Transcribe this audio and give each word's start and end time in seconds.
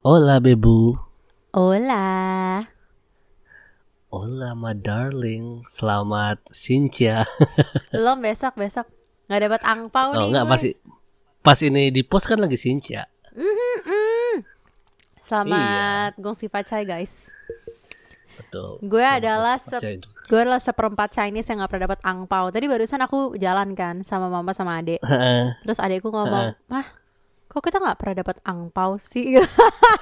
Hola 0.00 0.38
bebu. 0.38 0.94
Hola. 1.50 2.06
Hola 4.14 4.54
my 4.54 4.74
darling. 4.76 5.66
Selamat 5.66 6.38
Sincha. 6.54 7.26
Belum 7.94 8.22
besok 8.22 8.54
besok 8.54 8.86
nggak 9.26 9.40
dapat 9.42 9.60
angpau 9.66 10.12
Oh 10.12 10.20
nih. 10.22 10.28
enggak 10.30 10.44
gue. 10.44 10.52
pasti 10.52 10.70
pas 11.40 11.58
ini 11.58 11.90
di 11.90 12.06
post 12.06 12.30
kan 12.30 12.38
lagi 12.38 12.54
Sincha. 12.54 13.10
Selamat 15.26 16.14
gongsi 16.14 16.46
pacai 16.46 16.86
guys. 16.86 17.26
Betul. 18.38 18.78
Gue 18.86 19.02
adalah 19.02 19.58
sep- 19.58 19.82
itu. 19.82 20.13
Gue 20.24 20.40
adalah 20.40 20.60
seperempat 20.60 21.12
Chinese 21.12 21.52
yang 21.52 21.60
nggak 21.60 21.70
pernah 21.70 21.84
dapat 21.92 22.00
angpau. 22.00 22.48
Tadi 22.48 22.64
barusan 22.64 23.00
aku 23.04 23.36
jalan 23.36 23.76
kan 23.76 24.00
sama 24.02 24.32
mama 24.32 24.56
sama 24.56 24.80
adek. 24.80 25.00
Terus 25.62 25.78
adekku 25.80 26.08
ngomong, 26.08 26.56
mah 26.68 26.86
kok 27.44 27.60
kita 27.60 27.76
nggak 27.78 27.98
pernah 28.00 28.14
dapat 28.24 28.36
angpau 28.42 28.96
sih? 28.96 29.36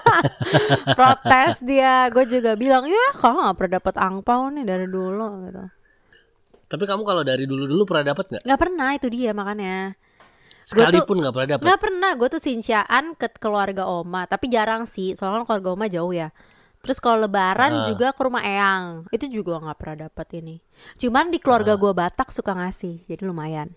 Protes 0.98 1.61
dia. 1.66 2.06
Gue 2.14 2.24
juga 2.30 2.55
bilang, 2.55 2.87
ya 2.87 3.06
kalau 3.19 3.42
nggak 3.42 3.56
pernah 3.59 3.73
dapat 3.83 3.95
angpau 3.98 4.41
nih 4.55 4.64
dari 4.64 4.87
dulu 4.87 5.27
gitu. 5.50 5.62
Tapi 6.73 6.84
kamu 6.89 7.02
kalau 7.05 7.23
dari 7.27 7.45
dulu-dulu 7.45 7.83
pernah 7.84 8.14
dapat 8.14 8.25
nggak? 8.33 8.42
Nggak 8.48 8.61
pernah 8.62 8.89
itu 8.97 9.06
dia 9.12 9.30
makanya. 9.36 9.98
Sekalipun 10.62 11.19
nggak 11.19 11.34
pernah 11.34 11.48
dapat. 11.59 11.64
Nggak 11.66 11.80
pernah, 11.83 12.11
gue 12.14 12.28
tuh 12.30 12.42
sinciaan 12.42 13.05
ke 13.19 13.27
keluarga 13.42 13.84
oma, 13.91 14.25
tapi 14.30 14.47
jarang 14.47 14.86
sih, 14.86 15.19
soalnya 15.19 15.42
kan 15.42 15.59
keluarga 15.59 15.69
oma 15.75 15.86
jauh 15.91 16.14
ya. 16.14 16.30
Terus 16.82 16.98
kalau 16.98 17.22
lebaran 17.22 17.72
Ah. 17.72 17.86
juga 17.86 18.10
ke 18.10 18.20
rumah 18.20 18.42
eyang, 18.42 19.06
itu 19.09 19.30
juga 19.30 19.56
nggak 19.56 19.78
pernah 19.78 19.96
dapat 20.06 20.27
ini. 20.34 20.59
Cuman 20.96 21.30
di 21.30 21.38
keluarga 21.38 21.74
gue 21.74 21.92
Batak 21.92 22.28
suka 22.28 22.52
ngasih, 22.52 23.06
jadi 23.06 23.22
lumayan. 23.22 23.70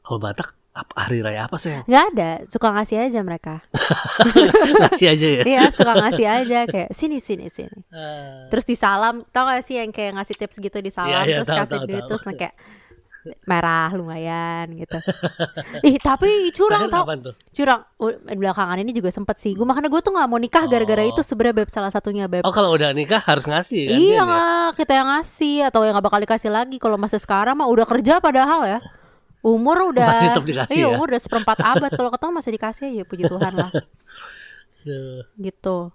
Kalau 0.00 0.20
Batak 0.20 0.52
apa 0.70 0.92
hari 1.02 1.24
raya 1.24 1.48
apa 1.48 1.56
sih? 1.56 1.72
Nggak 1.82 2.04
ada, 2.12 2.30
suka 2.46 2.68
ngasih 2.70 2.96
aja 3.02 3.20
mereka. 3.20 3.64
Ngasih 4.84 5.06
aja 5.08 5.26
ya. 5.32 5.42
Iya, 5.42 5.62
suka 5.72 5.92
ngasih 5.96 6.26
aja 6.28 6.58
kayak 6.66 6.90
sini 6.92 7.16
sini 7.16 7.48
sini. 7.48 7.72
Eh, 7.88 8.52
Terus 8.52 8.64
disalam, 8.66 9.16
tau 9.32 9.48
gak 9.48 9.64
sih 9.64 9.80
yang 9.80 9.88
kayak 9.88 10.12
ngasih 10.14 10.36
tips 10.36 10.60
gitu 10.60 10.78
disalam, 10.78 11.08
Iya, 11.08 11.20
iya, 11.24 11.36
terus 11.40 11.48
tahu, 11.48 11.58
kasih 11.58 11.78
tahu, 11.78 11.86
duit 11.88 11.96
tahu. 11.96 12.08
terus 12.12 12.22
kayak 12.28 12.54
merah 13.44 13.90
lumayan 13.90 14.70
gitu. 14.74 14.98
Ih 15.82 15.98
tapi 15.98 16.50
curang 16.50 16.86
tau 16.86 17.04
curang 17.50 17.80
belakangan 18.28 18.78
ini 18.78 18.90
juga 18.90 19.10
sempet 19.10 19.36
sih 19.36 19.52
gue 19.52 19.62
makanya 19.62 19.88
gue 19.88 20.00
tuh 20.00 20.12
nggak 20.12 20.28
mau 20.28 20.38
nikah 20.38 20.64
gara-gara 20.64 21.02
Oh. 21.02 21.10
itu 21.10 21.20
sebenarnya 21.20 21.54
beb 21.62 21.68
salah 21.68 21.90
satunya 21.90 22.26
beb 22.26 22.42
Oh 22.42 22.50
kalau 22.50 22.70
udah 22.72 22.90
nikah 22.90 23.18
harus 23.20 23.44
ngasih 23.44 23.82
kan? 23.86 23.98
iya 23.98 24.20
dia 24.20 24.26
ya? 24.26 24.48
kita 24.74 24.92
yang 24.94 25.08
ngasih 25.10 25.56
atau 25.66 25.80
yang 25.82 25.94
nggak 25.94 26.06
bakal 26.06 26.20
dikasih 26.20 26.50
lagi 26.50 26.76
kalau 26.76 26.96
masih 26.96 27.18
sekarang 27.18 27.54
mah 27.54 27.66
udah 27.66 27.86
kerja 27.86 28.18
padahal 28.18 28.62
ya 28.66 28.78
umur 29.40 29.94
udah 29.94 30.06
Masih 30.10 30.28
tetap 30.34 30.44
dikasih 30.44 30.74
iya 30.74 30.86
ya? 30.86 30.94
umur 30.94 31.06
udah 31.10 31.22
seperempat 31.22 31.58
abad 31.62 31.90
kalau 31.94 32.10
ketemu 32.10 32.32
masih 32.34 32.52
dikasih 32.54 32.88
ya 32.92 33.04
puji 33.06 33.24
Tuhan 33.26 33.52
lah 33.54 33.70
gitu 35.36 35.90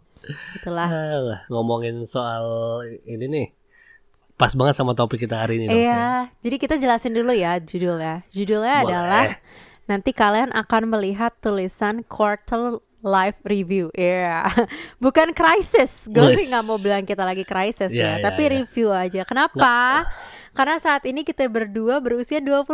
itulah 0.60 0.90
ngomongin 1.50 2.06
soal 2.06 2.46
ini 3.04 3.26
nih. 3.26 3.48
Pas 4.42 4.58
banget 4.58 4.74
sama 4.74 4.98
topik 4.98 5.22
kita 5.22 5.38
hari 5.38 5.62
ini 5.62 5.66
dong. 5.70 5.78
iya 5.78 6.34
jadi 6.42 6.56
kita 6.58 6.76
jelasin 6.82 7.14
dulu 7.14 7.30
ya 7.30 7.62
judulnya. 7.62 8.26
Judulnya 8.34 8.76
Boleh. 8.82 8.90
adalah 8.90 9.26
nanti 9.86 10.10
kalian 10.18 10.50
akan 10.50 10.90
melihat 10.90 11.30
tulisan 11.46 12.02
quarter 12.10 12.82
life 13.06 13.38
review. 13.46 13.94
Iya. 13.94 14.50
Bukan 15.04 15.38
crisis. 15.38 15.94
Gue 16.10 16.34
sih 16.38 16.50
nggak 16.50 16.66
mau 16.66 16.82
bilang 16.82 17.06
kita 17.06 17.22
lagi 17.22 17.46
crisis 17.46 17.94
Iya, 17.94 18.02
ya 18.02 18.12
iya, 18.18 18.24
tapi 18.26 18.42
iya. 18.50 18.52
review 18.62 18.90
aja. 18.90 19.22
Kenapa 19.30 20.06
karena 20.52 20.76
saat 20.78 21.04
ini 21.04 21.22
kita 21.22 21.48
berdua 21.48 22.00
berusia 22.00 22.38
25 22.38 22.70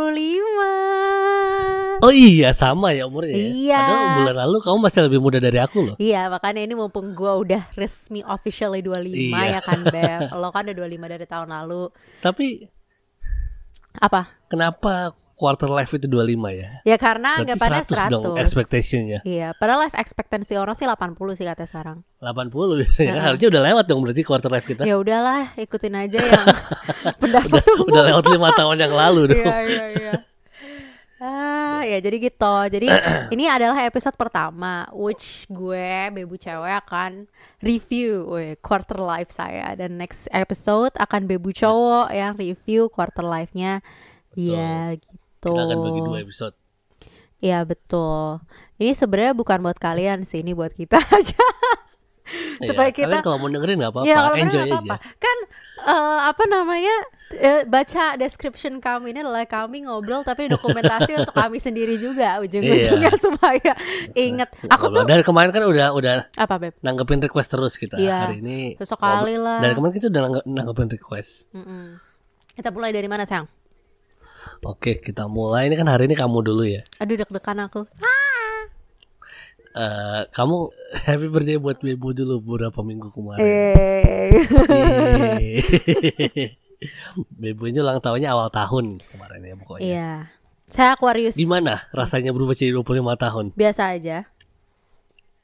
Oh 1.98 2.14
iya 2.14 2.54
sama 2.54 2.94
ya 2.94 3.10
umurnya 3.10 3.34
ya. 3.34 3.42
Iya. 3.42 3.80
Padahal 3.82 4.08
bulan 4.22 4.36
lalu 4.46 4.56
kamu 4.62 4.78
masih 4.78 5.00
lebih 5.02 5.18
muda 5.18 5.38
dari 5.42 5.58
aku 5.58 5.78
loh. 5.82 5.96
Iya 5.98 6.30
makanya 6.30 6.62
ini 6.62 6.78
mumpung 6.78 7.10
gue 7.10 7.32
udah 7.42 7.74
resmi 7.74 8.22
officially 8.22 8.86
25 8.86 9.34
Iya. 9.34 9.58
ya 9.58 9.60
kan 9.62 9.82
Beb 9.82 10.30
Lo 10.38 10.54
kan 10.54 10.62
udah 10.62 10.76
25 10.78 10.94
dari 11.10 11.26
tahun 11.26 11.48
lalu 11.50 11.90
Tapi 12.22 12.70
Apa? 13.96 14.38
kenapa 14.48 15.12
quarter 15.36 15.68
life 15.68 15.92
itu 15.92 16.08
25 16.08 16.24
ya? 16.56 16.80
Ya 16.82 16.96
karena 16.96 17.36
Berarti 17.38 17.52
anggapannya 17.52 17.82
100 17.84 18.12
dong 18.12 18.24
100 18.32 18.42
expectationnya. 18.42 19.18
Iya, 19.22 19.52
padahal 19.60 19.86
life 19.86 19.96
expectancy 20.00 20.56
orang 20.56 20.74
sih 20.74 20.88
80 20.88 21.36
sih 21.36 21.44
katanya 21.44 21.68
sekarang. 21.68 21.96
80 22.18 22.80
biasanya 22.80 23.12
kan 23.12 23.22
harusnya 23.28 23.48
udah 23.52 23.62
lewat 23.68 23.84
dong 23.86 24.00
berarti 24.02 24.22
quarter 24.24 24.50
life 24.50 24.66
kita. 24.66 24.82
Ya 24.88 24.96
udahlah, 24.96 25.52
ikutin 25.54 25.94
aja 25.94 26.18
yang 26.18 26.46
pendapat 27.22 27.60
tuh. 27.62 27.84
Udah 27.86 28.02
lewat 28.08 28.24
lima 28.32 28.48
tahun 28.56 28.76
yang 28.80 28.94
lalu 28.96 29.20
dong. 29.36 29.38
Iya, 29.44 29.56
iya, 29.68 29.84
iya. 29.94 30.12
Ah, 31.18 31.67
ya 31.84 31.98
jadi 31.98 32.16
gitu. 32.18 32.56
Jadi 32.72 32.88
ini 33.34 33.44
adalah 33.46 33.78
episode 33.84 34.14
pertama 34.16 34.86
which 34.94 35.46
gue 35.50 36.10
bebu 36.14 36.38
cewek 36.38 36.74
akan 36.86 37.26
review 37.62 38.26
quarter 38.62 38.98
life 39.02 39.30
saya 39.34 39.74
dan 39.74 39.98
next 39.98 40.30
episode 40.30 40.94
akan 40.98 41.26
bebu 41.26 41.50
cowok 41.54 42.14
yang 42.14 42.32
review 42.38 42.86
quarter 42.90 43.26
life-nya 43.26 43.84
dia 44.34 44.94
gitu. 44.98 45.50
Kita 45.54 45.62
akan 45.66 45.78
bagi 45.82 46.00
dua 46.02 46.18
episode. 46.22 46.54
Iya 47.38 47.62
betul. 47.62 48.42
Ini 48.78 48.94
sebenarnya 48.94 49.34
bukan 49.34 49.58
buat 49.62 49.78
kalian 49.78 50.26
sih, 50.26 50.42
ini 50.42 50.54
buat 50.54 50.74
kita 50.74 50.98
aja. 51.18 51.46
Supaya 52.60 52.88
Iya, 52.88 52.96
kalian 52.96 53.10
kita- 53.10 53.24
kalau 53.24 53.36
mau 53.36 53.48
dengerin 53.48 53.76
nggak 53.76 53.90
apa-apa, 53.90 54.04
Ya 54.04 54.16
kalau 54.16 54.32
enjoy 54.34 54.44
nggak 54.58 54.64
aja. 54.64 54.74
apa-apa. 54.76 54.96
Kan 55.16 55.38
eh, 55.80 56.18
apa 56.24 56.44
namanya 56.44 56.94
eh, 57.34 57.60
baca 57.64 58.04
description 58.14 58.72
kami 58.78 59.06
ini 59.10 59.20
adalah 59.20 59.44
kami 59.44 59.82
ngobrol 59.82 60.20
tapi 60.20 60.46
dokumentasi 60.46 61.10
untuk 61.16 61.32
kami 61.32 61.56
sendiri 61.64 61.94
juga 61.96 62.38
ujung-ujungnya 62.38 63.12
supaya 63.16 63.72
inget. 64.12 64.48
Aku 64.66 64.88
Ngobrol. 64.88 64.96
tuh 64.96 65.04
dari 65.06 65.22
kemarin 65.22 65.50
kan 65.50 65.62
udah 65.64 65.88
udah 65.90 66.12
apa 66.32 66.54
beb? 66.58 66.74
nanggepin 66.80 67.20
request 67.20 67.48
terus 67.50 67.74
kita 67.74 67.96
Iya. 67.96 68.26
hari 68.26 68.40
ini. 68.40 68.74
Sesekali 68.74 69.34
ngobrol- 69.34 69.44
lah. 69.44 69.58
Dari 69.60 69.72
kemarin 69.72 69.92
kita 69.92 70.06
udah 70.08 70.22
nangge- 70.22 70.46
nanggepin 70.46 70.88
request. 70.90 71.46
Mm-mm. 71.50 71.96
Kita 72.52 72.68
mulai 72.68 72.90
dari 72.90 73.06
mana 73.06 73.22
sayang? 73.22 73.46
Oke, 74.60 74.98
kita 74.98 75.24
mulai. 75.26 75.66
Ini 75.66 75.76
kan 75.76 75.86
hari 75.86 76.04
ini 76.04 76.14
kamu 76.14 76.42
dulu 76.42 76.66
ya. 76.66 76.82
Aduh 76.98 77.14
deg-degan 77.14 77.62
aku. 77.62 77.86
Eh, 79.78 80.20
kamu 80.34 80.74
happy 81.06 81.26
birthday 81.30 81.54
buat 81.54 81.78
Bebo 81.78 82.10
dulu 82.10 82.42
beberapa 82.42 82.82
minggu 82.82 83.14
kemarin. 83.14 83.46
Yeay. 83.46 84.30
Bebo 87.38 87.62
ini 87.70 87.78
ulang 87.78 88.02
tahunnya 88.02 88.34
awal 88.34 88.50
tahun 88.50 88.98
kemarin 89.14 89.38
ya 89.46 89.54
pokoknya. 89.54 89.82
Iya. 89.86 90.12
Saya 90.66 90.98
Aquarius. 90.98 91.38
Gimana 91.38 91.86
rasanya 91.94 92.34
berubah 92.34 92.58
jadi 92.58 92.74
25 92.74 93.06
tahun? 93.22 93.46
Biasa 93.54 93.94
aja. 93.94 94.26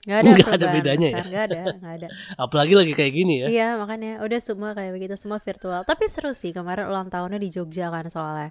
Gak 0.05 0.19
ada, 0.21 0.31
Nggak 0.37 0.53
ada 0.53 0.67
bedanya 0.69 1.09
ya? 1.09 1.23
Nggak 1.25 1.44
ada, 1.49 1.61
nggak 1.81 1.94
ada. 2.03 2.09
Apalagi 2.44 2.75
lagi 2.77 2.93
kayak 2.93 3.12
gini 3.15 3.34
ya. 3.41 3.47
Iya 3.49 3.69
makanya 3.81 4.21
udah 4.21 4.41
semua 4.43 4.75
kayak 4.75 4.99
begitu 4.99 5.15
semua 5.17 5.39
virtual. 5.41 5.87
Tapi 5.87 6.11
seru 6.11 6.34
sih 6.34 6.50
kemarin 6.50 6.91
ulang 6.91 7.06
tahunnya 7.09 7.39
di 7.39 7.49
Jogja 7.55 7.89
kan 7.89 8.11
soalnya. 8.11 8.50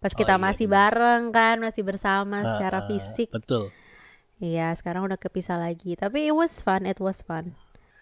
Pas 0.00 0.10
kita 0.10 0.40
iya, 0.40 0.42
masih 0.42 0.66
bareng 0.72 1.30
kan 1.30 1.60
masih 1.60 1.84
bersama 1.84 2.48
secara 2.48 2.82
Ah, 2.82 2.86
fisik. 2.88 3.28
Betul. 3.30 3.70
Iya 4.38 4.74
sekarang 4.78 5.06
udah 5.06 5.18
kepisah 5.18 5.58
lagi. 5.58 5.98
Tapi 5.98 6.30
it 6.30 6.34
was 6.34 6.62
fun, 6.62 6.86
it 6.86 7.02
was 7.02 7.22
fun. 7.22 7.54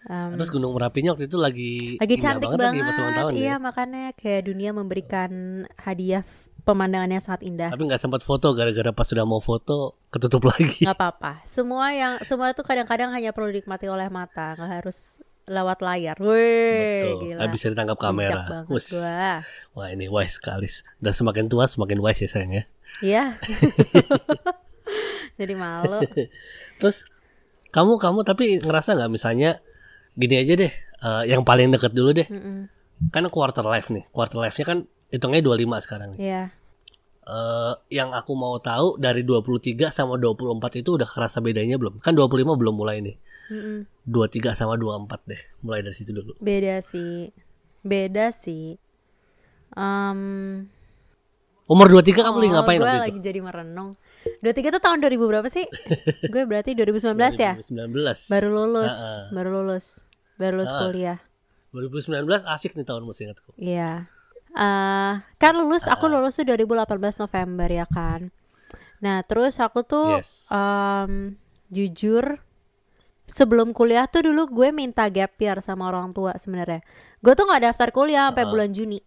Um, 0.07 0.37
Terus 0.37 0.53
Gunung 0.53 0.77
Merapinya 0.77 1.17
waktu 1.17 1.27
itu 1.27 1.35
lagi 1.35 1.97
lagi 1.99 2.15
cantik 2.21 2.47
banget, 2.47 2.79
banget. 2.79 2.85
lagi 2.85 3.17
tahun 3.17 3.31
iya 3.35 3.49
ya. 3.49 3.55
makanya 3.57 4.03
kayak 4.15 4.41
dunia 4.45 4.69
memberikan 4.71 5.31
hadiah 5.75 6.23
pemandangan 6.63 7.09
yang 7.11 7.23
sangat 7.23 7.41
indah. 7.43 7.69
Tapi 7.73 7.83
nggak 7.89 7.99
sempat 7.99 8.21
foto 8.23 8.53
gara-gara 8.53 8.93
pas 8.93 9.07
sudah 9.09 9.25
mau 9.25 9.41
foto 9.41 9.97
ketutup 10.13 10.47
lagi. 10.53 10.85
nggak 10.85 10.95
apa-apa. 10.95 11.41
Semua 11.43 11.91
yang 11.91 12.21
semua 12.23 12.53
itu 12.53 12.61
kadang-kadang 12.61 13.11
hanya 13.11 13.33
perlu 13.33 13.51
dinikmati 13.51 13.89
oleh 13.89 14.07
mata, 14.07 14.53
nggak 14.55 14.71
harus 14.83 15.19
lewat 15.47 15.79
layar. 15.79 16.15
Wih, 16.19 17.01
Betul. 17.01 17.15
gila. 17.23 17.39
Nggak 17.39 17.51
bisa 17.55 17.65
ditangkap 17.71 17.97
kamera. 17.97 18.67
gua. 18.67 19.39
Wah 19.75 19.87
ini 19.91 20.11
wise 20.11 20.37
sekali. 20.37 20.67
Dan 20.99 21.13
semakin 21.15 21.47
tua 21.47 21.65
semakin 21.71 21.99
wise 22.03 22.27
ya 22.27 22.29
sayang 22.29 22.51
ya. 22.51 22.63
Iya. 22.99 23.23
Jadi 25.37 25.53
malu. 25.53 26.01
Terus 26.81 27.05
kamu 27.69 27.97
kamu 27.97 28.19
tapi 28.21 28.57
ngerasa 28.57 28.93
nggak 28.93 29.11
misalnya 29.11 29.61
gini 30.13 30.35
aja 30.37 30.53
deh. 30.55 30.73
eh, 30.97 31.23
yang 31.29 31.41
paling 31.41 31.69
deket 31.69 31.93
dulu 31.93 32.09
deh. 32.11 32.25
Mm-mm. 32.25 32.65
Kan 33.09 33.29
quarter 33.29 33.61
life 33.63 33.87
nih. 33.87 34.09
Quarter 34.09 34.41
life-nya 34.41 34.65
kan 34.65 34.77
hitungnya 35.07 35.39
25 35.39 35.77
sekarang 35.79 36.07
nih. 36.13 36.19
Iya. 36.19 36.43
Eh, 37.23 37.73
yang 37.93 38.09
aku 38.11 38.33
mau 38.33 38.57
tahu 38.57 38.97
dari 38.97 39.21
23 39.21 39.89
sama 39.89 40.17
24 40.17 40.57
itu 40.75 40.97
udah 40.97 41.05
kerasa 41.05 41.37
bedanya 41.37 41.77
belum? 41.77 41.99
Kan 41.99 42.17
25 42.17 42.33
belum 42.55 42.73
mulai 42.73 42.97
nih. 42.99 43.15
Mm-mm. 43.47 43.85
23 44.03 44.51
sama 44.51 44.73
24 44.73 45.21
deh. 45.23 45.41
Mulai 45.61 45.85
dari 45.85 45.93
situ 45.93 46.11
dulu. 46.11 46.33
Beda 46.39 46.81
sih. 46.81 47.29
Beda 47.79 48.33
sih. 48.33 48.75
Um, 49.71 50.65
Umur 51.67 51.91
23 51.91 52.23
kamu 52.23 52.37
lagi 52.39 52.49
ngapain 52.49 52.79
waktu 52.79 52.95
Oh, 52.95 53.03
lagi 53.05 53.11
itu? 53.13 53.27
jadi 53.27 53.39
merenung. 53.43 53.91
23 54.39 54.69
tuh 54.69 54.81
tahun 54.81 54.97
2000 54.99 55.17
berapa 55.25 55.47
sih? 55.47 55.65
gue 56.33 56.43
berarti 56.43 56.71
2019 56.73 57.13
ya? 57.35 57.53
2019. 57.55 58.29
Baru 58.29 58.49
lulus, 58.49 58.91
Ha-ha. 58.91 59.31
baru 59.31 59.49
lulus. 59.51 59.85
Baru 60.35 60.53
lulus 60.57 60.69
Ah. 60.69 60.79
kuliah. 60.81 61.19
2019 61.69 62.23
asik 62.45 62.73
nih 62.73 62.83
tahun 62.83 63.03
masih 63.03 63.23
ingatku. 63.27 63.51
Iya. 63.55 64.07
eh 64.49 65.13
kan 65.37 65.53
lulus 65.53 65.85
aku 65.85 66.07
lulus 66.07 66.33
tuh 66.33 66.43
2018 66.43 66.89
November 67.19 67.69
ya 67.69 67.85
kan. 67.85 68.33
Nah, 68.97 69.21
terus 69.21 69.57
aku 69.57 69.83
tuh 69.83 70.17
Yes. 70.17 70.49
em, 70.49 71.37
jujur 71.69 72.41
sebelum 73.27 73.69
kuliah 73.71 74.07
tuh 74.07 74.23
dulu 74.23 74.47
gue 74.47 74.69
minta 74.71 75.05
gap 75.07 75.35
year 75.37 75.59
sama 75.59 75.85
orang 75.85 76.09
tua 76.09 76.33
sebenarnya. 76.35 76.81
Gue 77.19 77.33
tuh 77.33 77.45
nggak 77.45 77.63
daftar 77.65 77.89
kuliah 77.91 78.31
sampai 78.31 78.43
Ah. 78.43 78.49
bulan 78.49 78.71
Juni. 78.71 78.97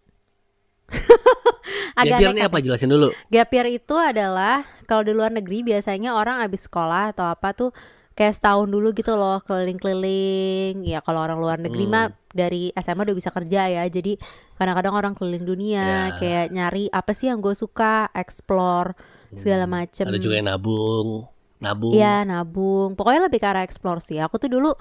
Gap 0.91 1.97
Agak 2.01 2.19
year 2.19 2.31
ini 2.31 2.41
apa 2.41 2.57
jelasin 2.59 2.89
dulu. 2.89 3.09
Gap 3.27 3.49
year 3.49 3.67
itu 3.69 3.95
adalah 3.95 4.63
kalau 4.85 5.01
di 5.01 5.11
luar 5.11 5.31
negeri 5.31 5.63
biasanya 5.63 6.13
orang 6.13 6.39
habis 6.39 6.65
sekolah 6.65 7.11
atau 7.11 7.25
apa 7.25 7.51
tuh 7.51 7.71
kayak 8.11 8.35
setahun 8.35 8.67
dulu 8.67 8.91
gitu 8.91 9.15
loh 9.15 9.39
keliling-keliling. 9.41 10.83
Ya 10.83 10.99
kalau 10.99 11.21
orang 11.21 11.39
luar 11.39 11.57
negeri 11.57 11.85
Hmm. 11.85 11.93
mah 11.93 12.05
dari 12.31 12.71
SMA 12.73 13.03
udah 13.03 13.17
bisa 13.17 13.29
kerja 13.29 13.67
ya. 13.67 13.83
Jadi 13.87 14.15
kadang-kadang 14.55 14.93
orang 14.93 15.13
keliling 15.13 15.43
dunia 15.43 15.83
Ya. 16.11 16.17
kayak 16.17 16.45
nyari 16.51 16.87
apa 16.87 17.11
sih 17.11 17.27
yang 17.27 17.39
gue 17.39 17.53
suka, 17.53 18.11
explore 18.13 18.93
segala 19.33 19.65
macem. 19.65 20.05
Hmm. 20.07 20.11
Ada 20.11 20.19
juga 20.19 20.35
yang 20.37 20.47
nabung, 20.47 21.27
nabung. 21.57 21.93
Iya 21.95 22.23
nabung. 22.23 22.95
Pokoknya 22.95 23.27
lebih 23.27 23.39
ke 23.39 23.47
arah 23.47 23.63
explore 23.63 24.03
sih. 24.03 24.19
Aku 24.19 24.35
tuh 24.37 24.51
dulu 24.51 24.75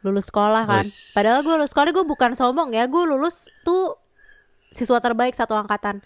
lulus 0.00 0.28
sekolah 0.28 0.64
kan. 0.64 0.84
Wes. 0.84 1.12
Padahal 1.12 1.44
gue 1.44 1.52
lulus 1.52 1.70
sekolah 1.70 1.92
gue 1.92 2.04
bukan 2.04 2.32
sombong 2.32 2.72
ya. 2.72 2.88
Gue 2.88 3.04
lulus 3.04 3.44
tuh 3.60 3.96
siswa 4.70 4.98
terbaik 4.98 5.34
satu 5.34 5.52
angkatan. 5.52 5.98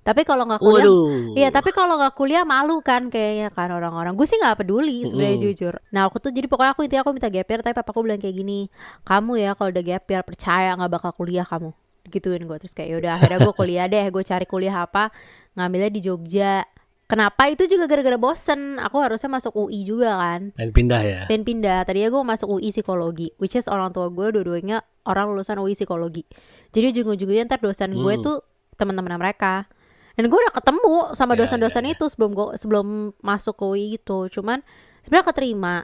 Tapi 0.00 0.24
kalau 0.24 0.48
nggak 0.48 0.60
kuliah, 0.60 0.88
Waduh. 0.88 1.36
iya 1.36 1.48
tapi 1.48 1.70
kalau 1.70 2.00
nggak 2.00 2.16
kuliah 2.16 2.40
malu 2.40 2.80
kan 2.80 3.12
kayaknya 3.12 3.52
kan 3.52 3.68
orang-orang. 3.68 4.16
Gue 4.16 4.24
sih 4.24 4.40
nggak 4.40 4.56
peduli 4.58 5.04
sebenarnya 5.04 5.36
Mm. 5.36 5.44
jujur. 5.44 5.74
Nah 5.92 6.08
aku 6.08 6.16
tuh 6.18 6.32
jadi 6.32 6.48
pokoknya 6.48 6.72
aku 6.72 6.80
intinya 6.88 7.02
aku 7.04 7.12
minta 7.12 7.28
gap 7.28 7.44
year, 7.44 7.60
tapi 7.60 7.76
papaku 7.76 8.00
bilang 8.00 8.16
kayak 8.16 8.32
gini, 8.32 8.72
kamu 9.02 9.32
ya 9.36 9.50
kalau 9.52 9.68
udah 9.68 9.84
gap 9.84 10.04
year 10.06 10.22
percaya 10.24 10.72
nggak 10.72 10.88
bakal 10.90 11.12
kuliah 11.12 11.44
kamu. 11.44 11.76
Gituin 12.08 12.42
gue 12.42 12.56
terus 12.58 12.72
kayak 12.72 12.88
yaudah 12.90 13.12
akhirnya 13.14 13.38
gue 13.44 13.52
kuliah 13.52 13.86
deh. 13.86 14.04
Gue 14.08 14.24
cari 14.24 14.46
kuliah 14.48 14.76
apa, 14.80 15.12
ngambilnya 15.52 15.92
di 15.92 16.00
Jogja. 16.00 16.64
Kenapa 17.04 17.50
itu 17.50 17.66
juga 17.66 17.84
gara-gara 17.84 18.14
bosen. 18.16 18.78
Aku 18.78 19.02
harusnya 19.02 19.28
masuk 19.28 19.52
UI 19.58 19.82
juga 19.82 20.14
kan 20.14 20.54
Pengen 20.54 20.70
pindah 20.72 21.00
ya. 21.02 21.20
pengen 21.26 21.42
pindah 21.44 21.82
tadinya 21.82 22.08
gue 22.08 22.16
mau 22.16 22.30
masuk 22.30 22.48
UI 22.48 22.70
psikologi 22.70 23.34
which 23.36 23.52
is 23.52 23.66
orang 23.66 23.90
tua 23.90 24.06
gue 24.08 24.30
dua-duanya 24.30 24.80
orang 25.02 25.28
lulusan 25.28 25.58
UI 25.58 25.74
psikologi 25.74 26.22
jadi 26.70 26.90
ujung-ujungnya 26.92 27.46
ntar 27.46 27.58
dosen 27.58 27.90
gue 27.90 28.14
Hmm. 28.14 28.22
tuh 28.22 28.36
teman-teman 28.74 29.16
mereka. 29.16 29.66
Dan 30.14 30.26
gue 30.26 30.36
udah 30.36 30.52
ketemu 30.52 30.94
sama 31.14 31.32
Ya, 31.32 31.38
dosen-dosen 31.40 31.82
ya, 31.82 31.88
ya. 31.88 31.94
itu 31.96 32.04
sebelum 32.06 32.30
gue 32.32 32.46
sebelum 32.54 32.86
masuk 33.18 33.54
ke 33.54 33.64
UI 33.64 33.84
gitu. 33.94 34.28
Cuman 34.28 34.60
sebenarnya 35.00 35.26
keterima. 35.26 35.76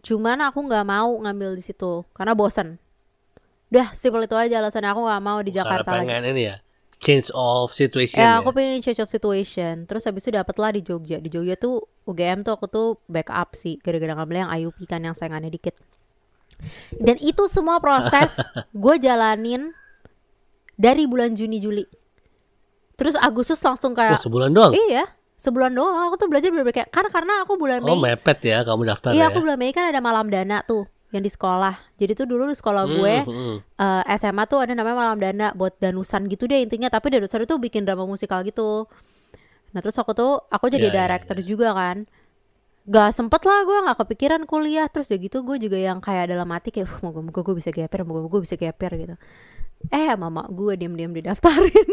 Cuman 0.00 0.40
aku 0.40 0.58
nggak 0.60 0.82
mau 0.82 1.12
ngambil 1.18 1.54
di 1.54 1.62
situ 1.62 2.02
karena 2.10 2.32
bosen. 2.32 2.80
Udah 3.68 3.92
simpel 3.92 4.24
itu 4.24 4.34
aja 4.34 4.58
alasan 4.58 4.82
aku 4.82 5.00
nggak 5.00 5.22
mau 5.22 5.38
di 5.38 5.52
Jakarta 5.52 5.86
Karena 5.86 6.02
lagi. 6.02 6.08
pengen 6.10 6.24
ini 6.30 6.42
ya. 6.44 6.56
Change 7.00 7.32
of 7.32 7.70
situation 7.70 8.18
Ya 8.18 8.26
ya. 8.26 8.32
aku 8.38 8.52
pengen 8.52 8.82
change 8.82 8.98
of 8.98 9.08
situation. 9.08 9.86
Terus 9.86 10.04
habis 10.04 10.20
itu 10.20 10.32
dapet 10.32 10.52
lah 10.54 10.70
di 10.70 10.82
Jogja. 10.82 11.16
Di 11.16 11.28
Jogja 11.28 11.54
tuh 11.54 11.80
UGM 12.04 12.42
tuh 12.42 12.52
aku 12.52 12.66
tuh 12.66 12.88
backup 13.06 13.54
sih. 13.54 13.78
Gara-gara 13.78 14.12
ngambil 14.12 14.36
yang 14.38 14.50
IUP 14.52 14.84
kan 14.84 15.00
yang 15.00 15.14
sayangannya 15.14 15.48
dikit. 15.48 15.78
Dan 16.92 17.16
itu 17.18 17.46
semua 17.46 17.80
proses 17.80 18.36
Gue 18.76 19.00
jalanin 19.00 19.72
Dari 20.80 21.04
bulan 21.04 21.36
Juni 21.36 21.60
Juli. 21.60 21.84
Terus 22.96 23.12
Agustus 23.16 23.60
langsung 23.60 23.92
Oh, 23.92 23.96
kayak 23.96 24.16
sebulan 24.16 24.48
doang. 24.50 24.72
Iya 24.72 25.04
Sebulan 25.36 25.72
doang. 25.72 26.08
Aku 26.08 26.16
tuh 26.16 26.28
belajar 26.28 26.48
bener-bener 26.48 26.72
kayak 26.74 26.88
Karena, 26.88 27.08
karena 27.08 27.32
aku 27.44 27.56
bulan 27.56 27.80
Oh, 27.80 27.96
Mei 27.96 28.12
mepet 28.12 28.40
ya 28.42 28.60
kamu 28.60 28.82
daftar 28.86 29.12
Iya 29.12 29.20
ya. 29.20 29.28
aku 29.28 29.40
bulan 29.40 29.56
Mei 29.56 29.72
kan 29.72 29.88
ada 29.88 30.00
malam 30.00 30.28
dana 30.28 30.60
tuh 30.60 30.84
Yang 31.10 31.22
di 31.26 31.32
sekolah. 31.32 31.74
Jadi 31.96 32.12
tuh 32.14 32.24
dulu 32.24 32.48
di 32.48 32.56
sekolah 32.56 32.84
gue 32.86 33.14
Hmm, 33.24 33.32
hmm. 33.32 33.56
eh, 34.06 34.16
SMA 34.16 34.44
tuh 34.46 34.60
ada 34.60 34.72
namanya 34.72 34.96
malam 34.96 35.18
dana 35.18 35.46
buat 35.52 35.74
danusan 35.76 36.28
gitu 36.28 36.44
deh 36.44 36.60
intinya. 36.60 36.86
Tapi 36.86 37.12
danusan 37.12 37.42
itu 37.42 37.56
bikin 37.56 37.82
drama 37.82 38.04
musikal 38.04 38.40
gitu. 38.40 38.84
Nah 39.72 39.80
terus 39.80 39.96
aku 39.96 40.12
tuh 40.12 40.44
aku 40.46 40.68
jadi 40.68 40.86
Ya, 40.86 40.92
ya, 40.92 40.96
director 41.08 41.36
juga 41.40 41.72
kan. 41.72 42.04
Gak 42.84 43.10
sempet 43.12 43.42
lah 43.42 43.64
gue 43.64 43.76
gak 43.86 43.98
kepikiran 43.98 44.42
kuliah. 44.44 44.86
Terus 44.86 45.08
ya 45.08 45.16
gitu 45.16 45.40
gue 45.40 45.56
juga 45.56 45.76
yang 45.76 45.98
kayak 45.98 46.30
dalam 46.30 46.46
hati 46.48 46.68
kayak 46.68 46.86
"Uh, 46.86 47.00
moga-moga 47.02 47.40
gue 47.42 47.54
bisa 47.58 47.70
geper 47.70 48.04
moga-moga 48.04 48.30
gue 48.36 48.42
bisa 48.44 48.54
geper 48.54 48.92
gitu 48.94 49.16
eh 49.88 50.12
mama 50.20 50.44
gue 50.52 50.76
diam-diam 50.76 51.16
didaftarin. 51.16 51.88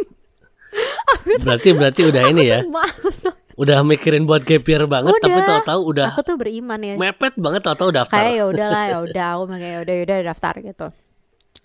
Berarti 1.44 1.69
berarti 1.72 2.01
udah 2.12 2.24
ini 2.28 2.44
ya. 2.44 2.60
Udah 3.57 3.81
mikirin 3.81 4.30
buat 4.30 4.45
gap 4.45 4.69
year 4.69 4.86
banget 4.86 5.18
tapi 5.18 5.34
Udah. 5.34 5.50
tahu-tahu 5.50 5.81
udah 5.89 6.07
aku 6.13 6.22
tuh 6.22 6.38
beriman 6.38 6.78
ya. 6.78 6.94
mepet 6.94 7.34
banget 7.42 7.66
tahu-tahu 7.66 7.89
daftar. 7.89 8.13
kayak 8.13 8.34
ya 8.38 8.44
udahlah 8.54 8.84
ya 8.86 8.98
udah. 9.01 9.28
Aku 9.34 9.44
kayak 9.50 9.66
ya 9.66 9.80
udah 9.81 9.94
ya 9.98 10.04
udah 10.06 10.18
daftar 10.30 10.54
gitu. 10.62 10.88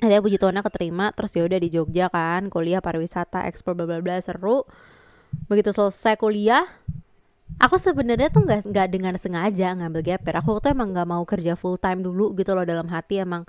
Akhirnya 0.01 0.21
puji 0.25 0.37
Tuhannya 0.41 0.63
keterima 0.65 1.07
terus 1.13 1.37
ya 1.37 1.45
udah 1.45 1.59
di 1.61 1.69
Jogja 1.69 2.09
kan 2.09 2.49
kuliah 2.49 2.81
pariwisata 2.81 3.45
ekspor 3.45 3.77
bla 3.77 3.85
bla 3.85 4.01
bla 4.01 4.17
seru. 4.25 4.65
Begitu 5.53 5.77
selesai 5.77 6.17
kuliah 6.17 6.65
aku 7.61 7.77
sebenarnya 7.77 8.33
tuh 8.33 8.49
nggak 8.49 8.73
nggak 8.73 8.89
dengan 8.89 9.15
sengaja 9.21 9.77
ngambil 9.77 10.01
gap 10.01 10.25
year. 10.25 10.37
Aku 10.41 10.65
tuh 10.65 10.73
emang 10.73 10.97
nggak 10.97 11.09
mau 11.13 11.21
kerja 11.29 11.61
full 11.61 11.77
time 11.77 12.01
dulu 12.01 12.33
gitu 12.41 12.57
loh 12.57 12.65
dalam 12.65 12.89
hati 12.89 13.21
emang 13.21 13.45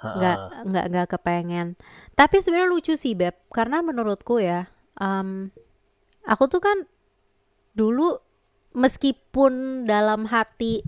nggak 0.00 0.38
nggak 0.68 0.84
nggak 0.92 1.06
kepengen. 1.16 1.76
Tapi 2.12 2.36
sebenarnya 2.40 2.68
lucu 2.72 2.94
sih 2.96 3.16
beb. 3.16 3.34
Karena 3.52 3.80
menurutku 3.80 4.40
ya 4.40 4.68
em, 5.00 5.48
aku 6.26 6.44
tuh 6.48 6.60
kan 6.60 6.84
dulu 7.76 8.20
meskipun 8.76 9.84
dalam 9.88 10.28
hati 10.28 10.84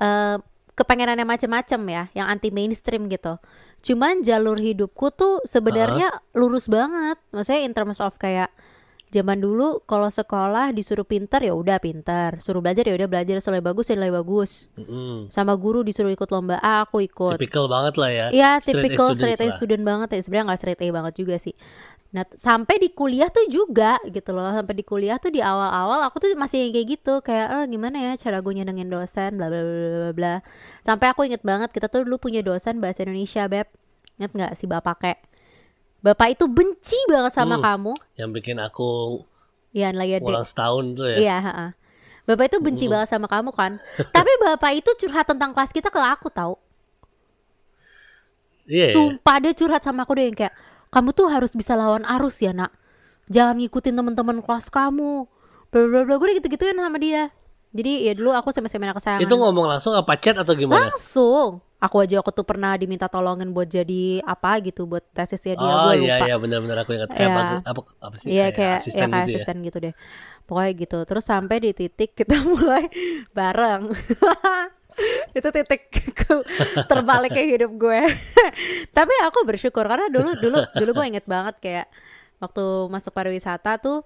eh 0.00 0.36
kepengenannya 0.80 1.28
macem-macem 1.28 1.80
ya 1.92 2.08
yang 2.16 2.32
anti 2.32 2.48
mainstream 2.48 3.12
gitu. 3.12 3.36
Cuman 3.84 4.24
jalur 4.24 4.56
hidupku 4.56 5.12
tuh 5.12 5.44
sebenarnya 5.44 6.24
lurus 6.32 6.72
banget. 6.72 7.20
Maksudnya 7.36 7.60
in 7.68 7.72
terms 7.76 8.00
of 8.00 8.16
kayak 8.16 8.48
zaman 9.10 9.42
dulu 9.42 9.82
kalau 9.90 10.06
sekolah 10.06 10.70
disuruh 10.70 11.02
pinter 11.04 11.42
ya 11.42 11.52
udah 11.52 11.82
pinter 11.82 12.38
suruh 12.38 12.62
belajar 12.62 12.86
ya 12.86 12.94
udah 12.94 13.10
belajar 13.10 13.42
nilai 13.42 13.62
bagus 13.62 13.90
ya 13.90 13.98
nilai 13.98 14.14
bagus 14.14 14.70
Mm-mm. 14.78 15.26
sama 15.34 15.58
guru 15.58 15.82
disuruh 15.82 16.14
ikut 16.14 16.30
lomba 16.30 16.62
A 16.62 16.86
aku 16.86 17.02
ikut 17.02 17.40
Tipikal 17.40 17.66
banget 17.72 17.94
lah 17.96 18.10
ya. 18.12 18.26
Iya, 18.30 18.50
students 18.60 19.16
straight 19.16 19.40
A 19.40 19.48
student 19.56 19.82
banget 19.82 20.08
ya. 20.12 20.20
Sebenarnya 20.20 20.46
nggak 20.52 20.60
straight 20.60 20.80
A 20.84 20.86
banget 20.92 21.14
juga 21.16 21.34
sih. 21.40 21.54
Nah, 22.10 22.26
sampai 22.34 22.82
di 22.82 22.90
kuliah 22.90 23.30
tuh 23.30 23.46
juga 23.48 23.96
gitu 24.04 24.34
loh. 24.34 24.50
Sampai 24.50 24.74
di 24.76 24.84
kuliah 24.84 25.16
tuh 25.16 25.32
di 25.32 25.40
awal-awal 25.40 26.04
aku 26.04 26.18
tuh 26.20 26.28
masih 26.34 26.68
kayak 26.74 26.86
gitu, 26.98 27.22
kayak 27.22 27.48
eh 27.48 27.64
gimana 27.70 27.96
ya 27.96 28.12
cara 28.18 28.42
gue 28.42 28.52
nyenengin 28.52 28.90
dosen 28.90 29.38
bla 29.38 29.46
bla 29.46 29.62
bla 29.62 29.88
bla 29.88 30.12
bla. 30.12 30.34
Sampai 30.82 31.06
aku 31.14 31.24
inget 31.24 31.40
banget 31.46 31.70
kita 31.70 31.86
tuh 31.86 32.04
dulu 32.04 32.18
punya 32.18 32.42
dosen 32.42 32.82
bahasa 32.82 33.06
Indonesia, 33.06 33.46
Beb. 33.46 33.70
Ingat 34.20 34.30
nggak 34.36 34.52
si 34.58 34.68
Bapak 34.68 34.96
kek? 35.00 35.18
Bapak 36.00 36.32
itu 36.32 36.48
benci 36.48 36.96
banget 37.06 37.32
sama 37.32 37.60
Hmm. 37.60 37.64
kamu. 37.64 37.92
Yang 38.16 38.30
bikin 38.34 38.56
aku 38.56 39.20
Iya, 39.70 39.92
lagi 39.92 40.18
ada. 40.18 40.42
setahun 40.42 40.84
tuh 40.96 41.06
ya. 41.06 41.16
Iya, 41.20 41.36
ha-ha. 41.40 41.66
Bapak 42.24 42.48
itu 42.48 42.58
benci 42.58 42.84
banget 42.86 43.10
sama 43.10 43.26
kamu 43.26 43.50
kan. 43.52 43.76
Tapi 44.16 44.32
Bapak 44.40 44.72
itu 44.74 44.90
curhat 44.96 45.26
tentang 45.26 45.52
kelas 45.52 45.70
kita 45.70 45.88
ke 45.88 45.98
aku 45.98 46.28
tahu. 46.30 46.54
Iya. 48.64 48.90
ya. 48.90 48.94
Sumpah 48.94 49.36
dia 49.38 49.52
curhat 49.52 49.82
sama 49.82 50.02
aku 50.02 50.14
deh 50.14 50.26
yang 50.26 50.36
kayak 50.36 50.54
kamu 50.88 51.10
tuh 51.10 51.26
harus 51.26 51.50
bisa 51.52 51.74
lawan 51.74 52.06
arus 52.18 52.38
ya 52.38 52.50
nak. 52.50 52.70
Jangan 53.26 53.58
ngikutin 53.58 53.94
teman-teman 53.94 54.42
kelas 54.42 54.70
kamu. 54.70 55.26
Bla 55.70 55.80
bla 55.86 56.00
bla 56.02 56.14
gue 56.16 56.26
udah 56.26 56.36
gitu-gituin 56.38 56.74
sama 56.74 56.98
dia. 56.98 57.30
Jadi 57.70 58.10
ya 58.10 58.12
dulu 58.14 58.34
aku 58.34 58.50
sama 58.50 58.66
seminar 58.66 58.94
kesayangan. 58.94 59.22
Itu 59.22 59.38
ngomong 59.38 59.70
langsung 59.70 59.94
apa 59.94 60.18
chat 60.18 60.34
atau 60.34 60.54
gimana? 60.54 60.90
langsung. 60.90 61.62
Aku 61.80 61.96
aja 61.98 62.16
aku 62.16 62.28
tuh 62.30 62.42
pernah 62.42 62.72
diminta 62.74 63.06
tolongin 63.06 63.50
buat 63.50 63.64
jadi 63.64 64.20
apa 64.22 64.60
gitu 64.60 64.84
buat 64.84 65.00
tesisnya 65.10 65.56
dia 65.56 65.64
oh 65.66 65.88
gue 65.88 65.94
iya 65.98 66.14
lupa. 66.14 66.24
iya 66.26 66.36
benar-benar 66.36 66.76
aku 66.78 66.92
ingat 66.92 67.10
kayak 67.10 67.30
Iya. 67.30 67.56
apa, 67.64 67.80
apa 67.98 68.14
sih 68.14 68.28
Iya 68.28 68.46
kayak, 68.46 68.54
kayak 68.54 68.76
asisten 68.78 69.00
ya, 69.00 69.08
kayak 69.08 69.24
gitu 69.24 69.32
asisten 69.34 69.56
gitu 69.62 69.78
deh. 69.80 69.94
Pokoknya 70.42 70.72
gitu. 70.76 70.98
Terus 71.02 71.24
sampai 71.24 71.56
di 71.58 71.70
titik 71.72 72.10
kita 72.14 72.36
mulai 72.52 72.84
bareng. 73.30 73.82
itu 75.32 75.48
titik 75.48 75.82
ke- 75.88 76.44
terbaliknya 76.84 77.44
hidup 77.48 77.72
gue. 77.72 78.00
Tapi 78.96 79.14
aku 79.24 79.38
bersyukur 79.42 79.84
karena 79.84 80.06
dulu 80.06 80.36
dulu 80.36 80.58
dulu 80.74 80.90
gue 80.94 81.06
inget 81.08 81.24
banget 81.24 81.56
kayak 81.58 81.86
waktu 82.36 82.60
masuk 82.86 83.08
pariwisata 83.10 83.78
tuh 83.78 84.04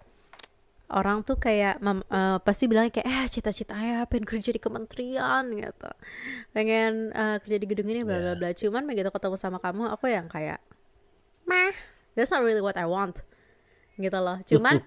orang 0.93 1.25
tuh 1.25 1.41
kayak 1.41 1.81
mem- 1.81 2.05
eh, 2.07 2.38
pasti 2.45 2.69
bilang 2.69 2.93
kayak 2.93 3.07
eh 3.09 3.25
cita-cita 3.29 3.73
ya 3.76 4.05
pengen 4.05 4.29
kerja 4.29 4.50
di 4.53 4.61
kementerian 4.61 5.45
gitu. 5.53 5.91
Pengen 6.53 7.12
eh, 7.12 7.37
kerja 7.41 7.57
di 7.57 7.67
gedung 7.67 7.88
ini 7.88 8.05
bla 8.05 8.21
bla 8.21 8.33
bla. 8.37 8.50
Cuman 8.53 8.85
begitu 8.85 9.09
ketemu 9.09 9.37
sama 9.41 9.59
kamu 9.59 9.88
aku 9.93 10.12
yang 10.12 10.29
kayak 10.29 10.61
meh 11.45 11.73
that's 12.17 12.33
not 12.33 12.41
really 12.45 12.61
what 12.64 12.76
I 12.76 12.85
want 12.88 13.21
gitu 13.97 14.19
loh. 14.19 14.41
Cuman. 14.45 14.81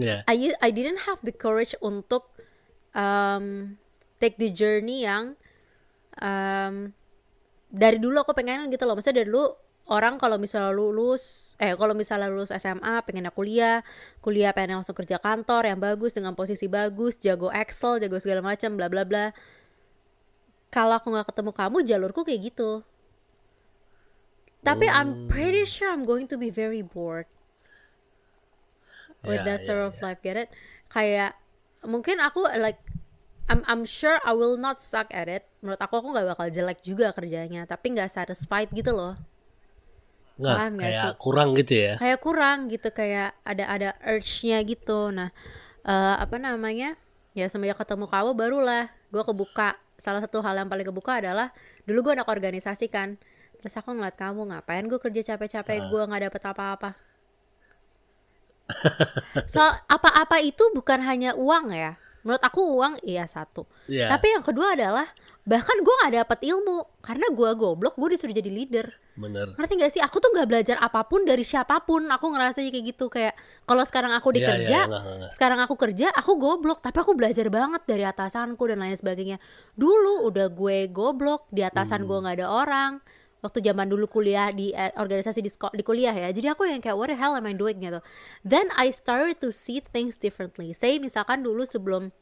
Iya. 0.00 0.24
I 0.24 0.56
I 0.64 0.70
didn't 0.72 1.04
have 1.04 1.20
the 1.20 1.34
courage 1.34 1.76
untuk 1.84 2.32
um, 2.96 3.76
take 4.16 4.40
the 4.40 4.48
journey 4.48 5.04
yang 5.04 5.36
um, 6.16 6.96
dari 7.68 8.00
dulu 8.00 8.24
aku 8.24 8.32
pengen 8.32 8.72
gitu 8.72 8.88
loh. 8.88 8.96
Maksudnya 8.96 9.20
dari 9.20 9.28
dulu 9.28 9.52
orang 9.90 10.20
kalau 10.22 10.38
misalnya 10.38 10.70
lulus 10.70 11.54
eh 11.58 11.74
kalau 11.74 11.96
misalnya 11.96 12.30
lulus 12.30 12.54
SMA 12.54 13.02
pengen 13.02 13.26
kuliah 13.34 13.82
kuliah 14.22 14.54
pengen 14.54 14.80
langsung 14.80 14.94
kerja 14.94 15.18
kantor 15.18 15.66
yang 15.66 15.78
bagus 15.82 16.14
dengan 16.14 16.38
posisi 16.38 16.70
bagus 16.70 17.18
jago 17.18 17.50
Excel 17.50 17.98
jago 17.98 18.20
segala 18.22 18.44
macam 18.44 18.76
bla 18.78 18.86
bla 18.86 19.02
bla. 19.02 19.34
Kalau 20.70 20.94
aku 20.94 21.10
nggak 21.10 21.34
ketemu 21.34 21.50
kamu 21.50 21.76
jalurku 21.82 22.20
kayak 22.22 22.54
gitu. 22.54 22.86
Tapi 24.62 24.86
I'm 24.86 25.26
pretty 25.26 25.66
sure 25.66 25.90
I'm 25.90 26.04
going 26.06 26.28
to 26.30 26.36
be 26.36 26.52
very 26.52 26.84
bored. 26.84 27.26
With 29.24 29.42
Yeah, 29.42 29.56
that 29.56 29.60
sort 29.66 29.80
yeah, 29.82 29.88
of 29.90 29.94
life 29.98 30.20
get 30.22 30.36
it? 30.38 30.48
Kayak 30.92 31.34
mungkin 31.82 32.22
aku 32.22 32.46
like 32.60 32.78
I'm 33.50 33.66
I'm 33.66 33.82
sure 33.82 34.22
I 34.22 34.36
will 34.36 34.54
not 34.54 34.78
suck 34.78 35.10
at 35.10 35.26
it. 35.26 35.48
Menurut 35.64 35.82
aku 35.82 35.98
aku 35.98 36.14
nggak 36.14 36.28
bakal 36.36 36.46
jelek 36.52 36.78
juga 36.86 37.10
kerjanya 37.10 37.66
tapi 37.66 37.90
nggak 37.90 38.12
satisfied 38.12 38.70
gitu 38.70 38.94
loh 38.94 39.18
Nggak, 40.40 40.56
Paham 40.56 40.74
kayak 40.80 41.04
sih? 41.04 41.12
kurang 41.20 41.48
gitu 41.52 41.74
ya. 41.76 41.94
kayak 42.00 42.18
kurang 42.18 42.58
gitu 42.72 42.88
kayak 42.90 43.36
ada 43.44 43.64
ada 43.68 43.88
urge-nya 44.02 44.58
gitu. 44.64 45.12
Nah 45.12 45.30
eh, 45.84 46.14
apa 46.16 46.40
namanya? 46.40 46.96
Ya 47.30 47.46
semenjak 47.46 47.78
ketemu 47.78 48.08
kamu 48.08 48.32
barulah 48.32 48.88
gue 49.12 49.22
kebuka. 49.22 49.76
Salah 50.00 50.24
satu 50.24 50.40
hal 50.40 50.56
yang 50.56 50.66
paling 50.66 50.88
kebuka 50.88 51.20
adalah 51.20 51.52
dulu 51.84 52.08
gue 52.08 52.12
anak 52.16 52.26
organisasi 52.26 52.88
kan. 52.88 53.20
Terus 53.60 53.76
aku 53.76 53.92
ngeliat 53.92 54.16
kamu 54.16 54.48
ngapain 54.48 54.88
gue 54.88 54.96
kerja 54.96 55.36
capek-capek? 55.36 55.92
Gue 55.92 56.00
nggak 56.00 56.32
dapet 56.32 56.42
apa-apa. 56.42 56.90
So 59.50 59.60
apa-apa 59.86 60.38
itu 60.40 60.62
bukan 60.72 61.02
hanya 61.02 61.34
uang 61.34 61.74
ya. 61.74 61.98
Menurut 62.22 62.42
aku 62.44 62.60
uang 62.76 63.00
iya 63.02 63.24
satu. 63.24 63.64
Iya. 63.88 64.12
tapi 64.12 64.30
yang 64.30 64.44
kedua 64.44 64.76
adalah 64.76 65.08
bahkan 65.42 65.76
gue 65.80 65.94
nggak 66.02 66.14
dapet 66.22 66.38
ilmu. 66.46 66.84
Karena 67.00 67.26
gue 67.32 67.50
goblok 67.56 67.96
gue 67.96 68.08
disuruh 68.12 68.32
jadi 68.32 68.46
leader. 68.46 68.86
Bener. 69.16 69.52
ngerti 69.56 69.72
gak 69.76 69.92
sih? 69.92 70.00
Aku 70.00 70.16
tuh 70.16 70.32
nggak 70.32 70.48
belajar 70.48 70.76
apa 70.80 71.04
pun 71.04 71.24
dari 71.24 71.44
siapa 71.44 71.80
pun. 71.84 72.08
Aku 72.08 72.32
ngerasa 72.32 72.60
kayak 72.60 72.96
gitu. 72.96 73.08
Kayak 73.08 73.36
kalau 73.64 73.84
sekarang 73.84 74.12
aku 74.12 74.32
Iya, 74.32 74.36
dikerja 74.40 74.78
iya, 74.80 74.88
nggak, 74.88 75.00
nggak, 75.02 75.16
nggak. 75.20 75.32
sekarang 75.36 75.58
aku 75.60 75.74
kerja 75.76 76.06
aku 76.12 76.32
goblok. 76.36 76.78
Tapi 76.80 76.98
aku 76.98 77.12
belajar 77.12 77.46
banget 77.48 77.82
dari 77.84 78.04
atasanku 78.04 78.62
dan 78.64 78.78
lain 78.78 78.96
sebagainya. 78.96 79.36
Dulu 79.74 80.28
udah 80.28 80.46
gue 80.48 80.88
goblok 80.88 81.48
di 81.48 81.60
atasan 81.60 82.04
Hmm. 82.04 82.08
gue 82.08 82.18
nggak 82.20 82.36
ada 82.40 82.48
orang. 82.48 82.92
Waktu 83.40 83.64
zaman 83.64 83.88
dulu 83.88 84.04
kuliah 84.04 84.52
di 84.52 84.68
eh, 84.70 84.92
organisasi 84.92 85.40
di, 85.40 85.48
di 85.48 85.80
kuliah 85.80 86.12
ya. 86.12 86.28
Jadi 86.28 86.52
aku 86.52 86.68
yang 86.68 86.84
kayak 86.84 86.92
what 86.92 87.08
the 87.08 87.16
hell 87.16 87.32
am 87.32 87.48
I 87.48 87.56
doing? 87.56 87.80
gitu. 87.80 88.04
Then 88.44 88.68
I 88.76 88.92
started 88.92 89.40
to 89.40 89.48
see 89.48 89.80
things 89.80 90.20
differently. 90.20 90.76
Say 90.76 91.00
misalkan 91.00 91.40
dulu 91.40 91.64
sebelum 91.64 92.12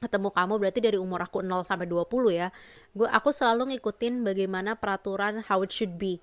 ketemu 0.00 0.32
kamu 0.32 0.54
berarti 0.56 0.80
dari 0.80 0.98
umur 0.98 1.20
aku 1.20 1.44
0 1.44 1.62
sampai 1.62 1.84
20 1.84 2.08
ya. 2.32 2.48
Gue 2.96 3.06
aku 3.06 3.30
selalu 3.30 3.76
ngikutin 3.76 4.24
bagaimana 4.24 4.74
peraturan 4.74 5.44
how 5.44 5.60
it 5.60 5.70
should 5.70 6.00
be. 6.00 6.18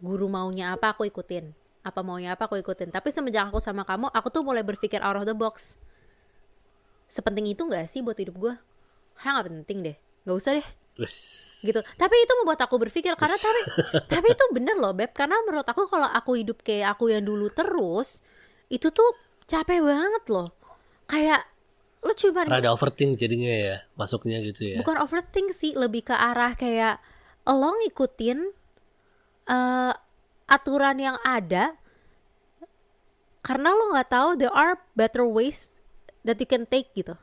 Guru 0.00 0.26
maunya 0.26 0.72
apa 0.72 0.96
aku 0.96 1.04
ikutin. 1.04 1.52
Apa 1.84 2.00
maunya 2.00 2.34
apa 2.34 2.48
aku 2.48 2.58
ikutin. 2.58 2.88
Tapi 2.90 3.12
semenjak 3.12 3.52
aku 3.52 3.60
sama 3.60 3.84
kamu 3.84 4.08
aku 4.10 4.28
tuh 4.32 4.42
mulai 4.42 4.64
berpikir 4.64 4.98
out 5.04 5.20
of 5.20 5.28
the 5.28 5.36
box. 5.36 5.76
Sepenting 7.06 7.52
itu 7.52 7.62
nggak 7.62 7.86
sih 7.86 8.02
buat 8.02 8.18
hidup 8.18 8.34
gue 8.34 8.54
Hah 9.22 9.30
nggak 9.40 9.46
penting 9.48 9.78
deh. 9.92 9.96
Nggak 10.24 10.36
usah 10.36 10.52
deh. 10.56 10.66
Gitu. 11.60 11.80
Tapi 11.80 12.14
itu 12.16 12.32
membuat 12.40 12.60
aku 12.64 12.80
berpikir 12.80 13.12
karena 13.20 13.36
tapi 13.36 13.60
tapi 14.12 14.26
itu 14.32 14.44
bener 14.52 14.76
loh 14.80 14.92
beb. 14.96 15.12
Karena 15.12 15.36
menurut 15.44 15.64
aku 15.68 15.88
kalau 15.88 16.08
aku 16.08 16.36
hidup 16.36 16.60
kayak 16.64 16.96
aku 16.96 17.12
yang 17.12 17.24
dulu 17.24 17.52
terus 17.52 18.24
itu 18.72 18.88
tuh 18.92 19.12
capek 19.48 19.84
banget 19.84 20.24
loh. 20.28 20.48
Kayak 21.06 21.44
lu 22.06 22.14
cuma 22.14 22.46
Rada 22.46 22.70
overthink 22.70 23.18
jadinya 23.18 23.50
ya, 23.50 23.76
masuknya 23.98 24.38
gitu 24.46 24.62
ya. 24.62 24.76
bukan 24.80 25.02
overthink 25.02 25.50
sih 25.50 25.74
lebih 25.74 26.06
ke 26.06 26.14
arah 26.14 26.54
kayak 26.54 27.02
lo 27.46 27.74
ngikutin 27.82 28.38
eh, 29.50 29.92
aturan 30.46 30.96
yang 31.02 31.18
ada 31.26 31.74
karena 33.42 33.74
lo 33.74 33.94
nggak 33.94 34.10
tahu 34.10 34.28
there 34.38 34.54
are 34.54 34.78
better 34.98 35.22
ways 35.26 35.70
that 36.26 36.38
you 36.42 36.48
can 36.50 36.66
take 36.66 36.90
gitu. 36.98 37.14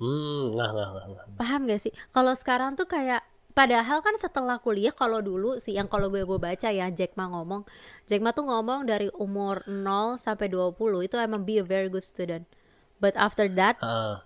Hmm, 0.00 0.50
nggak, 0.50 0.70
nggak, 0.74 0.88
nggak. 0.90 1.26
paham 1.38 1.70
gak 1.70 1.78
sih? 1.78 1.92
Kalau 2.10 2.34
sekarang 2.34 2.74
tuh 2.74 2.90
kayak 2.90 3.22
padahal 3.54 4.02
kan 4.02 4.18
setelah 4.18 4.58
kuliah 4.58 4.90
kalau 4.90 5.22
dulu 5.22 5.62
sih 5.62 5.78
yang 5.78 5.86
kalau 5.86 6.10
gue 6.10 6.26
gue 6.26 6.40
baca 6.40 6.66
ya 6.74 6.90
Jack 6.90 7.14
Ma 7.14 7.30
ngomong. 7.30 7.62
Jack 8.10 8.24
Ma 8.26 8.34
tuh 8.34 8.48
ngomong 8.48 8.90
dari 8.90 9.06
umur 9.22 9.62
0 9.70 10.18
sampai 10.18 10.50
20 10.50 11.06
itu 11.06 11.14
emang 11.20 11.46
be 11.46 11.62
a 11.62 11.64
very 11.66 11.86
good 11.86 12.02
student 12.02 12.42
but 13.02 13.16
after 13.16 13.48
that 13.48 13.76
Ah, 13.80 14.22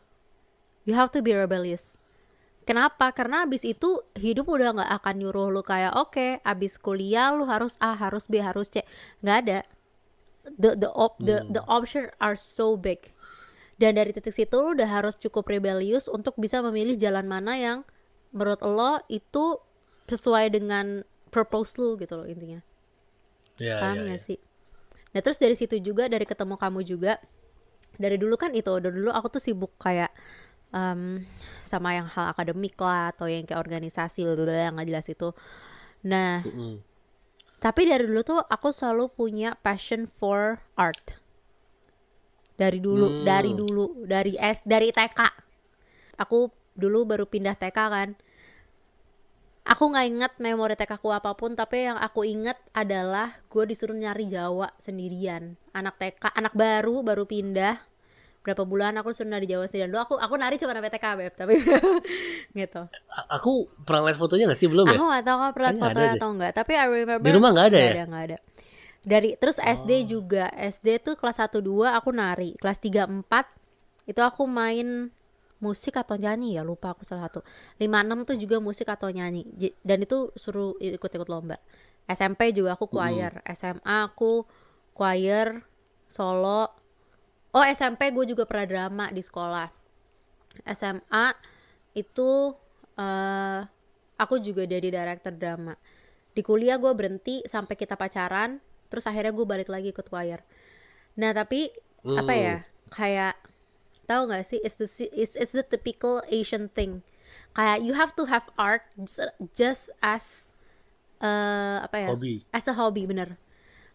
you 0.85 0.95
have 0.95 1.11
to 1.13 1.21
be 1.25 1.33
rebellious. 1.33 1.97
Kenapa? 2.65 3.13
Karena 3.13 3.45
abis 3.45 3.61
itu 3.69 4.01
hidup 4.17 4.49
udah 4.49 4.73
nggak 4.73 4.91
akan 5.01 5.15
nyuruh 5.21 5.53
lu 5.53 5.61
kayak 5.61 5.93
oke, 6.01 6.41
abis 6.41 6.81
kuliah 6.81 7.29
lu 7.37 7.45
harus 7.45 7.77
A, 7.77 7.93
harus 7.93 8.25
B, 8.25 8.41
harus 8.41 8.73
C. 8.73 8.81
Nggak 9.21 9.37
ada. 9.45 9.59
The 10.45 10.77
the 10.77 10.91
op 10.93 11.17
the 11.21 11.45
the 11.49 11.61
option 11.69 12.09
are 12.21 12.37
so 12.37 12.77
big. 12.77 13.13
Dan 13.77 13.99
dari 14.01 14.17
titik 14.17 14.33
situ 14.33 14.57
lu 14.57 14.73
udah 14.77 14.89
harus 14.89 15.17
cukup 15.21 15.45
rebellious 15.51 16.09
untuk 16.09 16.37
bisa 16.41 16.65
memilih 16.65 16.97
jalan 16.97 17.27
mana 17.29 17.57
yang 17.59 17.79
menurut 18.33 18.61
lo 18.65 19.01
itu 19.13 19.61
sesuai 20.09 20.53
dengan 20.53 21.05
purpose 21.33 21.77
lu 21.81 21.97
gitu 22.01 22.17
loh 22.17 22.27
intinya. 22.29 22.61
ya, 23.59 23.79
Paham 23.81 24.07
ya, 24.07 24.15
gak 24.15 24.21
ya. 24.21 24.25
sih? 24.25 24.39
Nah 25.15 25.21
terus 25.23 25.39
dari 25.39 25.55
situ 25.59 25.79
juga 25.83 26.07
dari 26.11 26.27
ketemu 26.27 26.55
kamu 26.59 26.81
juga 26.87 27.19
dari 27.97 28.17
dulu 28.19 28.35
kan 28.35 28.51
itu 28.55 28.71
dari 28.83 28.95
dulu 28.95 29.11
aku 29.15 29.39
tuh 29.39 29.43
sibuk 29.43 29.75
kayak 29.79 30.11
em, 30.75 31.25
sama 31.63 31.95
yang 31.95 32.07
hal 32.11 32.35
akademik 32.35 32.75
lah 32.79 33.15
atau 33.15 33.27
yang 33.31 33.47
kayak 33.47 33.61
organisasi 33.63 34.27
blablabla 34.27 34.63
yang 34.71 34.75
nggak 34.77 34.89
jelas 34.91 35.07
itu. 35.09 35.29
Nah 36.07 36.43
Mm-mm. 36.45 36.83
tapi 37.63 37.89
dari 37.89 38.05
dulu 38.05 38.21
tuh 38.23 38.41
aku 38.45 38.69
selalu 38.75 39.09
punya 39.11 39.57
passion 39.61 40.07
for 40.07 40.61
art. 40.77 41.19
Dari 42.55 42.79
dulu, 42.79 43.11
Hmm. 43.11 43.25
dari 43.27 43.51
dulu, 43.51 44.07
dari 44.07 44.39
S, 44.39 44.63
dari 44.63 44.95
TK. 44.95 45.21
Aku 46.23 46.55
dulu 46.79 47.03
baru 47.03 47.27
pindah 47.27 47.59
TK 47.59 47.79
kan. 47.91 48.09
Aku 49.65 49.89
nggak 49.89 50.07
inget 50.07 50.33
memori 50.37 50.77
TK 50.77 51.01
ku 51.01 51.09
apa 51.09 51.33
pun, 51.33 51.57
tapi 51.57 51.89
yang 51.89 51.97
aku 51.97 52.21
inget 52.21 52.61
adalah 52.71 53.33
gue 53.49 53.65
disuruh 53.65 53.97
nyari 53.97 54.29
Jawa 54.29 54.69
sendirian. 54.77 55.57
Anak 55.73 55.97
TK, 55.97 56.37
anak 56.37 56.53
baru, 56.53 57.01
baru 57.01 57.25
pindah. 57.25 57.81
Berapa 58.45 58.69
bulan 58.69 58.93
aku 59.01 59.17
disuruh 59.17 59.33
nari 59.33 59.49
Jawa 59.49 59.65
sendirian. 59.65 59.89
Dulu 59.89 60.01
aku 60.05 60.15
aku 60.21 60.35
nari 60.37 60.61
cuma 60.61 60.77
sampai 60.77 60.93
TK, 60.93 61.07
Beb, 61.17 61.33
tapi 61.33 61.55
gitu. 62.61 62.83
Aku 63.33 63.53
pernah 63.83 64.05
lihat 64.05 64.21
fotonya 64.21 64.53
nggak 64.53 64.61
sih 64.61 64.69
belum 64.69 64.85
ya? 64.85 65.01
Aku 65.01 65.05
gak 65.09 65.25
tahu 65.25 65.39
pernah 65.57 65.71
ada 65.73 65.81
fotonya 65.81 66.11
atau 66.13 66.29
enggak, 66.29 66.53
tapi 66.53 66.73
I 66.77 66.85
remember 66.85 67.25
Di 67.25 67.33
rumah 67.33 67.51
nggak 67.57 67.67
ada 67.67 67.79
nggak 67.81 67.89
ya? 67.89 68.05
ada, 68.05 68.21
ada. 68.21 68.39
Dari 69.01 69.31
terus 69.41 69.57
SD 69.57 69.91
Oh. 69.91 70.21
juga. 70.21 70.53
SD 70.53 71.01
tuh 71.01 71.17
kelas 71.17 71.41
1 71.41 71.57
2 71.57 71.89
aku 71.89 72.13
nari. 72.13 72.53
Kelas 72.61 72.77
3 72.77 73.09
4 73.09 73.49
itu 74.05 74.21
aku 74.21 74.45
main 74.45 75.09
musik 75.65 75.97
atau 75.97 76.21
nyanyi 76.21 76.61
ya, 76.61 76.63
lupa 76.63 76.93
aku 76.93 77.09
salah 77.09 77.33
satu. 77.33 77.41
5 77.81 77.89
6 77.89 78.29
tuh 78.29 78.37
juga 78.37 78.57
musik 78.61 78.85
atau 78.93 79.09
nyanyi. 79.09 79.49
Dan 79.81 80.05
itu 80.05 80.29
suruh 80.37 80.77
ikut-ikut 80.77 81.29
lomba. 81.33 81.57
SMP 82.05 82.53
juga 82.53 82.77
aku 82.77 82.85
choir, 82.93 83.41
SMA 83.57 84.13
aku 84.13 84.45
choir 84.93 85.65
solo. 86.07 86.69
Oh, 87.57 87.65
SMP 87.65 88.13
gue 88.13 88.25
juga 88.29 88.45
pernah 88.45 88.67
drama 88.69 89.05
di 89.09 89.25
sekolah. 89.25 89.69
SMA 90.69 91.27
itu 91.97 92.31
eh 92.95 93.61
aku 94.21 94.35
juga 94.39 94.63
jadi 94.69 94.89
director 94.93 95.33
drama. 95.35 95.75
Di 96.35 96.43
kuliah 96.43 96.77
gue 96.79 96.93
berhenti 96.95 97.43
sampai 97.47 97.75
kita 97.79 97.95
pacaran, 97.97 98.59
terus 98.91 99.07
akhirnya 99.07 99.33
gue 99.35 99.47
balik 99.47 99.69
lagi 99.73 99.91
ikut 99.95 100.07
choir. 100.07 100.43
Nah 101.19 101.31
tapi 101.33 101.71
apa 102.05 102.33
Hmm. 102.37 102.45
ya 102.45 102.57
kayak 102.93 103.35
tahu 104.05 104.31
nggak 104.31 104.45
sih? 104.45 104.61
It's 104.63 104.77
the 104.77 104.89
it's, 105.13 105.35
it's 105.35 105.53
the 105.57 105.65
typical 105.65 106.23
Asian 106.29 106.71
thing. 106.73 107.03
Kayak 107.57 107.79
you 107.83 107.95
have 107.97 108.13
to 108.19 108.29
have 108.29 108.47
art 108.55 108.87
just, 109.55 109.91
as 110.05 110.55
eh 111.23 111.77
apa 111.81 111.97
ya? 112.05 112.09
Hobi. 112.13 112.45
as 112.53 112.65
a 112.69 112.75
hobby 112.75 113.09
bener. 113.09 113.41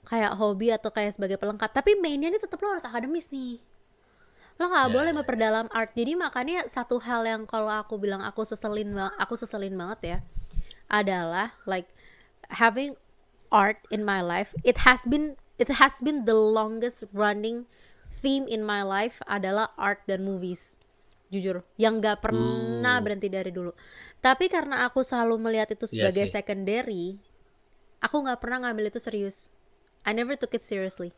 Kayak 0.08 0.36
hobi 0.36 0.74
atau 0.74 0.90
kayak 0.90 1.16
sebagai 1.16 1.38
pelengkap. 1.38 1.70
Tapi 1.70 2.00
mainnya 2.00 2.34
ini 2.34 2.40
tetap 2.42 2.58
lo 2.60 2.74
harus 2.74 2.86
akademis 2.86 3.30
nih. 3.30 3.62
Lo 4.60 4.68
nggak 4.68 4.88
Ya, 4.90 4.94
boleh 4.96 5.12
memperdalam 5.16 5.68
art. 5.72 5.94
Jadi 5.94 6.18
makanya 6.18 6.66
satu 6.68 7.00
hal 7.00 7.24
yang 7.24 7.48
kalau 7.48 7.70
aku 7.70 7.96
bilang 7.96 8.26
aku 8.26 8.44
seselin 8.44 8.92
aku 9.22 9.38
seselin 9.38 9.78
banget 9.78 10.00
ya 10.04 10.18
adalah 10.90 11.54
like 11.70 11.88
having 12.50 12.98
art 13.54 13.78
in 13.94 14.02
my 14.02 14.22
life 14.22 14.54
it 14.66 14.86
has 14.86 15.06
been 15.06 15.38
it 15.62 15.70
has 15.78 15.94
been 16.02 16.26
the 16.26 16.34
longest 16.34 17.06
running 17.14 17.70
theme 18.20 18.46
in 18.48 18.64
my 18.64 18.84
life 18.84 19.20
adalah 19.26 19.72
art 19.80 20.04
dan 20.06 20.24
movies. 20.24 20.76
Jujur 21.30 21.62
yang 21.78 22.02
nggak 22.02 22.26
pernah 22.26 22.98
berhenti 23.00 23.30
dari 23.30 23.54
dulu. 23.54 23.70
Tapi 24.20 24.50
karena 24.50 24.84
aku 24.90 25.06
selalu 25.06 25.38
melihat 25.38 25.70
itu 25.72 25.86
Iya 25.90 26.10
sebagai 26.10 26.26
sih. 26.28 26.34
secondary 26.34 27.06
aku 28.04 28.16
nggak 28.26 28.40
pernah 28.42 28.68
ngambil 28.68 28.92
itu 28.92 29.00
serius. 29.00 29.54
I 30.08 30.16
never 30.16 30.36
took 30.40 30.56
it 30.56 30.64
seriously. 30.64 31.12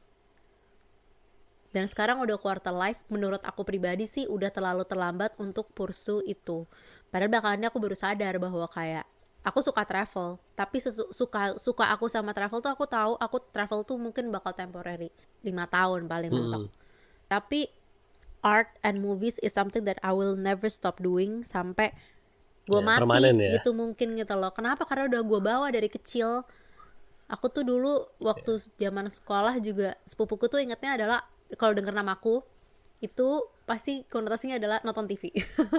Dan 1.72 1.88
sekarang 1.88 2.20
udah 2.20 2.36
quarter 2.36 2.76
life 2.76 3.00
menurut 3.08 3.40
aku 3.48 3.64
pribadi 3.64 4.04
sih 4.04 4.28
udah 4.28 4.52
terlalu 4.52 4.84
terlambat 4.84 5.32
untuk 5.40 5.72
pursue 5.72 6.20
itu. 6.28 6.68
Padahal 7.08 7.32
belakangan 7.32 7.58
ini 7.64 7.68
aku 7.72 7.80
baru 7.80 7.96
sadar 7.96 8.36
bahwa 8.36 8.68
kayak 8.68 9.08
aku 9.42 9.64
suka 9.64 9.82
travel 9.88 10.38
tapi 10.54 10.78
suka 11.16 11.58
suka 11.58 11.90
aku 11.90 12.06
sama 12.06 12.30
travel 12.30 12.62
tuh 12.62 12.70
aku 12.70 12.86
tahu 12.86 13.18
aku 13.18 13.42
travel 13.50 13.88
tuh 13.88 13.96
mungkin 13.96 14.28
bakal 14.28 14.52
temporary. 14.52 15.08
Lima 15.48 15.64
tahun 15.72 16.12
paling 16.12 16.32
mentok. 16.36 16.62
Hmm. 16.68 16.81
Tapi 17.32 17.72
art 18.42 18.68
and 18.82 19.00
movies 19.00 19.40
is 19.40 19.56
something 19.56 19.88
that 19.88 19.96
I 20.02 20.12
will 20.12 20.36
never 20.36 20.68
stop 20.68 21.00
doing 21.00 21.48
sampai 21.48 21.96
gue 22.68 22.78
Ya, 22.78 22.84
mati 22.84 23.00
permanen 23.00 23.36
ya. 23.38 23.58
gitu 23.58 23.72
mungkin 23.72 24.14
gitu 24.14 24.36
loh. 24.36 24.52
Kenapa? 24.52 24.84
Karena 24.84 25.08
udah 25.08 25.22
gue 25.24 25.40
bawa 25.40 25.68
dari 25.70 25.88
kecil. 25.88 26.44
Aku 27.26 27.48
tuh 27.48 27.64
dulu 27.64 28.04
waktu 28.20 28.60
zaman 28.76 29.08
sekolah 29.08 29.56
juga 29.58 29.96
sepupuku 30.04 30.46
tuh 30.46 30.60
ingetnya 30.60 31.00
adalah 31.00 31.20
kalau 31.56 31.72
denger 31.72 31.96
namaku 31.96 32.44
itu 33.00 33.28
pasti 33.64 34.04
konotasinya 34.06 34.60
adalah 34.60 34.78
nonton 34.84 35.08
TV 35.08 35.32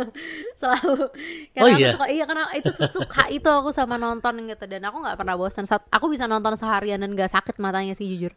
selalu. 0.58 1.12
Karena 1.52 1.62
Oh 1.62 1.70
aku 1.70 1.78
iya? 1.78 1.92
suka 1.94 2.06
iya 2.08 2.24
karena 2.24 2.44
itu 2.50 2.70
sesuka 2.72 3.22
itu 3.36 3.46
aku 3.46 3.70
sama 3.70 3.94
nonton 3.94 4.42
gitu. 4.48 4.64
Dan 4.66 4.82
aku 4.82 4.96
nggak 5.02 5.18
pernah 5.18 5.36
bosan 5.36 5.66
saat 5.66 5.84
aku 5.86 6.08
bisa 6.08 6.24
nonton 6.24 6.56
seharian 6.56 6.98
dan 6.98 7.12
gak 7.12 7.30
sakit 7.30 7.58
matanya 7.58 7.92
sih 7.92 8.06
jujur. 8.08 8.32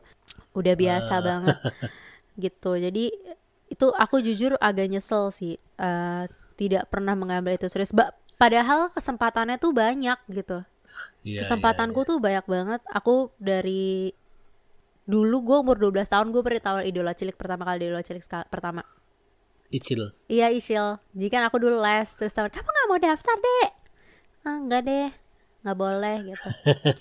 Udah 0.54 0.76
biasa 0.76 1.14
Ah. 1.18 1.22
banget 1.24 1.58
gitu. 2.38 2.78
Jadi 2.78 3.12
itu 3.66 3.88
aku 3.98 4.22
jujur 4.22 4.56
agak 4.62 4.88
nyesel 4.92 5.34
sih 5.34 5.58
eh, 5.58 6.24
tidak 6.56 6.88
pernah 6.88 7.18
mengambil 7.18 7.58
itu 7.58 7.68
serius. 7.68 7.92
Ba- 7.92 8.14
padahal 8.38 8.94
kesempatannya 8.94 9.58
tuh 9.58 9.72
banyak 9.76 10.20
gitu. 10.32 10.64
Iya, 11.26 11.44
kesempatanku 11.44 12.06
tuh 12.06 12.22
banyak 12.22 12.46
banget. 12.46 12.82
Aku 12.94 13.34
dari 13.42 14.14
dulu 15.06 15.38
gue 15.46 15.58
umur 15.62 15.78
12 15.78 16.06
tahun 16.10 16.34
gue 16.34 16.42
pernah 16.42 16.62
tahu 16.62 16.78
idola 16.82 17.14
cilik 17.14 17.38
pertama 17.38 17.62
kali 17.66 17.90
idola 17.90 18.02
cilik 18.02 18.26
pertama. 18.50 18.82
Icil. 19.74 20.14
iya 20.30 20.54
Isyil 20.54 21.02
jadi 21.18 21.30
kan 21.34 21.42
aku 21.50 21.58
dulu 21.58 21.82
les 21.82 22.06
terus 22.14 22.32
tahun 22.38 22.54
kamu 22.54 22.70
nggak 22.70 22.88
mau 22.88 23.00
daftar 23.02 23.34
deh 23.34 23.68
ah 24.46 24.56
enggak 24.62 24.82
deh 24.86 25.10
nggak 25.66 25.78
boleh 25.78 26.18
gitu. 26.30 26.48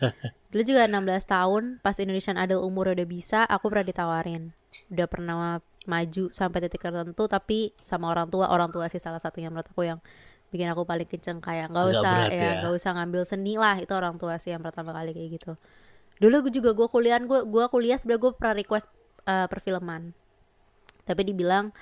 Dulu 0.56 0.62
juga 0.64 0.88
16 0.88 1.28
tahun 1.28 1.62
pas 1.84 1.92
Indonesian 2.00 2.40
Idol 2.40 2.64
umur 2.64 2.96
udah 2.96 3.04
bisa 3.04 3.44
aku 3.44 3.68
pernah 3.68 3.84
ditawarin 3.84 4.56
udah 4.92 5.06
pernah 5.08 5.36
maju 5.84 6.32
sampai 6.32 6.58
titik 6.64 6.80
tertentu 6.80 7.24
tapi 7.28 7.76
sama 7.84 8.08
orang 8.08 8.28
tua 8.32 8.48
orang 8.48 8.72
tua 8.72 8.88
sih 8.88 9.00
salah 9.00 9.20
satunya 9.20 9.52
menurut 9.52 9.68
aku 9.68 9.84
yang 9.84 10.00
bikin 10.48 10.70
aku 10.70 10.86
paling 10.86 11.08
kenceng 11.08 11.42
kayak 11.42 11.68
nggak 11.72 11.86
usah 11.98 12.30
ya 12.30 12.32
ya. 12.32 12.50
nggak 12.62 12.74
usah 12.78 12.90
ngambil 12.94 13.22
seni 13.26 13.58
lah 13.58 13.76
itu 13.76 13.90
orang 13.90 14.16
tua 14.16 14.38
sih 14.38 14.54
yang 14.54 14.62
pertama 14.62 14.94
kali 14.94 15.10
kayak 15.10 15.40
gitu. 15.40 15.52
Dulu 16.22 16.46
gue 16.46 16.52
juga 16.54 16.70
gue 16.72 16.86
kuliah 16.86 17.18
gue 17.18 17.42
gue 17.42 17.64
kuliah 17.68 17.98
sebenarnya 17.98 18.22
gue 18.22 18.32
pernah 18.38 18.54
request 18.54 18.86
eh, 19.26 19.48
perfilman. 19.50 20.14
Tapi 21.04 21.20
dibilang 21.26 21.74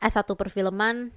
S1 0.00 0.22
perfilman 0.32 1.10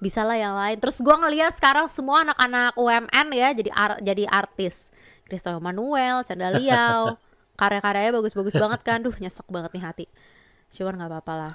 bisa 0.00 0.24
lah 0.24 0.40
yang 0.40 0.56
lain. 0.56 0.80
Terus 0.80 0.98
gue 0.98 1.14
ngelihat 1.14 1.52
sekarang 1.52 1.86
semua 1.92 2.24
anak-anak 2.24 2.74
UMN 2.80 3.26
ya 3.36 3.48
jadi 3.52 3.70
ar- 3.76 4.00
jadi 4.00 4.24
artis. 4.24 4.90
Christopher 5.28 5.60
Manuel 5.60 6.24
Chandra 6.24 6.48
Liao 6.48 7.20
karya-karyanya 7.60 8.16
bagus-bagus 8.16 8.56
banget 8.56 8.80
kan. 8.88 9.04
Duh 9.04 9.12
nyesek 9.20 9.44
banget 9.52 9.76
nih 9.76 9.84
hati 9.84 10.06
cuman 10.74 10.98
nggak 10.98 11.10
apa-apa 11.12 11.34
lah. 11.34 11.54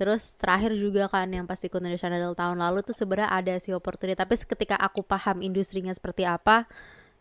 Terus 0.00 0.32
terakhir 0.40 0.72
juga 0.80 1.12
kan 1.12 1.28
yang 1.28 1.44
pasti 1.44 1.68
ikut 1.68 1.76
Indonesian 1.76 2.16
Idol 2.16 2.32
tahun 2.32 2.56
lalu 2.56 2.80
tuh 2.80 2.96
sebenarnya 2.96 3.28
ada 3.28 3.54
sih 3.60 3.76
opportunity. 3.76 4.16
Tapi 4.16 4.32
ketika 4.40 4.80
aku 4.80 5.04
paham 5.04 5.44
industrinya 5.44 5.92
seperti 5.92 6.24
apa 6.24 6.64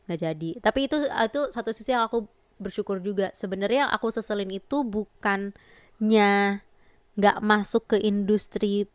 nggak 0.08 0.20
jadi. 0.20 0.50
Tapi 0.64 0.80
itu 0.88 0.98
itu 1.04 1.42
satu 1.52 1.76
sisi 1.76 1.92
yang 1.92 2.08
aku 2.08 2.24
bersyukur 2.56 3.04
juga. 3.04 3.36
Sebenarnya 3.36 3.88
yang 3.88 3.92
aku 3.92 4.16
seselin 4.16 4.48
itu 4.56 4.88
bukannya 4.88 6.64
nggak 7.20 7.38
masuk 7.44 7.96
ke 7.96 7.98
industri 8.00 8.88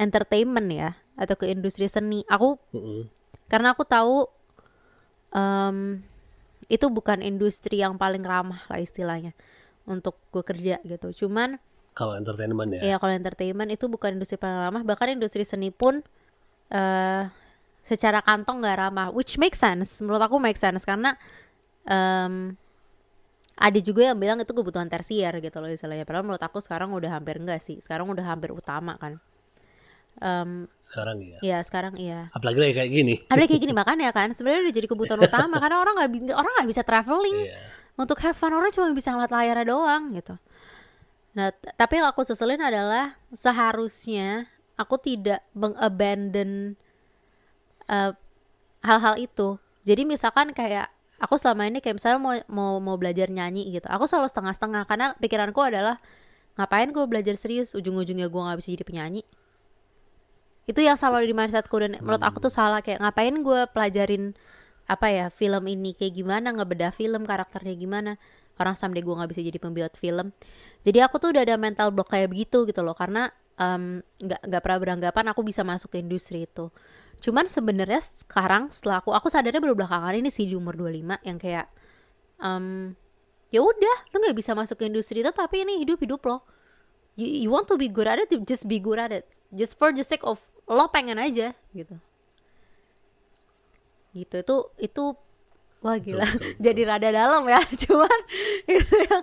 entertainment 0.00 0.72
ya 0.72 0.96
atau 1.20 1.36
ke 1.36 1.52
industri 1.52 1.84
seni. 1.84 2.24
Aku 2.32 2.56
Mm-mm. 2.72 3.12
karena 3.52 3.76
aku 3.76 3.84
tahu 3.84 4.24
em, 5.36 6.00
itu 6.72 6.86
bukan 6.88 7.20
industri 7.20 7.80
yang 7.80 7.96
paling 7.96 8.24
ramah 8.24 8.64
lah 8.68 8.80
istilahnya 8.80 9.32
untuk 9.88 10.20
gue 10.28 10.44
kerja 10.44 10.76
gitu 10.84 11.24
cuman 11.24 11.56
Kalau 11.92 12.14
entertainment 12.14 12.70
ya. 12.76 12.80
ya 12.84 12.96
kalau 12.96 13.10
entertainment 13.10 13.68
itu 13.68 13.88
bukan 13.88 14.14
industri 14.14 14.36
paling 14.36 14.60
ramah 14.62 14.82
bahkan 14.84 15.10
industri 15.10 15.42
seni 15.42 15.72
pun 15.72 16.04
eh 16.68 17.24
secara 17.82 18.20
kantong 18.20 18.60
nggak 18.60 18.76
ramah 18.78 19.08
which 19.10 19.34
makes 19.34 19.56
sense 19.56 19.98
menurut 19.98 20.20
aku 20.20 20.36
make 20.36 20.54
sense 20.54 20.84
karena 20.84 21.16
em, 21.82 22.52
ada 23.56 23.78
juga 23.80 24.06
yang 24.06 24.14
bilang 24.14 24.36
itu 24.36 24.52
kebutuhan 24.52 24.86
tersier 24.86 25.32
gitu 25.40 25.56
loh 25.56 25.66
istilahnya 25.66 26.04
padahal 26.04 26.22
menurut 26.22 26.38
aku 26.38 26.60
sekarang 26.60 26.92
udah 26.92 27.10
hampir 27.10 27.40
enggak 27.40 27.58
sih 27.58 27.80
sekarang 27.80 28.06
udah 28.06 28.22
hampir 28.22 28.52
utama 28.52 28.94
kan 28.94 29.16
Em, 30.18 30.66
Sekarang 30.82 31.22
ya. 31.22 31.38
ya 31.38 31.58
sekarang 31.62 31.94
iya 31.94 32.26
Apalagi 32.34 32.58
lagi 32.58 32.74
kayak 32.74 32.90
gini. 32.90 33.14
ada 33.30 33.38
kayak 33.38 33.62
gini 33.62 33.70
makanya 33.70 34.10
kan 34.10 34.34
sebenarnya 34.34 34.66
udah 34.66 34.74
jadi 34.74 34.86
kebutuhan 34.90 35.20
utama 35.22 35.62
karena 35.62 35.78
orang 35.78 35.94
nggak 35.94 36.34
orang 36.34 36.52
nggak 36.58 36.68
bisa 36.68 36.82
traveling 36.82 37.38
Iya. 37.46 37.58
Untuk 37.98 38.22
have 38.22 38.38
fun 38.38 38.54
orang 38.54 38.70
cuma 38.70 38.94
bisa 38.94 39.10
ngeliat 39.10 39.34
layarnya 39.34 39.66
doang 39.66 40.14
gitu. 40.14 40.38
Nah 41.34 41.50
tapi 41.74 41.98
yang 41.98 42.06
aku 42.06 42.22
seselin 42.22 42.62
adalah 42.62 43.18
seharusnya 43.34 44.46
aku 44.78 44.96
tidak 45.02 45.42
mengabandon 45.52 46.78
eh, 47.90 48.12
hal-hal 48.86 49.14
itu. 49.18 49.58
Jadi 49.82 50.06
misalkan 50.06 50.54
kayak 50.54 50.88
aku 51.18 51.34
selama 51.36 51.66
ini 51.66 51.82
kayak 51.82 51.98
misalnya 51.98 52.18
mau 52.22 52.34
mau 52.46 52.72
mau 52.78 52.96
belajar 52.96 53.26
nyanyi 53.28 53.74
gitu. 53.74 53.90
Aku 53.90 54.06
selalu 54.06 54.30
setengah-setengah 54.30 54.82
karena 54.86 55.06
pikiranku 55.18 55.58
adalah 55.58 55.98
ngapain 56.54 56.90
gue 56.94 57.04
belajar 57.10 57.34
serius? 57.34 57.74
Ujung-ujungnya 57.74 58.30
gue 58.30 58.40
nggak 58.40 58.58
bisa 58.62 58.70
jadi 58.78 58.86
penyanyi. 58.86 59.22
Itu 60.68 60.84
yang 60.84 60.94
selalu 60.94 61.32
di 61.32 61.34
mindsetku 61.34 61.74
dan 61.80 61.98
menurut 61.98 62.22
aku 62.22 62.38
tuh 62.44 62.52
salah. 62.52 62.78
Kayak 62.84 63.02
ngapain 63.02 63.34
gue 63.34 63.60
pelajarin 63.74 64.38
apa 64.88 65.12
ya 65.12 65.26
film 65.28 65.68
ini 65.68 65.92
kayak 65.92 66.16
gimana 66.16 66.48
ngebedah 66.56 66.90
film 66.96 67.28
karakternya 67.28 67.76
gimana. 67.76 68.12
Orang 68.58 68.74
someday 68.74 69.04
gue 69.04 69.14
nggak 69.14 69.30
bisa 69.30 69.44
jadi 69.44 69.58
pembuat 69.60 69.94
film. 69.94 70.34
Jadi 70.82 70.98
aku 71.04 71.20
tuh 71.20 71.30
udah 71.36 71.44
ada 71.44 71.54
mental 71.60 71.92
block 71.92 72.10
kayak 72.10 72.32
begitu 72.32 72.64
gitu 72.64 72.80
loh 72.82 72.96
karena 72.96 73.30
nggak 73.58 74.40
nggak 74.48 74.62
pernah 74.62 74.78
beranggapan 74.78 75.24
aku 75.34 75.42
bisa 75.42 75.62
masuk 75.62 75.92
ke 75.92 75.98
industri 76.00 76.48
itu. 76.48 76.72
Cuman 77.18 77.50
sebenarnya 77.50 78.00
sekarang 78.24 78.70
setelah 78.70 79.02
aku 79.02 79.10
aku 79.10 79.28
sadarnya 79.28 79.58
baru 79.58 79.74
belakangan 79.74 80.14
ini 80.14 80.30
sih 80.30 80.46
di 80.46 80.54
umur 80.54 80.78
25 80.78 81.26
yang 81.26 81.38
kayak 81.38 81.66
em, 82.38 82.94
ya 83.50 83.60
udah 83.60 83.96
lo 84.14 84.16
nggak 84.22 84.38
bisa 84.38 84.54
masuk 84.54 84.78
ke 84.78 84.84
industri 84.86 85.20
itu 85.26 85.30
tapi 85.34 85.66
ini 85.66 85.82
hidup 85.82 85.98
hidup 85.98 86.22
lo 86.22 86.46
you, 87.18 87.26
you 87.26 87.50
want 87.50 87.66
to 87.66 87.74
be 87.74 87.90
good 87.90 88.06
at 88.06 88.22
it 88.22 88.30
just 88.46 88.70
be 88.70 88.78
good 88.78 89.02
at 89.02 89.10
it. 89.10 89.26
Just 89.50 89.74
for 89.74 89.90
the 89.90 90.06
sake 90.06 90.22
of 90.22 90.38
lo 90.70 90.86
pengen 90.94 91.18
aja 91.18 91.58
gitu 91.74 91.98
gitu 94.24 94.42
itu 94.42 94.56
itu 94.82 95.04
wah 95.82 95.96
gila 95.98 96.26
betul, 96.26 96.38
betul. 96.42 96.62
jadi 96.62 96.80
rada 96.86 97.08
dalam 97.14 97.42
ya 97.46 97.60
cuman 97.86 98.18
itu 98.66 98.94
yang 98.98 99.22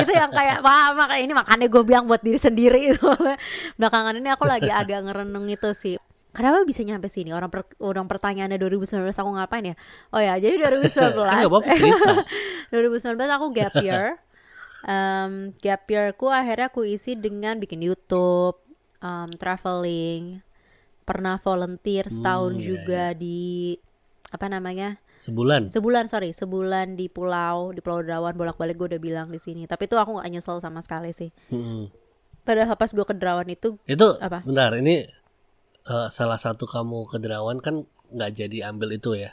itu 0.00 0.12
yang 0.12 0.30
kayak 0.32 0.58
wah 0.64 0.96
maka 0.96 1.20
ini 1.20 1.32
makanya 1.36 1.66
gue 1.68 1.82
bilang 1.84 2.04
buat 2.08 2.22
diri 2.24 2.40
sendiri 2.40 2.96
itu 2.96 3.10
belakangan 3.78 4.16
ini 4.16 4.28
aku 4.32 4.44
lagi 4.48 4.70
agak 4.72 5.04
ngerenung 5.04 5.46
itu 5.48 5.70
sih 5.76 5.96
Kenapa 6.30 6.62
bisa 6.62 6.86
nyampe 6.86 7.10
sini? 7.10 7.34
Orang 7.34 7.50
per, 7.50 7.66
orang 7.82 8.06
pertanyaannya 8.06 8.54
2019 8.54 9.02
aku 9.10 9.30
ngapain 9.34 9.74
ya? 9.74 9.76
Oh 10.14 10.22
ya, 10.22 10.38
jadi 10.38 10.62
2019 10.62 11.26
Kan 11.26 11.42
nggak 11.42 11.50
apa-apa 11.50 11.74
cerita. 11.74 12.14
2019 12.70 13.18
aku 13.34 13.46
gap 13.50 13.74
year. 13.82 14.06
Um, 14.86 15.50
gap 15.58 15.90
yearku 15.90 16.30
akhirnya 16.30 16.70
aku 16.70 16.86
isi 16.86 17.18
dengan 17.18 17.58
bikin 17.58 17.82
YouTube, 17.82 18.62
um, 19.02 19.26
traveling, 19.42 20.38
pernah 21.02 21.42
volunteer 21.42 22.06
setahun 22.06 22.54
Hmm, 22.54 22.62
iya, 22.62 22.66
juga 22.70 23.04
di 23.18 23.74
apa 24.30 24.46
namanya 24.46 25.02
Sebulan. 25.16 25.68
sebulan 25.68 26.06
sorry 26.06 26.30
sebulan 26.30 26.94
di 26.94 27.06
pulau 27.06 27.70
di 27.70 27.78
Pulau 27.78 28.00
Derawan 28.00 28.32
bolak-balik 28.32 28.74
gue 28.74 28.94
udah 28.94 29.02
bilang 29.02 29.28
di 29.28 29.36
sini 29.36 29.66
tapi 29.66 29.84
itu 29.84 29.94
aku 29.94 30.16
nggak 30.16 30.30
nyesel 30.30 30.58
sama 30.58 30.80
sekali 30.80 31.10
sih 31.10 31.28
Mm-mm. 31.50 31.90
padahal 32.40 32.74
pas 32.74 32.88
gue 32.88 33.02
ke 33.02 33.12
Derawan 33.12 33.46
itu 33.46 33.74
Itu 33.84 34.16
Apa? 34.16 34.40
bentar 34.40 34.70
ini 34.72 35.04
eh, 35.82 36.08
salah 36.08 36.38
satu 36.38 36.64
kamu 36.64 37.04
ke 37.06 37.18
Derawan 37.18 37.58
kan 37.58 37.82
nggak 38.08 38.30
jadi 38.36 38.66
ambil 38.66 38.90
itu 38.92 39.14
ya. 39.14 39.30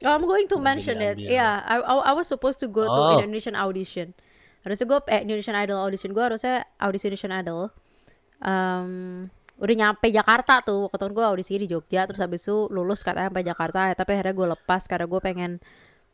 Oh, 0.00 0.14
I'm 0.14 0.22
going 0.22 0.46
to 0.46 0.54
Nggak 0.54 0.62
mention 0.62 0.96
it. 1.00 1.14
ambil. 1.14 1.26
Yeah, 1.28 1.58
I, 1.60 1.76
I, 1.78 1.94
I 1.98 2.12
was 2.12 2.26
supposed 2.26 2.62
to 2.62 2.66
go 2.66 2.82
to 2.82 2.90
Oh. 2.92 3.18
Indonesian 3.18 3.54
audition. 3.54 4.14
Harusnya 4.62 4.86
gue 4.86 4.98
eh, 5.08 5.26
Indonesian 5.26 5.54
Idol 5.54 5.78
audition 5.78 6.10
gue 6.10 6.22
harusnya 6.22 6.62
audisi 6.78 7.06
Indonesian 7.06 7.34
Idol. 7.34 7.74
Um, 8.38 9.26
udah 9.58 9.74
nyampe 9.74 10.06
Jakarta 10.14 10.62
tuh, 10.62 10.86
waktu 10.86 11.10
gue 11.10 11.24
audisi 11.26 11.58
di 11.58 11.66
Jogja, 11.66 12.06
terus 12.06 12.22
habis 12.22 12.46
itu 12.46 12.70
lulus 12.70 13.02
katanya 13.02 13.30
sampai 13.30 13.44
Jakarta, 13.46 13.80
ya, 13.90 13.94
tapi 13.98 14.14
akhirnya 14.14 14.34
gue 14.38 14.48
lepas 14.54 14.82
karena 14.86 15.06
gue 15.10 15.20
pengen 15.20 15.52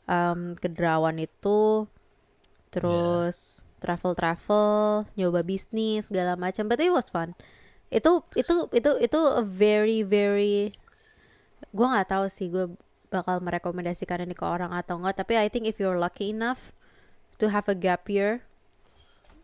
um, 0.09 0.57
ke 0.57 0.73
Derawan 0.73 1.21
itu, 1.21 1.85
terus 2.73 3.69
travel 3.85 4.17
travel, 4.17 5.05
nyoba 5.13 5.45
bisnis 5.45 6.09
segala 6.09 6.41
macam, 6.41 6.65
but 6.67 6.81
it 6.81 6.89
was 6.89 7.13
fun. 7.13 7.37
Itu 7.93 8.25
itu 8.33 8.73
itu 8.73 8.91
itu 8.99 9.21
a 9.21 9.45
very 9.45 10.01
very 10.01 10.73
gue 11.71 11.87
nggak 11.87 12.11
tahu 12.11 12.27
sih 12.33 12.49
gue 12.51 12.71
bakal 13.13 13.39
merekomendasikan 13.39 14.27
ini 14.27 14.35
ke 14.35 14.43
orang 14.43 14.75
atau 14.75 14.99
enggak 14.99 15.23
tapi 15.23 15.39
I 15.39 15.47
think 15.47 15.71
if 15.71 15.79
you're 15.79 15.99
lucky 15.99 16.35
enough 16.35 16.75
to 17.39 17.51
have 17.55 17.71
a 17.71 17.79
gap 17.79 18.11
year 18.11 18.43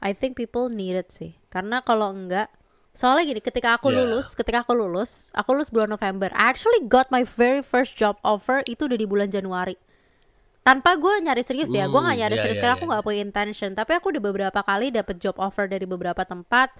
I 0.01 0.17
think 0.17 0.35
people 0.35 0.73
need 0.73 0.97
it 0.97 1.13
sih. 1.13 1.37
Karena 1.53 1.85
kalau 1.85 2.11
enggak 2.11 2.49
soalnya 2.91 3.31
gini 3.31 3.41
ketika 3.41 3.79
aku 3.79 3.89
Yeah. 3.89 4.03
lulus 4.03 4.35
ketika 4.35 4.67
aku 4.67 4.75
lulus 4.75 5.31
aku 5.33 5.55
lulus 5.55 5.71
bulan 5.71 5.89
November 5.89 6.29
I 6.35 6.51
actually 6.51 6.83
got 6.85 7.09
my 7.09 7.23
very 7.23 7.63
first 7.63 7.95
job 7.95 8.19
offer 8.21 8.67
itu 8.67 8.87
udah 8.91 8.99
di 8.99 9.07
bulan 9.07 9.31
Januari 9.31 9.79
tanpa 10.61 10.99
gue 10.99 11.25
nyari 11.25 11.41
serius 11.41 11.73
ya 11.73 11.89
gue 11.89 11.97
Hmm, 11.97 12.13
nyari 12.13 12.37
iya, 12.37 12.43
serius 12.45 12.59
iya, 12.59 12.63
karena 12.63 12.75
iya. 12.77 12.81
aku 12.83 12.87
nggak 12.91 13.05
punya 13.07 13.21
intention 13.25 13.71
tapi 13.73 13.93
aku 13.97 14.13
udah 14.13 14.23
beberapa 14.23 14.61
kali 14.61 14.93
dapet 14.93 15.17
job 15.17 15.39
offer 15.41 15.65
dari 15.65 15.89
beberapa 15.89 16.21
tempat 16.27 16.75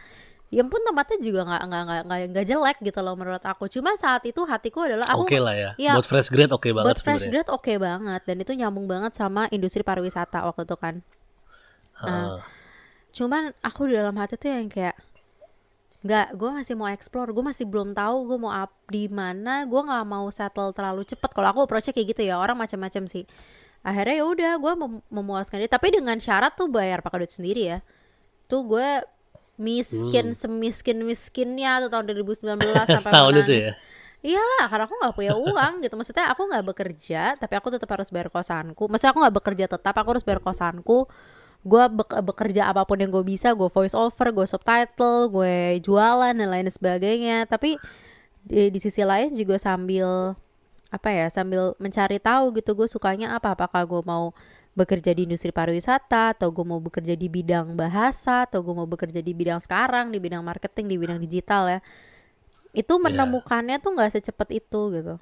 ya 0.51 0.67
pun 0.67 0.83
tempatnya 0.83 1.19
juga 1.23 1.47
nggak 1.47 1.63
nggak 1.63 1.83
nggak 2.05 2.21
nggak 2.35 2.45
jelek 2.45 2.79
gitu 2.83 3.01
loh 3.07 3.15
menurut 3.15 3.41
aku 3.41 3.71
cuma 3.71 3.95
saat 3.95 4.27
itu 4.27 4.43
hatiku 4.43 4.83
adalah 4.83 5.07
aku 5.15 5.31
Oke 5.31 5.39
lah 5.39 5.55
ya. 5.55 5.71
Iya. 5.79 5.95
Buat 5.95 6.11
fresh 6.11 6.29
grade 6.29 6.51
oke 6.51 6.69
banget 6.75 6.87
buat 6.91 6.99
fresh 7.01 7.27
grade 7.31 7.47
oke 7.49 7.73
banget 7.79 8.21
dan 8.27 8.37
itu 8.37 8.53
nyambung 8.59 8.91
banget 8.91 9.15
sama 9.15 9.47
industri 9.55 9.87
pariwisata 9.87 10.43
waktu 10.43 10.67
itu 10.67 10.75
kan 10.77 10.95
Heeh. 12.03 12.37
cuman 13.15 13.55
aku 13.63 13.89
di 13.89 13.95
dalam 13.95 14.13
hati 14.19 14.35
tuh 14.35 14.51
yang 14.51 14.67
kayak 14.67 14.99
nggak 16.01 16.33
gue 16.33 16.51
masih 16.51 16.75
mau 16.81 16.89
explore 16.89 17.29
gue 17.29 17.45
masih 17.45 17.69
belum 17.69 17.93
tahu 17.93 18.25
gue 18.25 18.39
mau 18.41 18.49
up 18.49 18.73
di 18.89 19.05
mana 19.13 19.69
gue 19.69 19.81
nggak 19.85 20.05
mau 20.09 20.27
settle 20.33 20.73
terlalu 20.73 21.05
cepet 21.05 21.31
kalau 21.37 21.53
aku 21.53 21.61
approach 21.69 21.93
kayak 21.93 22.17
gitu 22.17 22.25
ya 22.25 22.41
orang 22.41 22.57
macam-macam 22.57 23.05
sih 23.05 23.29
akhirnya 23.85 24.21
ya 24.21 24.25
udah 24.25 24.53
gue 24.57 24.73
mem 24.81 24.93
memuaskan 25.13 25.61
diri 25.61 25.69
tapi 25.69 25.93
dengan 25.93 26.17
syarat 26.17 26.57
tuh 26.57 26.73
bayar 26.73 27.05
pakai 27.05 27.25
duit 27.25 27.33
sendiri 27.33 27.63
ya 27.77 27.79
tuh 28.49 28.65
gue 28.65 28.89
miskin 29.61 30.33
semiskin 30.33 31.05
miskinnya 31.05 31.85
tuh 31.85 31.93
tahun 31.93 32.05
2019 32.17 32.49
sampai 32.49 32.97
Setahun 32.97 33.33
mau 33.37 33.45
itu 33.45 33.55
ya? 33.61 33.73
Iya, 34.21 34.69
karena 34.69 34.85
aku 34.85 34.95
nggak 35.01 35.15
punya 35.17 35.33
uang 35.33 35.81
gitu. 35.81 35.97
Maksudnya 35.97 36.29
aku 36.29 36.45
nggak 36.45 36.65
bekerja, 36.69 37.23
tapi 37.41 37.57
aku 37.57 37.73
tetap 37.73 37.89
harus 37.89 38.13
bayar 38.13 38.29
kosanku. 38.29 38.85
Maksudnya 38.85 39.17
aku 39.17 39.21
nggak 39.25 39.37
bekerja 39.41 39.65
tetap, 39.65 39.95
aku 39.97 40.09
harus 40.13 40.25
bayar 40.29 40.45
kosanku. 40.45 41.09
Gue 41.61 41.85
bekerja 42.25 42.73
apa 42.73 42.89
pun 42.89 42.97
yang 42.97 43.13
gue 43.13 43.25
bisa, 43.25 43.53
gue 43.53 43.69
voice 43.69 43.93
over, 43.93 44.33
gue 44.33 44.47
subtitle, 44.49 45.29
gue 45.29 45.81
jualan 45.85 46.33
dan 46.33 46.49
lain 46.49 46.69
sebagainya. 46.73 47.45
Tapi 47.45 47.77
di, 48.45 48.73
di 48.73 48.79
sisi 48.81 49.05
lain 49.05 49.37
juga 49.37 49.61
sambil 49.61 50.35
apa 50.91 51.09
ya, 51.13 51.27
sambil 51.29 51.77
mencari 51.77 52.17
tahu 52.17 52.57
gitu. 52.57 52.73
Gue 52.73 52.89
sukanya 52.89 53.37
apa? 53.37 53.53
Apakah 53.53 53.85
gue 53.85 54.03
mau 54.07 54.33
bekerja 54.73 55.13
di 55.13 55.29
industri 55.29 55.53
pariwisata, 55.53 56.33
atau 56.39 56.49
gue 56.49 56.65
mau 56.65 56.81
bekerja 56.81 57.13
di 57.13 57.29
bidang 57.29 57.77
bahasa, 57.77 58.49
atau 58.49 58.65
gue 58.65 58.75
mau 58.75 58.89
bekerja 58.89 59.21
di 59.21 59.37
bidang 59.37 59.61
sekarang, 59.61 60.09
di 60.09 60.19
bidang 60.23 60.41
marketing, 60.41 60.87
di 60.89 60.97
bidang 60.97 61.19
digital 61.21 61.65
ya 61.69 61.81
itu 62.71 62.95
menemukannya 63.03 63.83
tuh 63.83 63.99
nggak 63.99 64.15
secepat 64.15 64.49
itu 64.55 64.81
gitu 64.95 65.19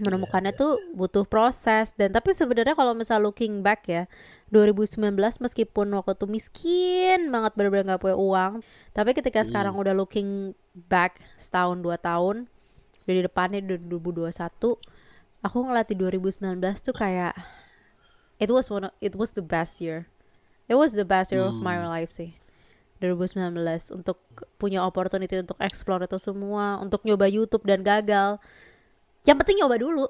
menemukannya 0.00 0.52
tuh 0.52 0.80
butuh 0.92 1.24
proses. 1.24 1.92
Dan 1.94 2.10
tapi 2.10 2.32
sebenarnya 2.32 2.74
kalau 2.74 2.92
misal 2.92 3.22
looking 3.22 3.60
back 3.60 3.86
ya 3.86 4.04
2019 4.50 5.14
meskipun 5.40 5.86
waktu 5.94 6.12
itu 6.18 6.26
miskin 6.26 7.30
banget 7.30 7.54
benar-benar 7.54 7.94
nggak 7.94 8.02
punya 8.02 8.18
uang 8.18 8.52
tapi 8.90 9.14
ketika 9.14 9.46
sekarang 9.46 9.78
udah 9.78 9.94
looking 9.94 10.52
back 10.74 11.22
setahun 11.38 11.78
dua 11.78 11.94
tahun 11.94 12.50
dari 13.06 13.22
depannya 13.22 13.62
2021 13.62 14.34
aku 15.40 15.56
ngeliat 15.62 15.86
di 15.86 15.94
2019 15.94 16.42
tuh 16.82 16.90
kayak 16.90 17.38
it 18.42 18.50
was 18.50 18.66
one 18.72 18.90
of- 18.90 18.96
it 18.98 19.14
was 19.14 19.36
the 19.38 19.44
best 19.44 19.78
year. 19.78 20.08
It 20.66 20.78
was 20.78 20.94
the 20.94 21.06
best 21.06 21.30
year 21.34 21.42
of 21.42 21.54
my 21.58 21.78
life 21.82 22.14
sih. 22.14 22.34
2019 23.02 23.90
untuk 23.90 24.20
punya 24.60 24.84
opportunity 24.84 25.40
untuk 25.40 25.56
explore 25.58 26.04
itu 26.04 26.20
semua, 26.20 26.78
untuk 26.78 27.00
nyoba 27.02 27.26
YouTube 27.26 27.64
dan 27.64 27.80
gagal. 27.80 28.36
Yang 29.24 29.36
penting 29.44 29.56
nyoba 29.60 29.76
dulu. 29.76 30.06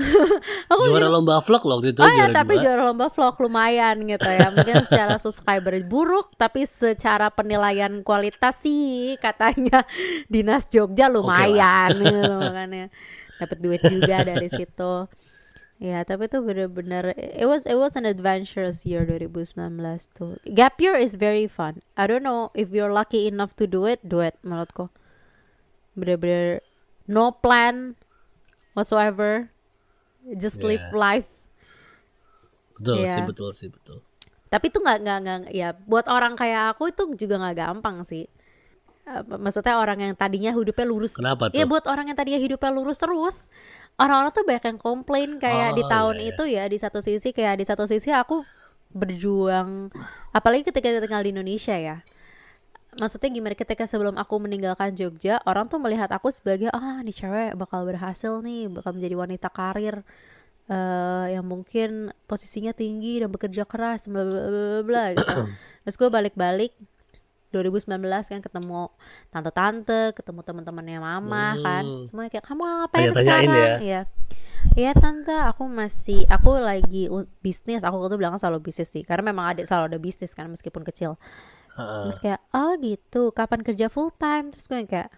aku 0.70 0.80
Juara 0.86 1.12
lomba 1.12 1.42
vlog 1.44 1.62
loh 1.66 1.74
waktu 1.76 1.92
itu 1.92 2.00
Oh 2.00 2.08
ya, 2.08 2.30
juara 2.30 2.36
tapi 2.40 2.54
dua. 2.56 2.62
juara 2.62 2.82
lomba 2.88 3.06
vlog 3.12 3.36
lumayan 3.42 3.96
gitu 4.08 4.28
ya. 4.28 4.48
Mungkin 4.48 4.74
secara 4.88 5.16
subscriber 5.20 5.76
buruk, 5.84 6.32
tapi 6.40 6.64
secara 6.64 7.28
penilaian 7.28 8.00
kualitas 8.00 8.56
sih 8.64 9.18
katanya 9.20 9.84
Dinas 10.32 10.64
Jogja 10.72 11.12
lumayan 11.12 12.00
gitu 12.00 12.32
makanya 12.38 12.88
dapat 13.40 13.58
duit 13.60 13.82
juga 13.84 14.24
dari 14.24 14.48
situ. 14.48 15.08
Ya, 15.80 16.04
tapi 16.04 16.28
itu 16.28 16.44
bener-bener 16.44 17.16
it 17.16 17.48
was 17.48 17.64
it 17.64 17.72
was 17.80 17.96
an 17.96 18.04
adventurous 18.04 18.84
year 18.84 19.00
2019 19.08 19.56
tuh. 20.12 20.36
Gap 20.52 20.76
year 20.76 20.92
is 20.92 21.16
very 21.16 21.48
fun. 21.48 21.80
I 21.96 22.04
don't 22.04 22.20
know 22.20 22.52
if 22.52 22.68
you're 22.68 22.92
lucky 22.92 23.24
enough 23.24 23.56
to 23.56 23.64
do 23.64 23.88
it, 23.88 24.04
do 24.04 24.20
it 24.20 24.36
menurutku. 24.44 24.92
Bener-bener 25.96 26.60
no 27.08 27.32
plan 27.32 27.96
whatsoever. 28.72 29.48
Just 30.36 30.60
live 30.60 30.84
Yeah. 30.84 30.94
life 30.94 31.30
Betul 32.76 33.04
Iya. 33.04 33.12
sih, 33.12 33.22
betul 33.24 33.50
sih, 33.52 33.68
betul. 33.68 33.98
tapi 34.46 34.66
itu 34.66 34.76
nggak 34.76 34.98
nggak 35.00 35.18
nggak 35.22 35.38
ya 35.50 35.68
buat 35.86 36.10
orang 36.10 36.34
kayak 36.34 36.74
aku 36.74 36.90
itu 36.90 37.02
juga 37.16 37.38
nggak 37.38 37.56
gampang 37.56 38.02
sih 38.02 38.26
Apa- 39.06 39.38
maksudnya 39.38 39.78
orang 39.78 39.98
yang 40.00 40.12
tadinya 40.12 40.50
hidupnya 40.50 40.82
lurus 40.84 41.14
Kenapa 41.14 41.54
ya 41.54 41.62
tuh? 41.62 41.70
buat 41.70 41.86
orang 41.86 42.10
yang 42.10 42.18
tadinya 42.18 42.36
hidupnya 42.36 42.68
lurus 42.68 42.98
terus 42.98 43.46
orang-orang 43.94 44.32
tuh 44.32 44.42
banyak 44.42 44.64
yang 44.66 44.78
komplain 44.78 45.30
kayak 45.38 45.72
di 45.72 45.82
Oh, 45.82 45.88
tahun 45.88 46.14
iya, 46.16 46.22
iya. 46.22 46.30
itu 46.34 46.44
ya 46.46 46.64
di 46.66 46.78
satu 46.78 46.98
sisi 46.98 47.30
kayak 47.30 47.58
di 47.58 47.64
satu 47.64 47.86
sisi 47.86 48.10
aku 48.10 48.42
berjuang 48.90 49.86
apalagi 50.30 50.66
ketika 50.66 50.98
tinggal 50.98 51.22
di 51.22 51.30
Indonesia 51.30 51.74
ya 51.74 52.02
maksudnya 52.98 53.30
gimana 53.30 53.54
ketika 53.54 53.86
sebelum 53.86 54.18
aku 54.18 54.34
meninggalkan 54.42 54.90
Jogja 54.98 55.38
orang 55.46 55.70
tuh 55.70 55.78
melihat 55.78 56.10
aku 56.10 56.34
sebagai 56.34 56.72
ah 56.74 56.98
nih 57.04 57.14
cewek 57.14 57.50
bakal 57.54 57.86
berhasil 57.86 58.42
nih 58.42 58.66
bakal 58.66 58.96
menjadi 58.96 59.14
wanita 59.14 59.48
karir 59.52 60.02
eh 60.70 61.26
yang 61.34 61.46
mungkin 61.46 62.14
posisinya 62.30 62.70
tinggi 62.70 63.22
dan 63.22 63.30
bekerja 63.30 63.66
keras 63.66 64.06
bla 64.06 64.22
bla 64.22 64.42
bla 64.46 64.80
bla, 64.86 65.04
gitu 65.14 65.38
terus 65.86 65.96
gue 65.98 66.08
balik-balik 66.10 66.72
2019 67.50 67.98
kan 68.06 68.38
ketemu 68.38 68.94
tante-tante 69.34 70.14
ketemu 70.14 70.40
teman-temannya 70.46 70.98
mama 71.02 71.58
kan 71.58 71.82
Hmm. 71.82 72.06
semuanya 72.06 72.30
kayak 72.30 72.46
kamu 72.46 72.62
ngapain 72.62 73.02
Tanya-tanyain 73.10 73.50
sekarang 73.50 73.50
ya? 73.50 73.78
Iya. 73.82 74.02
Iya 74.76 74.92
tante, 74.92 75.32
aku 75.32 75.64
masih 75.72 76.28
aku 76.28 76.60
lagi 76.60 77.08
bisnis. 77.40 77.80
Aku 77.80 77.96
tuh 78.12 78.20
bilang 78.20 78.36
selalu 78.36 78.68
bisnis 78.68 78.92
sih, 78.92 79.00
karena 79.00 79.32
memang 79.32 79.56
adik 79.56 79.64
selalu 79.64 79.96
ada 79.96 79.98
bisnis 79.98 80.36
kan 80.36 80.52
meskipun 80.52 80.84
kecil. 80.84 81.16
Heeh. 81.80 82.02
Terus 82.06 82.18
kayak 82.20 82.40
oh 82.52 82.76
gitu, 82.76 83.22
kapan 83.32 83.60
kerja 83.64 83.88
full 83.88 84.12
time? 84.14 84.52
Terus 84.52 84.68
gue 84.68 84.84
kayak 84.84 85.08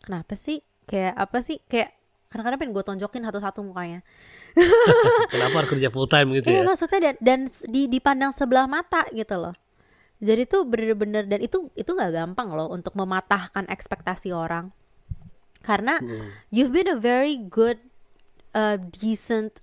kenapa 0.00 0.32
sih? 0.34 0.64
Kayak 0.88 1.14
apa 1.20 1.38
sih? 1.44 1.60
Kayak 1.68 1.92
kadang-kadang 2.32 2.58
pengen 2.62 2.74
gue 2.74 2.84
tonjokin 2.86 3.22
satu-satu 3.26 3.60
mukanya. 3.60 4.00
Kenapa 5.34 5.62
harus 5.62 5.70
kerja 5.70 5.88
full 5.90 6.06
time 6.06 6.34
gitu 6.34 6.50
Iya 6.50 6.62
ya? 6.62 6.66
maksudnya 6.66 6.98
dan, 7.02 7.14
dan 7.22 7.40
di 7.66 7.86
dipandang 7.86 8.34
sebelah 8.34 8.66
mata 8.66 9.06
gitu 9.10 9.38
loh. 9.38 9.54
Jadi 10.20 10.44
tuh 10.46 10.66
bener-bener 10.66 11.24
dan 11.26 11.40
itu 11.40 11.70
itu 11.74 11.90
nggak 11.90 12.12
gampang 12.12 12.52
loh 12.52 12.68
untuk 12.70 12.92
mematahkan 12.94 13.66
ekspektasi 13.66 14.30
orang. 14.30 14.70
Karena 15.60 15.98
Hmm. 15.98 16.32
you've 16.48 16.72
been 16.72 16.88
a 16.88 16.96
very 16.96 17.34
good, 17.36 17.78
uh, 18.52 18.78
decent, 18.78 19.60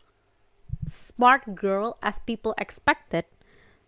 smart 0.83 1.55
girl 1.55 1.95
as 1.99 2.19
people 2.23 2.51
expected 2.59 3.25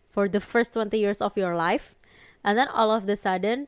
for 0.10 0.28
the 0.28 0.42
first 0.42 0.74
20 0.74 0.96
years 0.96 1.20
of 1.22 1.36
your 1.36 1.54
life, 1.54 1.96
and 2.46 2.56
then 2.60 2.70
all 2.72 2.90
of 2.94 3.06
the 3.06 3.16
sudden 3.16 3.68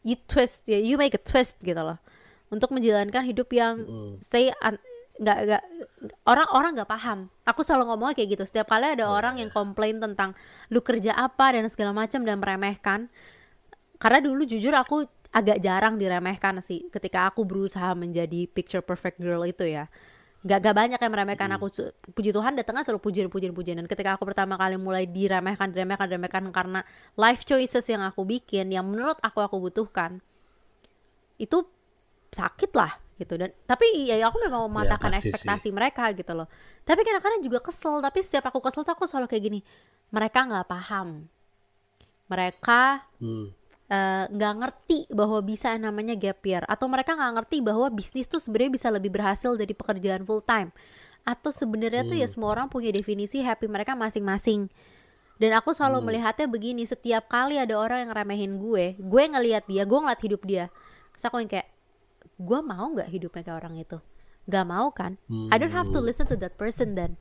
you 0.00 0.16
twist, 0.28 0.64
ya, 0.64 0.80
you 0.80 0.96
make 0.96 1.12
a 1.12 1.20
twist 1.20 1.60
gitu 1.60 1.78
loh, 1.78 2.00
untuk 2.48 2.72
menjalankan 2.72 3.24
hidup 3.24 3.52
yang 3.52 3.84
say 4.24 4.48
un- 4.64 4.80
nggak 5.20 5.38
nggak 5.44 5.62
orang-orang 6.24 6.80
nggak 6.80 6.88
paham. 6.88 7.28
Aku 7.44 7.60
selalu 7.60 7.92
ngomongnya 7.92 8.16
kayak 8.16 8.40
gitu. 8.40 8.44
Setiap 8.48 8.72
kali 8.72 8.96
ada 8.96 9.04
orang 9.12 9.36
yang 9.36 9.52
komplain 9.52 10.00
tentang 10.00 10.32
lu 10.72 10.80
kerja 10.80 11.12
apa? 11.12 11.52
dan 11.52 11.68
segala 11.68 11.92
macam 11.92 12.24
dan 12.24 12.40
meremehkan, 12.40 13.12
karena 14.00 14.18
dulu 14.24 14.48
jujur 14.48 14.72
aku 14.72 15.04
agak 15.30 15.62
jarang 15.62 15.94
diremehkan 15.94 16.58
sih 16.58 16.90
ketika 16.90 17.30
aku 17.30 17.46
berusaha 17.46 17.94
menjadi 17.94 18.50
picture 18.50 18.82
perfect 18.82 19.22
girl 19.22 19.46
itu 19.46 19.62
ya 19.62 19.86
gak, 20.40 20.58
gak 20.64 20.76
banyak 20.76 21.00
yang 21.00 21.12
meremehkan 21.12 21.50
aku. 21.52 21.66
Su- 21.68 21.92
puji 22.12 22.32
Tuhan 22.32 22.56
datangnya 22.56 22.84
selalu 22.86 23.00
pujian-pujian-pujian. 23.00 23.76
Dan 23.76 23.86
ketika 23.88 24.16
aku 24.16 24.24
pertama 24.24 24.56
kali 24.56 24.80
mulai 24.80 25.04
diremehkan 25.04 25.72
diremehkan 25.72 26.06
diremehkan 26.08 26.44
karena 26.50 26.80
life 27.16 27.44
choices 27.44 27.84
yang 27.86 28.00
aku 28.00 28.24
bikin 28.24 28.72
yang 28.72 28.88
menurut 28.88 29.20
aku 29.20 29.44
aku 29.44 29.60
butuhkan 29.60 30.24
itu 31.36 31.64
sakit 32.32 32.72
lah 32.72 32.96
gitu. 33.20 33.36
Dan 33.36 33.52
tapi 33.68 34.08
ya 34.08 34.16
aku 34.28 34.40
memang 34.40 34.68
mematahkan 34.68 35.12
pasti 35.12 35.28
ekspektasi 35.28 35.68
mereka 35.76 36.08
gitu 36.16 36.32
loh. 36.32 36.48
Tapi 36.84 37.00
kadang-kadang 37.04 37.40
juga 37.44 37.60
kesel 37.60 38.00
tapi 38.00 38.24
setiap 38.24 38.48
aku 38.48 38.64
kesel 38.64 38.80
tuh 38.84 38.96
aku 38.96 39.04
selalu 39.04 39.28
kayak 39.28 39.44
gini 39.44 39.60
mereka 40.08 40.48
nggak 40.48 40.66
paham. 40.66 41.28
Mereka 42.30 43.10
Hmm. 43.20 43.52
Eh, 43.90 44.24
nggak 44.30 44.54
ngerti 44.62 44.98
bahwa 45.10 45.42
bisa 45.42 45.74
namanya 45.74 46.14
gap 46.14 46.40
year. 46.46 46.62
Atau 46.70 46.86
mereka 46.86 47.18
nggak 47.18 47.42
ngerti 47.42 47.56
bahwa 47.60 47.90
bisnis 47.90 48.30
tuh 48.30 48.38
sebenarnya 48.38 48.72
bisa 48.78 48.88
lebih 48.88 49.10
berhasil 49.10 49.50
dari 49.58 49.74
pekerjaan 49.74 50.22
full 50.22 50.40
time. 50.40 50.70
Atau 51.26 51.50
sebenarnya 51.52 52.06
tuh 52.06 52.16
ya 52.16 52.24
semua 52.30 52.54
orang 52.54 52.70
punya 52.70 52.88
definisi 52.94 53.42
happy 53.44 53.68
mereka 53.68 53.92
masing-masing. 53.98 54.70
Dan 55.40 55.56
aku 55.56 55.72
selalu 55.72 56.04
melihatnya 56.04 56.44
begini 56.48 56.84
setiap 56.84 57.28
kali 57.32 57.56
ada 57.56 57.72
orang 57.80 58.04
yang 58.04 58.12
remehin 58.12 58.52
gue 58.60 58.92
gue 59.00 59.22
ngelihat 59.24 59.64
dia 59.64 59.88
gue 59.88 59.98
ngeliat 59.98 60.20
hidup 60.20 60.42
dia. 60.44 60.64
Terus 61.16 61.24
aku 61.28 61.40
yang 61.40 61.50
kayak 61.50 61.68
gue 62.40 62.60
mau 62.60 62.86
nggak 62.92 63.08
hidupnya 63.08 63.42
kayak 63.44 63.58
orang 63.64 63.74
itu? 63.80 63.98
Nggak 64.48 64.66
mau 64.68 64.88
kan? 64.92 65.16
I 65.48 65.56
don't 65.56 65.72
have 65.72 65.88
to 65.92 66.00
listen 66.00 66.28
to 66.28 66.36
that 66.40 66.60
person 66.60 66.92
then. 66.92 67.16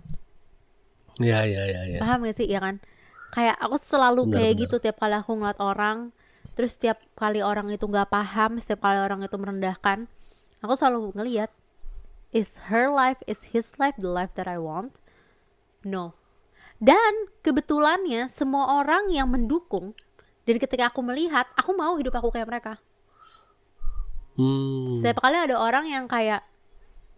Ya, 1.19 1.43
ya, 1.43 1.67
ya, 1.67 1.81
ya. 1.95 1.99
paham 1.99 2.23
gak 2.23 2.39
sih? 2.39 2.47
Ya 2.47 2.63
kan? 2.63 2.79
Kayak 3.35 3.59
aku 3.59 3.75
selalu 3.75 4.21
Benar, 4.27 4.35
kayak 4.39 4.53
benar. 4.55 4.63
gitu 4.63 4.75
tiap 4.79 4.97
kali 4.99 5.15
aku 5.19 5.31
ngeliat 5.35 5.59
orang 5.59 5.97
terus 6.59 6.75
tiap 6.75 6.99
kali 7.15 7.39
orang 7.39 7.71
itu 7.71 7.87
nggak 7.87 8.11
paham 8.11 8.59
setiap 8.59 8.83
kali 8.83 8.99
orang 8.99 9.23
itu 9.23 9.39
merendahkan 9.39 10.11
aku 10.59 10.75
selalu 10.75 11.15
ngeliat 11.15 11.47
is 12.35 12.59
her 12.69 12.91
life 12.91 13.23
is 13.25 13.55
his 13.55 13.71
life 13.79 13.95
the 13.97 14.09
life 14.09 14.33
that 14.37 14.45
I 14.45 14.59
want? 14.61 14.93
No. 15.81 16.13
Dan 16.79 17.31
kebetulannya 17.43 18.31
semua 18.31 18.79
orang 18.83 19.11
yang 19.11 19.31
mendukung 19.31 19.95
dan 20.47 20.55
ketika 20.57 20.89
aku 20.89 21.03
melihat 21.03 21.45
aku 21.59 21.75
mau 21.75 21.99
hidup 21.99 22.15
aku 22.15 22.31
kayak 22.31 22.47
mereka. 22.47 22.73
Hmm. 24.39 24.95
setiap 24.95 25.19
kali 25.19 25.35
ada 25.35 25.59
orang 25.59 25.91
yang 25.91 26.07
kayak 26.07 26.39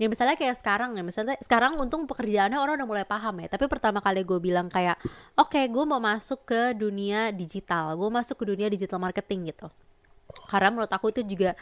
ya 0.02 0.10
misalnya 0.10 0.34
kayak 0.34 0.58
sekarang 0.58 0.98
ya 0.98 1.06
misalnya 1.06 1.38
sekarang 1.46 1.78
untung 1.78 2.10
pekerjaannya 2.10 2.58
orang 2.58 2.82
udah 2.82 2.90
mulai 2.90 3.06
paham 3.06 3.38
ya. 3.46 3.54
Tapi 3.54 3.70
pertama 3.70 4.02
kali 4.02 4.26
gue 4.26 4.42
bilang 4.42 4.66
kayak 4.66 4.98
oke 5.38 5.54
okay, 5.54 5.70
gue 5.70 5.86
mau 5.86 6.02
masuk 6.02 6.42
ke 6.42 6.74
dunia 6.74 7.30
digital 7.30 7.94
gue 7.94 8.10
masuk 8.10 8.42
ke 8.42 8.46
dunia 8.50 8.66
digital 8.66 8.98
marketing 8.98 9.54
gitu. 9.54 9.70
Karena 10.50 10.74
menurut 10.74 10.90
aku 10.90 11.14
itu 11.14 11.22
juga 11.22 11.54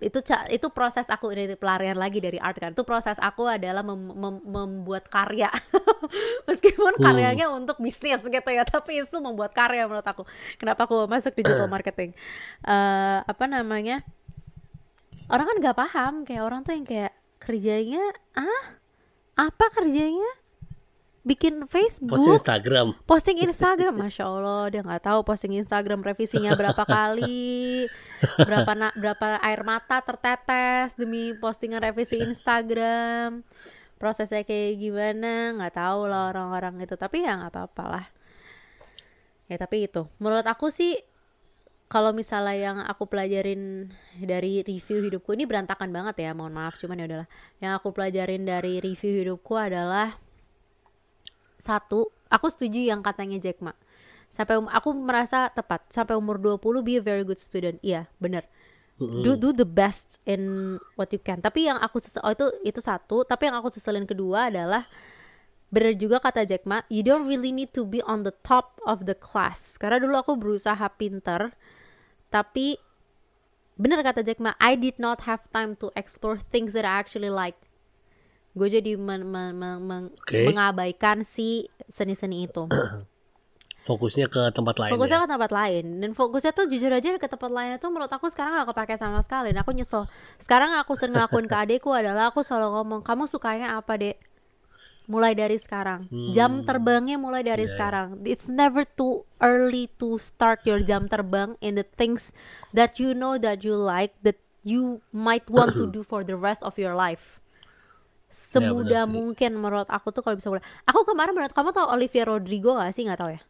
itu 0.00 0.24
itu 0.48 0.66
proses 0.72 1.04
aku 1.08 1.28
dari 1.36 1.52
pelarian 1.52 2.00
lagi 2.00 2.16
dari 2.16 2.40
art 2.40 2.56
kan. 2.56 2.72
Itu 2.72 2.88
proses 2.88 3.20
aku 3.20 3.44
adalah 3.44 3.84
mem 3.84 4.08
mem 4.08 4.34
membuat 4.40 5.12
karya. 5.12 5.52
Meskipun 6.48 6.96
hmm. 6.96 7.04
karyanya 7.04 7.52
hmm. 7.52 7.60
untuk 7.60 7.76
bisnis 7.84 8.24
gitu 8.24 8.50
ya 8.52 8.64
tapi 8.64 9.04
itu 9.04 9.16
membuat 9.20 9.52
karya 9.52 9.84
menurut 9.84 10.04
aku. 10.04 10.24
Kenapa 10.56 10.88
aku 10.88 11.04
masuk 11.04 11.36
digital 11.36 11.68
marketing? 11.76 12.16
Uh, 12.64 13.20
apa 13.28 13.44
namanya? 13.44 14.00
Orang 15.28 15.44
kan 15.44 15.56
nggak 15.60 15.76
paham 15.76 16.12
kayak 16.24 16.40
orang 16.40 16.60
tuh 16.64 16.72
yang 16.72 16.88
kayak 16.88 17.15
kerjanya? 17.46 18.02
Ah 18.34 18.76
apa 19.38 19.70
kerjanya? 19.70 20.26
Bikin 21.26 21.66
Facebook? 21.66 22.18
Posting 22.18 22.38
Instagram. 22.38 22.86
Posting 23.02 23.38
Instagram? 23.42 23.94
Masya 23.98 24.24
Allah 24.26 24.62
dia 24.70 24.82
nggak 24.82 25.02
tahu 25.06 25.18
posting 25.26 25.58
Instagram 25.58 26.02
revisinya 26.02 26.54
berapa 26.58 26.82
kali. 26.82 27.86
Berapa 28.38 28.72
na 28.74 28.90
berapa 28.94 29.38
air 29.42 29.62
mata 29.62 30.02
tertetes 30.02 30.98
demi 30.98 31.34
postingan 31.38 31.82
revisi 31.82 32.18
Instagram. 32.18 33.42
Prosesnya 33.98 34.42
kayak 34.42 34.78
gimana? 34.78 35.54
Nggak 35.58 35.74
tahu 35.78 36.06
lah 36.06 36.30
orang-orang 36.34 36.82
itu. 36.82 36.94
Tapi 36.98 37.26
ya 37.26 37.38
nggak 37.38 37.54
apa-apa 37.54 37.84
lah. 37.86 38.06
Ya 39.46 39.56
tapi 39.58 39.86
itu. 39.86 40.06
Menurut 40.18 40.46
aku 40.46 40.74
sih 40.74 40.98
kalau 41.86 42.10
misalnya 42.10 42.56
yang 42.58 42.78
aku 42.82 43.06
pelajarin 43.06 43.94
dari 44.18 44.58
review 44.66 45.06
hidupku 45.06 45.30
ini 45.38 45.46
berantakan 45.46 45.94
banget 45.94 46.18
ya 46.18 46.30
mohon 46.34 46.50
maaf 46.50 46.74
cuman 46.82 46.98
ya 46.98 47.06
udahlah. 47.06 47.28
Yang 47.62 47.72
aku 47.78 47.88
pelajarin 47.94 48.42
dari 48.42 48.82
review 48.82 49.22
hidupku 49.22 49.54
adalah 49.54 50.18
satu 51.62 52.10
aku 52.26 52.46
setuju 52.50 52.90
yang 52.90 53.06
katanya 53.06 53.38
Jack 53.38 53.62
Ma. 53.62 53.70
Sampai 54.26 54.58
um, 54.58 54.66
aku 54.66 54.90
merasa 54.98 55.46
tepat. 55.54 55.86
Sampai 55.86 56.18
umur 56.18 56.42
20 56.42 56.58
be 56.82 56.98
a 56.98 57.02
very 57.02 57.22
good 57.22 57.38
student. 57.38 57.78
Iya 57.86 58.10
bener. 58.18 58.42
Do 58.98 59.36
do 59.36 59.52
the 59.52 59.68
best 59.68 60.18
in 60.26 60.74
what 60.98 61.12
you 61.14 61.22
can. 61.22 61.38
Tapi 61.38 61.70
yang 61.70 61.78
aku 61.78 62.02
sesel 62.02 62.24
oh 62.26 62.32
itu 62.34 62.46
itu 62.66 62.80
satu. 62.82 63.22
Tapi 63.22 63.46
yang 63.46 63.62
aku 63.62 63.70
seselin 63.70 64.08
kedua 64.08 64.50
adalah 64.50 64.82
bener 65.70 65.94
juga 65.94 66.18
kata 66.22 66.46
Jack 66.46 66.62
Ma 66.62 66.82
you 66.86 67.02
don't 67.02 67.26
really 67.26 67.50
need 67.50 67.74
to 67.74 67.82
be 67.82 67.98
on 68.02 68.26
the 68.26 68.34
top 68.42 68.82
of 68.82 69.06
the 69.06 69.14
class. 69.14 69.78
Karena 69.78 70.02
dulu 70.02 70.18
aku 70.18 70.32
berusaha 70.34 70.82
pinter 70.98 71.54
tapi 72.36 72.76
bener 73.80 74.04
kata 74.04 74.20
Jack 74.20 74.44
Ma 74.44 74.52
I 74.60 74.76
did 74.76 75.00
not 75.00 75.24
have 75.24 75.48
time 75.48 75.72
to 75.80 75.88
explore 75.96 76.36
things 76.36 76.76
that 76.76 76.84
I 76.84 77.00
actually 77.00 77.32
like 77.32 77.56
gue 78.56 78.68
jadi 78.72 78.96
men, 78.96 79.28
men, 79.28 79.52
men, 79.52 79.84
men, 79.84 80.02
okay. 80.16 80.48
mengabaikan 80.48 81.20
si 81.28 81.68
seni-seni 81.92 82.48
itu. 82.48 82.64
Fokusnya 83.86 84.26
ke 84.26 84.50
tempat 84.50 84.82
lain 84.82 84.90
fokusnya 84.98 85.18
ya? 85.20 85.22
ke 85.22 85.28
tempat 85.30 85.50
lain. 85.54 85.84
Dan 86.02 86.10
fokusnya 86.10 86.50
tuh 86.56 86.66
jujur 86.66 86.90
aja 86.90 87.06
ke 87.06 87.28
tempat 87.30 87.52
lain 87.52 87.78
itu 87.78 87.86
menurut 87.86 88.10
aku 88.10 88.26
sekarang 88.26 88.58
gak 88.58 88.74
kepake 88.74 88.98
sama 88.98 89.22
sekali. 89.22 89.54
Dan 89.54 89.62
aku 89.62 89.70
nyesel. 89.70 90.10
Sekarang 90.42 90.74
aku 90.74 90.98
sering 90.98 91.14
ngelakuin 91.14 91.46
ke 91.46 91.54
adekku 91.54 91.94
adalah 91.94 92.34
aku 92.34 92.42
selalu 92.42 92.82
ngomong 92.82 93.00
kamu 93.06 93.30
sukanya 93.30 93.78
apa 93.78 93.94
dek 93.94 94.18
mulai 95.06 95.32
dari 95.34 95.56
sekarang. 95.58 96.10
Hmm. 96.10 96.30
Jam 96.34 96.62
terbangnya 96.66 97.16
mulai 97.18 97.42
dari 97.46 97.66
yeah. 97.66 97.72
sekarang. 97.74 98.22
It's 98.26 98.50
never 98.50 98.82
too 98.84 99.26
early 99.38 99.90
to 100.02 100.18
start 100.18 100.62
your 100.66 100.82
jam 100.82 101.06
terbang 101.06 101.54
in 101.62 101.78
the 101.78 101.86
things 101.86 102.34
that 102.74 102.98
you 102.98 103.14
know 103.14 103.38
that 103.38 103.62
you 103.62 103.74
like 103.74 104.14
that 104.26 104.38
you 104.66 105.00
might 105.14 105.46
want 105.46 105.78
to 105.78 105.86
do 105.86 106.02
for 106.02 106.26
the 106.26 106.34
rest 106.34 106.60
of 106.66 106.74
your 106.76 106.98
life. 106.98 107.38
Semudah 108.30 109.06
yeah, 109.06 109.08
mungkin 109.08 109.56
menurut 109.56 109.86
aku 109.88 110.10
tuh 110.10 110.20
kalau 110.20 110.36
bisa 110.36 110.50
mulai. 110.50 110.62
Aku 110.84 111.06
kemarin 111.06 111.32
menurut 111.32 111.54
kamu 111.54 111.70
tau 111.72 111.88
Olivia 111.94 112.26
Rodrigo 112.26 112.76
gak 112.76 112.92
sih? 112.92 113.06
Nggak 113.06 113.20
tahu 113.22 113.30
ya? 113.32 113.40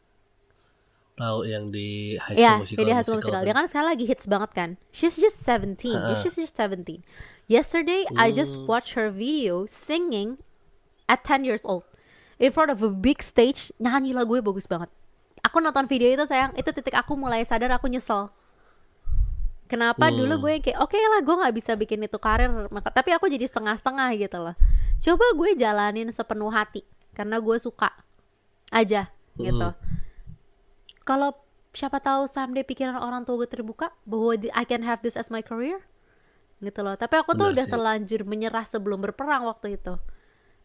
Tahu 1.16 1.38
yang 1.48 1.72
di 1.72 2.20
High 2.20 2.36
School 2.36 2.44
yeah, 2.44 2.56
Musical. 2.60 2.84
Iya, 2.84 2.92
High 2.92 3.06
School 3.08 3.20
Musical. 3.24 3.42
Dia 3.48 3.54
kan 3.56 3.66
sekarang 3.72 3.88
lagi 3.96 4.04
hits 4.04 4.26
banget 4.28 4.50
kan. 4.52 4.70
She's 4.92 5.16
just 5.16 5.40
17. 5.48 5.96
Uh 5.96 6.12
-huh. 6.12 6.16
She's 6.20 6.36
just 6.36 6.52
17. 6.60 7.00
Yesterday 7.48 8.04
mm. 8.04 8.20
I 8.20 8.34
just 8.34 8.58
hmm. 8.58 8.66
watched 8.68 8.98
her 8.98 9.08
video 9.08 9.70
singing 9.70 10.42
at 11.06 11.22
10 11.24 11.46
years 11.46 11.62
old 11.66 11.86
in 12.36 12.52
front 12.52 12.68
of 12.68 12.82
a 12.84 12.90
big 12.92 13.22
stage 13.24 13.72
nyanyi 13.80 14.12
lagu 14.12 14.36
gue 14.36 14.42
bagus 14.44 14.68
banget 14.68 14.92
aku 15.40 15.62
nonton 15.62 15.86
video 15.86 16.12
itu 16.12 16.24
sayang 16.28 16.52
itu 16.58 16.68
titik 16.74 16.94
aku 16.94 17.14
mulai 17.16 17.46
sadar 17.46 17.72
aku 17.74 17.88
nyesel 17.88 18.28
kenapa 19.70 20.10
hmm. 20.10 20.16
dulu 20.18 20.34
gue 20.48 20.54
kayak 20.62 20.78
oke 20.82 20.94
okay 20.94 21.02
lah 21.06 21.20
gue 21.22 21.34
nggak 21.34 21.54
bisa 21.54 21.72
bikin 21.74 22.02
itu 22.06 22.18
karir 22.18 22.50
maka 22.70 22.90
tapi 22.90 23.14
aku 23.14 23.26
jadi 23.30 23.46
setengah-setengah 23.46 24.08
gitu 24.18 24.38
loh 24.42 24.54
coba 25.02 25.26
gue 25.34 25.50
jalanin 25.58 26.08
sepenuh 26.10 26.50
hati 26.50 26.82
karena 27.16 27.40
gue 27.40 27.56
suka 27.56 27.92
aja 28.74 29.08
gitu. 29.38 29.42
hmm. 29.42 29.46
gitu 29.46 29.68
kalau 31.06 31.30
siapa 31.76 32.00
tahu 32.00 32.24
someday 32.24 32.64
pikiran 32.64 32.96
orang 32.96 33.22
tua 33.22 33.44
gue 33.44 33.50
terbuka 33.50 33.92
bahwa 34.08 34.32
I 34.56 34.64
can 34.64 34.82
have 34.82 35.04
this 35.04 35.14
as 35.14 35.28
my 35.28 35.44
career 35.44 35.84
gitu 36.64 36.80
loh 36.80 36.96
tapi 36.96 37.20
aku 37.20 37.36
tuh 37.36 37.52
Benar 37.52 37.54
udah 37.54 37.66
sih. 37.68 37.72
terlanjur 37.72 38.20
menyerah 38.24 38.64
sebelum 38.64 39.04
berperang 39.04 39.44
waktu 39.44 39.76
itu 39.76 40.00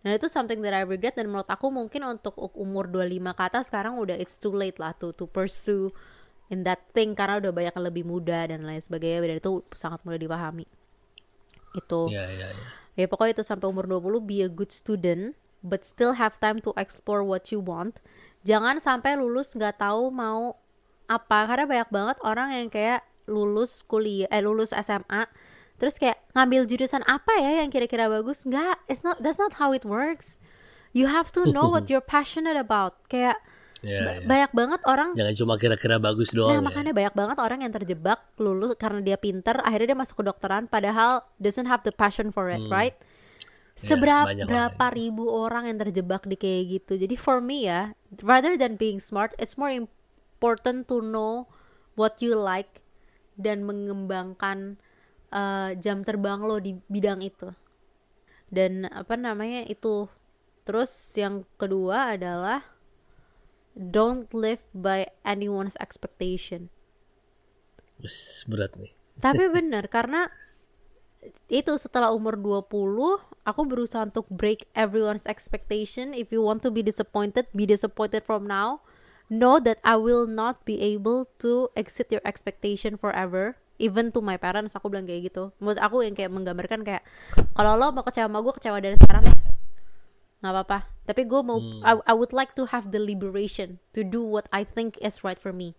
Nah 0.01 0.17
itu 0.17 0.25
something 0.25 0.65
that 0.65 0.73
I 0.73 0.81
regret 0.81 1.13
dan 1.13 1.29
menurut 1.29 1.45
aku 1.45 1.69
mungkin 1.69 2.01
untuk 2.05 2.33
umur 2.57 2.89
25 2.89 3.37
ke 3.37 3.43
atas 3.45 3.69
sekarang 3.69 4.01
udah 4.01 4.17
it's 4.17 4.33
too 4.33 4.53
late 4.53 4.81
lah 4.81 4.97
to 4.97 5.13
to 5.13 5.29
pursue 5.29 5.93
in 6.49 6.65
that 6.65 6.81
thing 6.91 7.13
karena 7.13 7.37
udah 7.37 7.53
banyak 7.53 7.73
yang 7.73 7.85
lebih 7.85 8.03
muda 8.03 8.49
dan 8.49 8.65
lain 8.65 8.81
sebagainya 8.81 9.23
dan 9.29 9.37
itu 9.37 9.61
sangat 9.77 10.01
mudah 10.01 10.17
dipahami. 10.17 10.65
Itu. 11.77 12.09
Iya, 12.09 12.25
iya, 12.33 12.47
iya. 12.51 12.67
Ya 12.99 13.05
pokoknya 13.07 13.39
itu 13.39 13.45
sampai 13.45 13.71
umur 13.71 13.87
20 13.87 14.19
be 14.25 14.43
a 14.43 14.49
good 14.51 14.73
student 14.73 15.37
but 15.61 15.85
still 15.85 16.17
have 16.17 16.41
time 16.41 16.59
to 16.59 16.73
explore 16.75 17.21
what 17.21 17.53
you 17.53 17.61
want. 17.61 18.01
Jangan 18.41 18.81
sampai 18.81 19.15
lulus 19.15 19.53
nggak 19.53 19.79
tahu 19.79 20.09
mau 20.09 20.57
apa 21.05 21.45
karena 21.45 21.65
banyak 21.69 21.89
banget 21.93 22.17
orang 22.25 22.49
yang 22.57 22.67
kayak 22.73 23.05
lulus 23.29 23.85
kuliah 23.85 24.27
eh 24.33 24.41
lulus 24.41 24.73
SMA 24.73 25.29
terus 25.81 25.97
kayak 25.97 26.21
ngambil 26.37 26.69
jurusan 26.69 27.01
apa 27.09 27.41
ya 27.41 27.65
yang 27.65 27.73
kira-kira 27.73 28.05
bagus 28.05 28.45
nggak 28.45 28.77
it's 28.85 29.01
not 29.01 29.17
that's 29.17 29.41
not 29.41 29.57
how 29.57 29.73
it 29.73 29.81
works 29.81 30.37
you 30.93 31.09
have 31.09 31.33
to 31.33 31.49
know 31.49 31.65
what 31.65 31.89
you're 31.89 32.05
passionate 32.05 32.53
about 32.53 33.01
kayak 33.09 33.41
yeah, 33.81 34.21
yeah. 34.21 34.29
banyak 34.29 34.51
banget 34.53 34.81
orang 34.85 35.09
jangan 35.17 35.33
cuma 35.33 35.53
kira-kira 35.57 35.97
bagus 35.97 36.29
doang 36.29 36.53
nah 36.53 36.61
ya. 36.61 36.63
makanya 36.63 36.93
banyak 36.93 37.15
banget 37.17 37.37
orang 37.41 37.59
yang 37.65 37.73
terjebak 37.73 38.21
lulus 38.37 38.77
karena 38.77 39.01
dia 39.01 39.17
pinter 39.17 39.57
akhirnya 39.65 39.97
dia 39.97 39.99
masuk 39.99 40.21
ke 40.21 40.23
dokteran 40.29 40.69
padahal 40.69 41.25
doesn't 41.41 41.65
have 41.65 41.81
the 41.81 41.93
passion 41.93 42.29
for 42.29 42.53
it 42.53 42.61
hmm. 42.61 42.69
right 42.69 42.93
ya, 43.81 43.97
seberapa 43.97 44.29
yeah, 44.37 44.45
berapa 44.45 44.85
ribu 44.93 45.25
orang 45.33 45.65
yang 45.65 45.81
terjebak 45.81 46.29
di 46.29 46.37
kayak 46.37 46.63
gitu 46.77 46.93
jadi 47.01 47.15
for 47.17 47.41
me 47.41 47.65
ya 47.65 47.97
rather 48.21 48.53
than 48.53 48.77
being 48.77 49.01
smart 49.01 49.33
it's 49.41 49.57
more 49.57 49.73
important 49.73 50.85
to 50.85 51.01
know 51.01 51.49
what 51.97 52.21
you 52.21 52.37
like 52.37 52.85
dan 53.33 53.65
mengembangkan 53.65 54.77
uh, 55.31 55.73
jam 55.79 56.03
terbang 56.05 56.43
lo 56.43 56.59
di 56.59 56.77
bidang 56.91 57.23
itu. 57.23 57.49
Dan 58.51 58.85
apa 58.91 59.15
namanya 59.15 59.63
itu? 59.65 60.11
Terus 60.67 60.91
yang 61.17 61.47
kedua 61.57 62.19
adalah 62.19 62.67
don't 63.73 64.29
live 64.35 64.61
by 64.75 65.07
anyone's 65.23 65.79
expectation. 65.79 66.69
Berat 68.45 68.75
nih. 68.77 68.91
Tapi 69.23 69.43
bener 69.55 69.87
karena 69.87 70.27
itu 71.47 71.77
setelah 71.77 72.09
umur 72.09 72.33
20 72.33 72.67
aku 73.45 73.61
berusaha 73.65 74.09
untuk 74.09 74.27
break 74.29 74.67
everyone's 74.73 75.25
expectation. 75.25 76.13
If 76.13 76.33
you 76.33 76.43
want 76.43 76.61
to 76.67 76.69
be 76.69 76.83
disappointed 76.83 77.47
be 77.55 77.65
disappointed 77.65 78.27
from 78.27 78.45
now. 78.45 78.83
Know 79.31 79.63
that 79.63 79.79
I 79.79 79.95
will 79.95 80.27
not 80.27 80.67
be 80.67 80.83
able 80.83 81.31
to 81.39 81.71
exit 81.79 82.11
your 82.11 82.19
expectation 82.27 82.99
forever 82.99 83.55
even 83.81 84.13
to 84.13 84.21
my 84.21 84.37
parents 84.37 84.77
aku 84.77 84.93
bilang 84.93 85.09
kayak 85.09 85.33
gitu. 85.33 85.49
Maksud 85.57 85.81
aku 85.81 86.05
yang 86.05 86.13
kayak 86.13 86.29
menggambarkan 86.29 86.85
kayak 86.85 87.01
kalau 87.57 87.73
lo 87.73 87.89
mau 87.89 88.05
kecewa 88.05 88.29
sama 88.29 88.39
gue 88.45 88.53
kecewa 88.53 88.77
dari 88.77 88.95
sekarang 89.01 89.25
deh 89.25 89.37
nggak 90.41 90.53
apa-apa. 90.53 90.79
Tapi 91.09 91.21
gue 91.25 91.41
mau 91.41 91.57
hmm. 91.57 91.81
I, 91.81 91.91
I 92.05 92.13
would 92.13 92.33
like 92.33 92.53
to 92.57 92.69
have 92.69 92.93
the 92.93 93.01
liberation 93.01 93.81
to 93.97 94.05
do 94.05 94.21
what 94.21 94.45
I 94.53 94.61
think 94.65 95.01
is 95.01 95.25
right 95.25 95.37
for 95.37 95.49
me. 95.53 95.73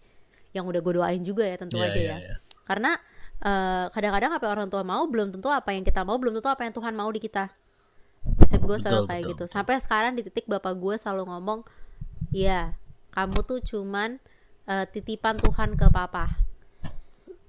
Yang 0.54 0.74
udah 0.74 0.80
gue 0.82 0.92
doain 0.98 1.22
juga 1.22 1.46
ya 1.46 1.56
tentu 1.58 1.78
yeah, 1.78 1.88
aja 1.90 1.98
yeah, 1.98 2.18
ya. 2.18 2.26
yeah. 2.34 2.38
karena 2.62 2.90
eh, 3.42 3.86
kadang-kadang 3.90 4.30
apa 4.38 4.42
yang 4.46 4.54
orang 4.54 4.68
tua 4.70 4.82
mau 4.86 5.02
belum 5.10 5.34
tentu 5.34 5.50
apa 5.50 5.74
yang 5.74 5.82
kita 5.82 6.06
mau 6.06 6.14
belum 6.18 6.38
tentu 6.38 6.50
apa 6.50 6.62
yang 6.62 6.74
Tuhan 6.74 6.94
mau 6.94 7.10
di 7.10 7.18
kita. 7.22 7.50
Prinsip 8.22 8.62
gue 8.62 8.78
selalu 8.78 9.10
kayak 9.10 9.22
betul, 9.26 9.32
gitu. 9.34 9.44
betul. 9.50 9.54
sampai 9.54 9.74
sekarang 9.82 10.12
di 10.14 10.22
titik 10.22 10.46
bapak 10.46 10.78
gue 10.78 10.94
selalu 10.94 11.26
ngomong 11.26 11.66
ya 12.30 12.78
kamu 13.10 13.38
tuh 13.42 13.58
cuman 13.66 14.22
uh, 14.70 14.86
titipan 14.86 15.42
Tuhan 15.42 15.74
ke 15.74 15.90
papa 15.90 16.38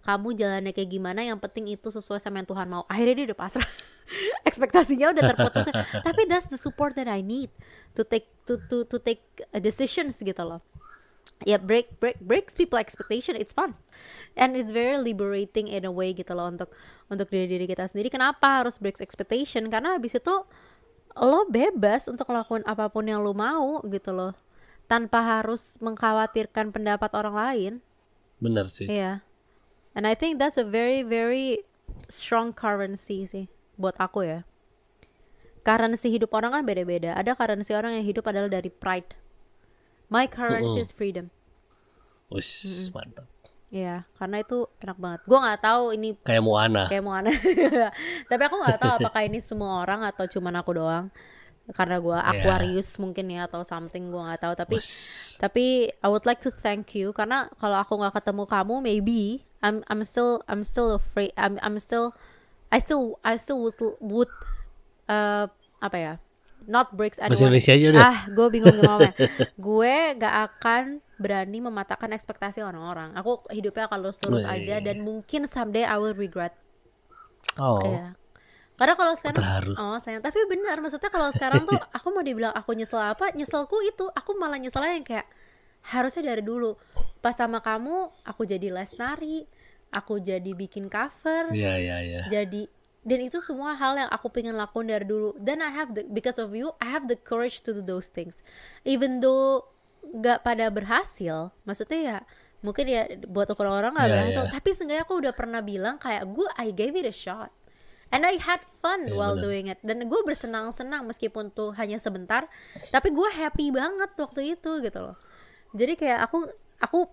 kamu 0.03 0.35
jalannya 0.35 0.75
kayak 0.75 0.89
gimana 0.91 1.23
yang 1.23 1.39
penting 1.39 1.71
itu 1.71 1.87
sesuai 1.87 2.19
sama 2.19 2.43
yang 2.43 2.47
Tuhan 2.47 2.67
mau. 2.67 2.83
Akhirnya 2.91 3.23
dia 3.23 3.25
udah 3.31 3.39
pasrah. 3.39 3.69
Ekspektasinya 4.49 5.15
udah 5.15 5.23
terputus. 5.31 5.65
Tapi 6.03 6.21
that's 6.27 6.51
the 6.51 6.59
support 6.59 6.91
that 6.99 7.07
I 7.07 7.23
need 7.23 7.47
to 7.95 8.03
take 8.03 8.27
to 8.43 8.59
to 8.67 8.83
to 8.83 8.99
take 8.99 9.23
decisions 9.63 10.19
gitu 10.19 10.43
loh. 10.43 10.59
Ya 11.47 11.55
break 11.55 12.03
break 12.03 12.19
breaks 12.19 12.51
people 12.51 12.75
expectation. 12.75 13.39
It's 13.39 13.55
fun. 13.55 13.79
And 14.35 14.59
it's 14.59 14.75
very 14.75 14.99
liberating 14.99 15.71
in 15.71 15.87
a 15.87 15.91
way 15.91 16.11
gitu 16.11 16.35
loh 16.35 16.51
untuk 16.51 16.75
untuk 17.07 17.31
diri 17.31 17.47
diri 17.47 17.63
kita 17.63 17.87
sendiri. 17.87 18.11
Kenapa 18.11 18.59
harus 18.59 18.75
breaks 18.75 18.99
expectation? 18.99 19.71
Karena 19.71 19.95
habis 19.95 20.19
itu 20.19 20.35
lo 21.15 21.47
bebas 21.47 22.11
untuk 22.11 22.27
melakukan 22.27 22.67
apa 22.67 22.91
pun 22.91 23.07
yang 23.07 23.23
lo 23.23 23.31
mau 23.31 23.79
gitu 23.87 24.11
loh. 24.11 24.35
Tanpa 24.91 25.39
harus 25.39 25.79
mengkhawatirkan 25.79 26.75
pendapat 26.75 27.11
orang 27.15 27.35
lain. 27.39 27.73
Bener 28.43 28.67
sih. 28.67 28.91
Iya. 28.91 29.23
And 29.93 30.09
I 30.09 30.17
think 30.17 30.41
that's 30.41 30.57
a 30.57 30.65
very 30.65 31.05
very 31.05 31.61
strong 32.09 32.53
currency 32.53 33.25
sih 33.29 33.45
buat 33.77 33.97
aku 34.01 34.25
ya. 34.25 34.39
Currency 35.63 36.11
hidup 36.11 36.35
orang 36.35 36.59
kan 36.59 36.63
beda-beda. 36.67 37.15
Ada 37.15 37.39
currency 37.39 37.71
orang 37.71 37.95
yang 37.95 38.03
hidup 38.03 38.27
adalah 38.27 38.51
dari 38.51 38.67
pride. 38.67 39.15
My 40.11 40.27
currency 40.27 40.81
Mm-mm. 40.81 40.85
is 40.85 40.91
freedom. 40.91 41.31
Wis, 42.27 42.89
mantap 42.91 43.29
Iya, 43.73 44.05
karena 44.21 44.45
itu 44.45 44.69
enak 44.85 44.97
banget. 45.01 45.19
Gua 45.25 45.39
nggak 45.49 45.61
tahu 45.65 45.83
ini 45.97 46.13
kayak 46.21 46.45
Moana 46.45 46.85
kayak 46.93 47.01
aneh. 47.09 47.37
Tapi 48.29 48.41
aku 48.45 48.55
nggak 48.61 48.77
tahu 48.77 48.91
apakah 49.01 49.21
ini 49.25 49.41
semua 49.41 49.81
orang 49.81 50.05
atau 50.05 50.29
cuman 50.29 50.53
aku 50.61 50.77
doang. 50.77 51.09
Karena 51.73 51.97
gua 51.97 52.21
Iya. 52.21 52.37
Aquarius 52.37 53.01
mungkin 53.01 53.33
ya 53.33 53.49
atau 53.49 53.65
something 53.65 54.13
gua 54.13 54.29
nggak 54.29 54.45
tahu. 54.45 54.53
Tapi 54.53 54.77
tapi 55.41 55.65
I 55.89 56.05
would 56.05 56.29
like 56.29 56.45
to 56.45 56.53
thank 56.53 56.93
you 56.93 57.17
karena 57.17 57.49
kalau 57.57 57.81
aku 57.81 57.97
nggak 57.97 58.13
ketemu 58.21 58.43
kamu 58.45 58.75
maybe 58.77 59.41
I'm 59.63 59.81
I'm 59.87 60.03
still 60.03 60.43
I'm 60.51 60.61
still 60.67 60.99
afraid 60.99 61.31
I'm 61.39 61.55
I'm 61.63 61.79
still 61.79 62.11
I 62.67 62.83
still 62.83 63.17
I 63.23 63.39
still 63.39 63.63
would 63.63 63.79
would 64.03 64.31
uh, 65.07 65.47
apa 65.79 65.97
ya 65.97 66.13
not 66.67 66.91
breaks 66.95 67.19
Bahasa 67.19 67.43
anyone 67.43 67.55
Indonesia 67.55 67.71
aja 67.75 67.85
udah. 67.91 68.01
Ah 68.03 68.19
gue 68.31 68.47
bingung 68.51 68.75
gimana. 68.75 69.11
Gue 69.67 69.95
gak 70.15 70.35
akan 70.51 70.83
berani 71.19 71.59
mematahkan 71.59 72.11
ekspektasi 72.15 72.63
orang-orang. 72.63 73.15
Aku 73.19 73.43
hidupnya 73.51 73.87
akan 73.91 73.99
lurus-lurus 73.99 74.47
aja 74.47 74.79
dan 74.79 75.03
mungkin 75.03 75.47
someday 75.47 75.83
I 75.83 75.99
will 75.99 76.15
regret. 76.15 76.55
Oh. 77.59 77.83
Iya. 77.83 78.15
Karena 78.73 78.95
kalau 78.97 79.13
sekarang 79.13 79.37
Terharu. 79.37 79.73
oh 79.77 79.97
sayang, 80.01 80.25
tapi 80.25 80.41
benar 80.49 80.81
maksudnya 80.81 81.13
kalau 81.13 81.29
sekarang 81.29 81.61
tuh 81.69 81.77
aku 81.97 82.07
mau 82.09 82.25
dibilang 82.25 82.51
aku 82.57 82.73
nyesel 82.73 82.99
apa, 82.99 83.29
nyeselku 83.37 83.77
itu. 83.85 84.09
Aku 84.17 84.33
malah 84.39 84.57
nyeselnya 84.57 84.97
yang 84.97 85.05
kayak 85.05 85.27
harusnya 85.93 86.33
dari 86.33 86.41
dulu. 86.41 86.73
Pas 87.23 87.31
sama 87.31 87.63
kamu 87.63 88.11
aku 88.27 88.43
jadi 88.43 88.67
les 88.67 88.91
nari, 88.99 89.47
aku 89.89 90.19
jadi 90.19 90.51
bikin 90.51 90.91
cover, 90.91 91.55
Iya 91.55 91.79
iya 91.79 91.97
iya 92.03 92.21
jadi 92.27 92.67
dan 93.03 93.19
itu 93.19 93.43
semua 93.43 93.75
hal 93.75 93.99
yang 93.99 94.07
aku 94.07 94.31
pengen 94.31 94.55
lakuin 94.55 94.87
dari 94.87 95.03
dulu. 95.03 95.35
Dan 95.35 95.59
I 95.59 95.71
have 95.71 95.91
the 95.91 96.03
because 96.07 96.39
of 96.39 96.51
you, 96.51 96.71
I 96.79 96.87
have 96.87 97.07
the 97.07 97.15
courage 97.15 97.59
to 97.67 97.75
do 97.75 97.83
those 97.83 98.07
things. 98.07 98.39
Even 98.83 99.19
though 99.19 99.67
gak 100.19 100.43
pada 100.43 100.71
berhasil, 100.71 101.51
maksudnya 101.63 101.99
ya 101.99 102.17
mungkin 102.63 102.87
ya 102.87 103.03
buat 103.27 103.51
orang-orang 103.51 103.91
gak 103.91 104.07
Iya, 104.07 104.13
berhasil, 104.15 104.43
iya. 104.47 104.51
tapi 104.55 104.69
seenggaknya 104.71 105.03
aku 105.03 105.15
udah 105.19 105.33
pernah 105.35 105.59
bilang 105.59 105.95
kayak 105.99 106.23
gue 106.31 106.47
I 106.55 106.71
gave 106.71 106.95
it 106.95 107.03
a 107.03 107.11
shot. 107.11 107.51
And 108.07 108.23
I 108.23 108.39
had 108.39 108.63
fun 108.79 109.11
Iya, 109.11 109.19
while 109.19 109.35
bener. 109.35 109.45
doing 109.51 109.65
it. 109.67 109.83
Dan 109.83 110.07
gue 110.07 110.21
bersenang-senang 110.23 111.03
meskipun 111.03 111.51
tuh 111.51 111.75
hanya 111.75 111.99
sebentar, 111.99 112.47
tapi 112.87 113.11
gue 113.11 113.29
happy 113.35 113.67
banget 113.67 114.15
waktu 114.15 114.55
itu 114.55 114.79
gitu 114.79 114.99
loh. 115.01 115.17
Jadi 115.75 115.99
kayak 115.99 116.23
aku 116.23 116.47
aku 116.83 117.07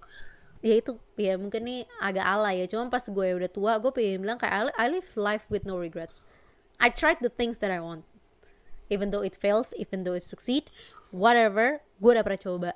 ya 0.61 0.77
itu 0.77 0.93
ya 1.17 1.39
mungkin 1.39 1.63
nih 1.65 1.81
agak 2.03 2.27
alay 2.27 2.65
ya. 2.65 2.67
Cuma 2.67 2.91
pas 2.91 3.07
gue 3.07 3.29
udah 3.39 3.51
tua 3.51 3.79
gue 3.79 3.91
pengen 3.95 4.21
bilang 4.27 4.39
kayak 4.39 4.53
I, 4.53 4.63
li- 4.67 4.77
I 4.77 4.87
live 4.91 5.09
life 5.15 5.45
with 5.47 5.63
no 5.63 5.79
regrets. 5.79 6.27
I 6.83 6.91
tried 6.91 7.23
the 7.23 7.31
things 7.31 7.63
that 7.63 7.71
I 7.71 7.79
want. 7.79 8.03
Even 8.91 9.15
though 9.15 9.23
it 9.23 9.39
fails 9.39 9.71
even 9.79 10.03
though 10.03 10.19
it 10.19 10.27
succeed 10.27 10.67
whatever 11.15 11.81
gue 12.03 12.11
udah 12.11 12.27
pernah 12.27 12.43
coba. 12.43 12.73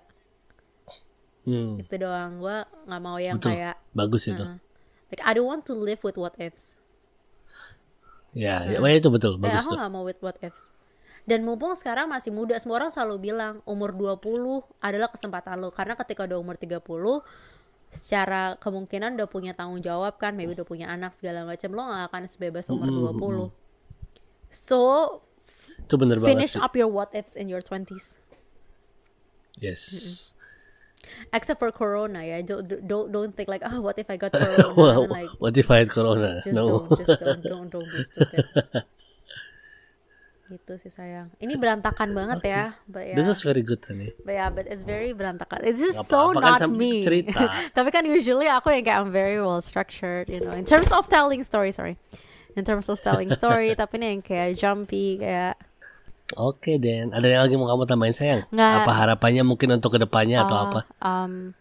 Hmm, 1.44 1.82
itu 1.82 1.94
doang. 1.98 2.40
Gue 2.40 2.56
nggak 2.88 3.02
mau 3.02 3.18
yang 3.18 3.36
betul. 3.36 3.52
kayak 3.52 3.76
bagus 3.92 4.30
itu. 4.30 4.40
uh, 4.40 4.56
like 5.10 5.20
I 5.20 5.34
don't 5.34 5.44
want 5.44 5.66
to 5.68 5.74
live 5.74 6.00
with 6.06 6.16
what 6.16 6.38
ifs. 6.40 6.78
Ya, 8.34 8.66
ya 8.66 8.82
ya, 8.82 8.98
itu 8.98 9.10
betul. 9.14 9.38
Kayak 9.38 9.44
bagus 9.44 9.62
aku 9.66 9.72
tuh. 9.74 9.78
nggak 9.78 9.92
mau 9.92 10.02
with 10.06 10.20
what 10.24 10.38
ifs 10.40 10.73
dan 11.24 11.40
mumpung 11.40 11.72
sekarang 11.72 12.12
masih 12.12 12.28
muda 12.28 12.60
semua 12.60 12.84
orang 12.84 12.92
selalu 12.92 13.32
bilang 13.32 13.64
umur 13.64 13.96
20 13.96 14.20
adalah 14.84 15.08
kesempatan 15.08 15.56
lo 15.56 15.72
karena 15.72 15.96
ketika 15.96 16.28
udah 16.28 16.38
umur 16.40 16.56
30 16.60 16.84
secara 17.94 18.60
kemungkinan 18.60 19.16
udah 19.16 19.28
punya 19.30 19.52
tanggung 19.56 19.80
jawab 19.80 20.20
kan 20.20 20.36
maybe 20.36 20.52
udah 20.52 20.68
punya 20.68 20.92
anak 20.92 21.16
segala 21.16 21.48
macam 21.48 21.72
lo 21.72 21.82
gak 21.88 22.04
akan 22.12 22.22
sebebas 22.28 22.68
umur 22.68 23.16
20 23.16 24.52
so 24.52 24.80
itu 25.80 25.94
bener 25.96 26.20
banget 26.20 26.30
finish 26.36 26.54
up 26.60 26.76
your 26.76 26.90
what 26.90 27.08
ifs 27.16 27.32
in 27.34 27.48
your 27.48 27.64
20s 27.64 28.20
yes. 29.58 30.32
Except 31.32 31.60
for 31.60 31.68
corona 31.68 32.24
ya. 32.24 32.40
Don't 32.40 32.64
don't, 32.64 33.12
don't 33.12 33.32
think 33.36 33.46
like 33.46 33.60
oh 33.60 33.84
what 33.84 34.00
if 34.00 34.08
I 34.08 34.16
got 34.16 34.32
corona? 34.34 34.72
Wow, 34.72 35.04
like 35.04 35.30
what 35.36 35.52
if 35.52 35.68
I 35.70 35.84
had 35.84 35.92
corona? 35.92 36.40
just 36.40 36.56
no. 36.56 36.88
don't 36.88 36.98
just 36.98 37.20
don't 37.20 37.42
don't 37.44 37.68
don't 37.68 37.84
be 37.84 38.02
stupid 38.02 38.44
gitu 40.54 40.78
sih 40.78 40.88
sayang 40.88 41.34
ini 41.42 41.58
berantakan 41.58 42.14
banget 42.14 42.40
ya 42.46 42.62
but 42.86 43.02
ya 43.02 43.18
this 43.18 43.26
is 43.26 43.42
very 43.42 43.60
good 43.60 43.82
honey 43.82 44.14
But 44.24 44.34
yeah, 44.40 44.48
but 44.48 44.64
it's 44.70 44.84
very 44.84 45.12
berantakan. 45.12 45.60
This 45.64 45.80
is 45.80 45.94
so 46.08 46.32
kan 46.32 46.56
not 46.56 46.58
sambil 46.62 46.80
me. 46.80 47.04
cerita. 47.04 47.44
Tapi 47.76 47.88
kan 47.92 48.08
usually 48.08 48.48
aku 48.48 48.72
yang 48.72 48.84
kayak 48.84 48.98
I'm 49.04 49.12
very 49.12 49.36
well 49.36 49.60
structured, 49.60 50.32
you 50.32 50.40
know, 50.40 50.54
in 50.56 50.64
terms 50.64 50.88
of 50.88 51.08
telling 51.12 51.44
story, 51.44 51.72
sorry. 51.76 52.00
In 52.56 52.64
terms 52.64 52.88
of 52.88 53.02
telling 53.02 53.28
story, 53.34 53.74
tapi 53.80 53.98
nih 53.98 54.08
yang 54.14 54.22
kayak 54.22 54.50
jumpy, 54.54 55.18
kayak 55.18 55.58
Oke 56.38 56.80
Den, 56.80 57.12
ada 57.12 57.26
yang 57.26 57.42
lagi 57.44 57.54
mau 57.58 57.68
kamu 57.68 57.84
tambahin 57.84 58.16
sayang? 58.16 58.42
Nggak. 58.48 58.72
Apa 58.86 58.92
harapannya 58.96 59.42
mungkin 59.44 59.76
untuk 59.76 59.94
ke 59.94 59.98
depannya 60.00 60.46
atau 60.46 60.56
uh, 60.56 60.62
apa? 60.70 60.80
um, 61.04 61.52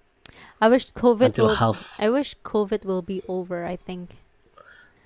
I 0.63 0.71
wish 0.71 0.87
COVID 0.95 1.35
Until 1.35 1.51
will, 1.51 1.59
half. 1.59 1.99
I 1.99 2.07
wish 2.07 2.39
COVID 2.47 2.87
will 2.87 3.03
be 3.03 3.19
over. 3.27 3.67
I 3.67 3.75
think. 3.75 4.22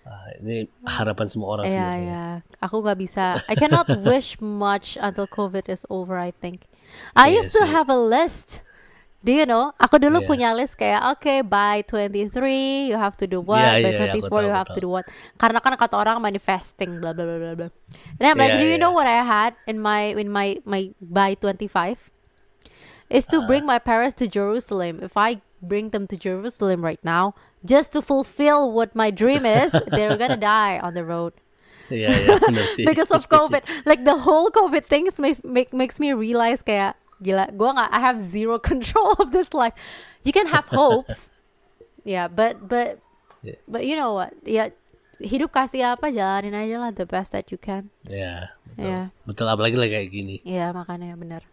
Ah, 0.08 0.32
ini 0.40 0.72
harapan 0.88 1.28
semua 1.28 1.52
orang 1.52 1.68
Yeah, 1.68 1.76
sebenarnya. 1.76 2.08
yeah. 2.40 2.64
Aku 2.64 2.80
gak 2.80 2.96
bisa. 2.96 3.44
I 3.44 3.54
cannot 3.54 3.92
wish 4.08 4.40
much 4.40 4.96
until 4.96 5.28
COVID 5.28 5.68
is 5.68 5.84
over. 5.92 6.16
I 6.16 6.32
think. 6.32 6.64
I 7.12 7.28
Iya 7.30 7.44
used 7.44 7.52
to 7.52 7.68
have 7.68 7.92
a 7.92 8.00
list. 8.00 8.64
Do 9.20 9.36
you 9.36 9.44
know? 9.44 9.76
Aku 9.76 10.00
dulu 10.00 10.24
Iya. 10.24 10.30
punya 10.30 10.50
list 10.56 10.80
kayak, 10.80 11.20
okay, 11.20 11.44
by 11.44 11.84
23 11.84 12.88
you 12.88 12.96
have 12.96 13.20
to 13.20 13.28
do 13.28 13.44
what, 13.44 13.60
Iya, 13.60 13.84
by 13.84 13.92
iya, 13.92 14.00
iya, 14.08 14.14
24 14.16 14.24
aku 14.24 14.30
tahu, 14.32 14.46
you 14.48 14.54
have 14.56 14.72
to 14.72 14.80
do 14.80 14.88
what. 14.88 15.04
Karena 15.36 15.60
kan 15.60 15.76
kata 15.76 16.00
orang 16.00 16.24
manifesting, 16.24 17.04
blah 17.04 17.12
blah 17.12 17.28
blah 17.28 17.56
blah. 17.58 17.72
And 18.16 18.24
I'm 18.24 18.40
like, 18.40 18.56
Iya, 18.56 18.62
do 18.64 18.66
you 18.72 18.80
iya. 18.80 18.82
know 18.82 18.96
what 18.96 19.10
I 19.12 19.20
had 19.20 19.60
in 19.68 19.84
my 19.84 20.16
in 20.16 20.32
my 20.32 20.64
my 20.64 20.96
by 21.04 21.36
25? 21.36 22.00
Is 23.12 23.28
to 23.28 23.44
Uh. 23.44 23.48
bring 23.48 23.68
my 23.68 23.80
parents 23.80 24.16
to 24.24 24.32
Jerusalem. 24.32 25.04
If 25.04 25.20
I 25.20 25.44
bring 25.60 25.92
them 25.92 26.08
to 26.08 26.16
Jerusalem 26.16 26.80
right 26.80 27.02
now, 27.04 27.36
just 27.66 27.92
to 27.94 28.02
fulfill 28.02 28.72
what 28.72 28.96
my 28.96 29.10
dream 29.12 29.46
is, 29.46 29.72
they're 29.94 30.18
gonna 30.18 30.38
die 30.38 30.80
on 30.80 30.94
the 30.94 31.04
road 31.04 31.34
benar 31.90 32.68
sih. 32.76 32.86
because 32.90 33.12
of 33.12 33.30
COVID. 33.34 33.64
Like 33.86 34.04
the 34.04 34.18
whole 34.28 34.52
COVID 34.52 34.86
things 34.86 35.18
make, 35.20 35.44
make 35.44 35.74
makes 35.74 36.00
me 36.00 36.14
realize 36.14 36.62
kayak 36.62 36.96
gila, 37.24 37.50
gua 37.56 37.74
nggak 37.74 37.90
I 37.92 38.00
have 38.00 38.20
zero 38.20 38.60
control 38.60 39.16
of 39.20 39.32
this 39.32 39.54
life. 39.54 39.74
You 40.24 40.34
can 40.36 40.48
have 40.52 40.68
hopes, 40.68 41.32
yeah, 42.04 42.28
but 42.28 42.68
but 42.68 43.00
Yeah. 43.46 43.62
but 43.70 43.86
you 43.86 43.94
know 43.96 44.18
what? 44.18 44.34
Ya 44.44 44.74
hidup 45.22 45.54
kasih 45.54 45.94
apa 45.94 46.10
jalanin 46.10 46.58
aja 46.58 46.82
lah 46.82 46.92
the 46.92 47.06
best 47.06 47.32
that 47.38 47.54
you 47.54 47.56
can. 47.62 47.94
Iya, 48.10 48.50
betul. 48.74 48.82
Iya. 48.90 49.02
Betul 49.30 49.46
apalagi 49.48 49.78
lagi 49.78 49.94
kayak 49.94 50.10
gini. 50.10 50.36
Ya 50.42 50.74
makanya 50.74 51.14
benar. 51.14 51.46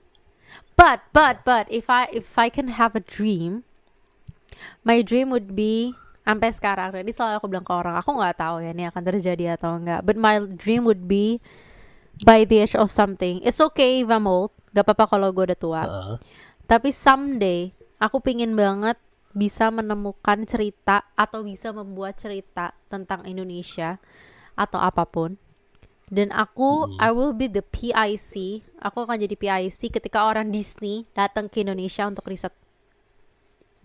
But 0.80 1.04
but 1.12 1.44
but 1.44 1.68
if 1.68 1.92
I 1.92 2.08
if 2.10 2.34
I 2.40 2.48
can 2.48 2.72
have 2.80 2.96
a 2.96 3.04
dream, 3.04 3.68
my 4.82 5.00
dream 5.00 5.30
would 5.32 5.52
be 5.52 5.94
sampai 6.24 6.50
sekarang. 6.50 6.90
Jadi 6.96 7.12
selalu 7.12 7.34
aku 7.38 7.46
bilang 7.52 7.66
ke 7.66 7.72
orang, 7.72 7.94
aku 8.00 8.10
nggak 8.16 8.36
tahu 8.40 8.64
ya 8.64 8.72
ini 8.72 8.88
akan 8.88 9.02
terjadi 9.04 9.60
atau 9.60 9.76
enggak. 9.76 10.00
But 10.02 10.16
my 10.16 10.40
dream 10.56 10.88
would 10.88 11.04
be 11.04 11.38
by 12.22 12.46
the 12.46 12.62
age 12.62 12.76
of 12.78 12.94
something. 12.94 13.42
It's 13.42 13.58
okay 13.60 14.06
if 14.06 14.08
I'm 14.08 14.30
old. 14.30 14.54
Gak 14.74 14.86
apa-apa 14.86 15.18
kalau 15.18 15.30
gue 15.30 15.50
udah 15.50 15.58
tua. 15.58 15.82
Heeh. 15.86 16.16
Tapi 16.66 16.90
someday 16.94 17.74
aku 17.98 18.22
pingin 18.22 18.54
banget 18.54 18.98
bisa 19.34 19.68
menemukan 19.68 20.46
cerita 20.46 21.02
atau 21.18 21.42
bisa 21.42 21.74
membuat 21.74 22.16
cerita 22.16 22.70
tentang 22.86 23.26
Indonesia 23.26 23.98
atau 24.54 24.78
apa 24.78 25.02
pun. 25.04 25.34
Dan 26.06 26.30
aku 26.30 26.94
I 27.02 27.10
will 27.10 27.34
be 27.34 27.50
the 27.50 27.64
PIC. 27.64 28.62
Aku 28.78 29.02
akan 29.02 29.18
jadi 29.18 29.34
PIC 29.34 29.90
ketika 29.90 30.22
orang 30.30 30.54
Disney 30.54 31.10
datang 31.16 31.50
ke 31.50 31.66
Indonesia 31.66 32.06
untuk 32.06 32.30
riset. 32.30 32.54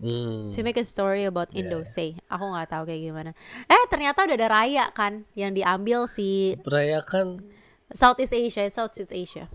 Hmm. 0.00 0.48
To 0.48 0.64
make 0.64 0.80
a 0.80 0.84
story 0.84 1.28
about 1.28 1.52
Yeah, 1.52 1.68
Indo, 1.68 1.84
say. 1.84 2.16
Aku 2.26 2.40
nggak 2.42 2.72
tahu 2.72 2.88
kayak 2.88 3.04
gimana. 3.04 3.30
Eh 3.68 3.84
ternyata 3.86 4.24
udah 4.24 4.32
ada 4.34 4.48
raya 4.48 4.84
kan 4.90 5.28
yang 5.36 5.52
diambil 5.52 6.08
si 6.08 6.56
Perayakan 6.64 7.44
Southeast 7.92 8.32
Asia, 8.32 8.64
Southeast 8.66 9.12
Asia. 9.12 9.46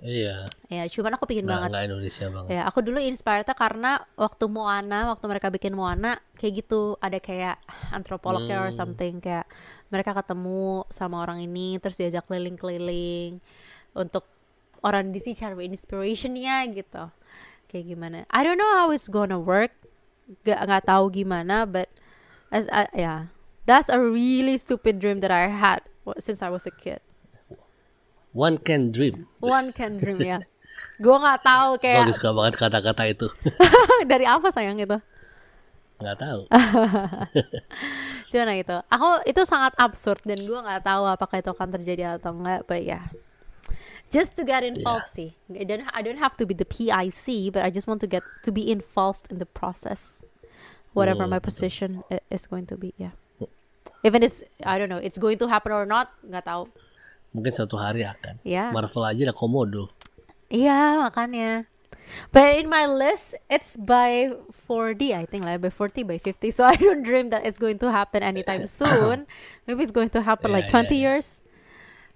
iya, 0.00 0.48
Ya, 0.72 0.88
cuman 0.88 1.12
aku 1.12 1.28
pingin 1.28 1.44
nggak 1.44 1.52
banget 1.52 1.70
nggak 1.70 1.84
Indonesia 1.84 2.26
banget. 2.32 2.48
Ya, 2.48 2.62
aku 2.64 2.80
dulu 2.80 2.96
inspirednya 2.96 3.52
karena 3.52 4.00
waktu 4.16 4.44
Moana, 4.48 5.12
waktu 5.12 5.28
mereka 5.28 5.52
bikin 5.52 5.76
Moana, 5.76 6.16
kayak 6.40 6.64
gitu 6.64 6.96
ada 6.96 7.20
kayak 7.20 7.60
antropolognya 7.92 8.64
or 8.64 8.72
Hmm. 8.72 8.80
something 8.80 9.20
kayak 9.20 9.44
mereka 9.92 10.16
ketemu 10.16 10.88
sama 10.88 11.20
orang 11.20 11.44
ini 11.44 11.76
terus 11.76 12.00
diajak 12.00 12.24
keliling-keliling 12.24 13.44
untuk 13.92 14.24
orang 14.80 15.12
di 15.12 15.20
sini 15.20 15.36
cari 15.36 15.68
inspirationnya 15.68 16.64
gitu. 16.72 17.12
kayak 17.68 17.86
gimana. 17.86 18.26
I 18.32 18.42
don't 18.42 18.56
know 18.56 18.72
how 18.72 18.90
it's 18.90 19.06
gonna 19.06 19.38
work. 19.38 19.70
Gak 20.46 20.60
nggak 20.62 20.84
tahu 20.86 21.10
gimana, 21.10 21.66
but 21.66 21.90
as 22.54 22.70
I, 22.70 22.86
yeah, 22.94 23.34
that's 23.66 23.90
a 23.90 23.98
really 23.98 24.58
stupid 24.58 24.98
dream 25.02 25.18
that 25.22 25.30
I 25.30 25.50
had 25.50 25.82
since 26.18 26.42
I 26.42 26.50
was 26.50 26.66
a 26.66 26.74
kid. 26.74 27.02
One 28.30 28.62
can 28.62 28.94
dream. 28.94 29.26
One 29.42 29.74
can 29.74 29.98
dream 29.98 30.22
ya. 30.22 30.38
Gue 31.02 31.16
nggak 31.18 31.42
tahu 31.42 31.70
kayak 31.82 32.14
suka 32.14 32.30
banget 32.30 32.54
kata-kata 32.62 33.02
itu. 33.10 33.26
dari 34.10 34.22
apa 34.22 34.54
sayang 34.54 34.78
itu. 34.78 34.98
Nggak 35.98 36.18
tahu. 36.22 36.40
Cuma 38.30 38.54
gitu. 38.54 38.76
Aku 38.86 39.08
itu 39.26 39.42
sangat 39.42 39.74
absurd 39.76 40.22
dan 40.22 40.38
gue 40.38 40.58
nggak 40.62 40.86
tahu 40.86 41.04
apakah 41.10 41.42
itu 41.42 41.50
akan 41.50 41.68
terjadi 41.74 42.16
atau 42.16 42.32
enggak. 42.32 42.64
But 42.70 42.86
yeah, 42.86 43.10
just 44.10 44.34
to 44.36 44.42
get 44.44 44.62
involved 44.66 45.08
sih. 45.08 45.38
I 45.54 45.64
don't 45.64 45.86
I 45.94 46.02
don't 46.02 46.18
have 46.18 46.34
to 46.38 46.44
be 46.46 46.54
the 46.54 46.66
PIC, 46.66 47.54
but 47.54 47.62
I 47.62 47.70
just 47.70 47.86
want 47.86 48.02
to 48.02 48.08
get 48.10 48.22
to 48.44 48.50
be 48.50 48.66
involved 48.70 49.30
in 49.30 49.38
the 49.38 49.46
process, 49.46 50.20
whatever 50.92 51.24
Hmm, 51.24 51.38
my 51.38 51.40
position 51.40 52.02
i- 52.10 52.20
is 52.30 52.46
going 52.50 52.66
to 52.70 52.76
be. 52.76 52.92
Yeah. 52.98 53.14
Even 54.02 54.22
it's 54.24 54.42
I 54.64 54.78
don't 54.80 54.88
know, 54.88 54.98
it's 55.00 55.18
going 55.18 55.38
to 55.38 55.46
happen 55.48 55.72
or 55.72 55.84
not, 55.86 56.10
nggak 56.24 56.44
tahu. 56.48 56.68
Mungkin 57.30 57.52
suatu 57.54 57.78
hari 57.78 58.02
akan. 58.02 58.42
Ya. 58.42 58.74
Marvel 58.74 59.06
aja 59.06 59.22
ada 59.30 59.34
komodo. 59.36 59.86
Iya 60.50 60.98
makanya. 61.06 61.70
But 62.34 62.58
in 62.58 62.66
my 62.66 62.90
list, 62.90 63.38
it's 63.46 63.78
by 63.78 64.34
40, 64.66 65.14
I 65.14 65.30
think 65.30 65.46
like 65.46 65.62
by 65.62 65.70
40, 65.70 66.02
by 66.02 66.18
50. 66.18 66.50
So 66.50 66.66
I 66.72 66.74
don't 66.74 67.06
dream 67.06 67.30
that 67.30 67.46
it's 67.46 67.60
going 67.62 67.78
to 67.86 67.92
happen 67.94 68.26
anytime 68.26 68.66
soon. 68.82 69.30
Maybe 69.68 69.86
it's 69.86 69.94
going 69.94 70.10
to 70.18 70.22
happen 70.26 70.50
Yeah, 70.50 70.58
like 70.58 70.68
20 70.74 70.90
yeah, 70.90 70.90
yeah. 70.90 70.98
years. 71.22 71.39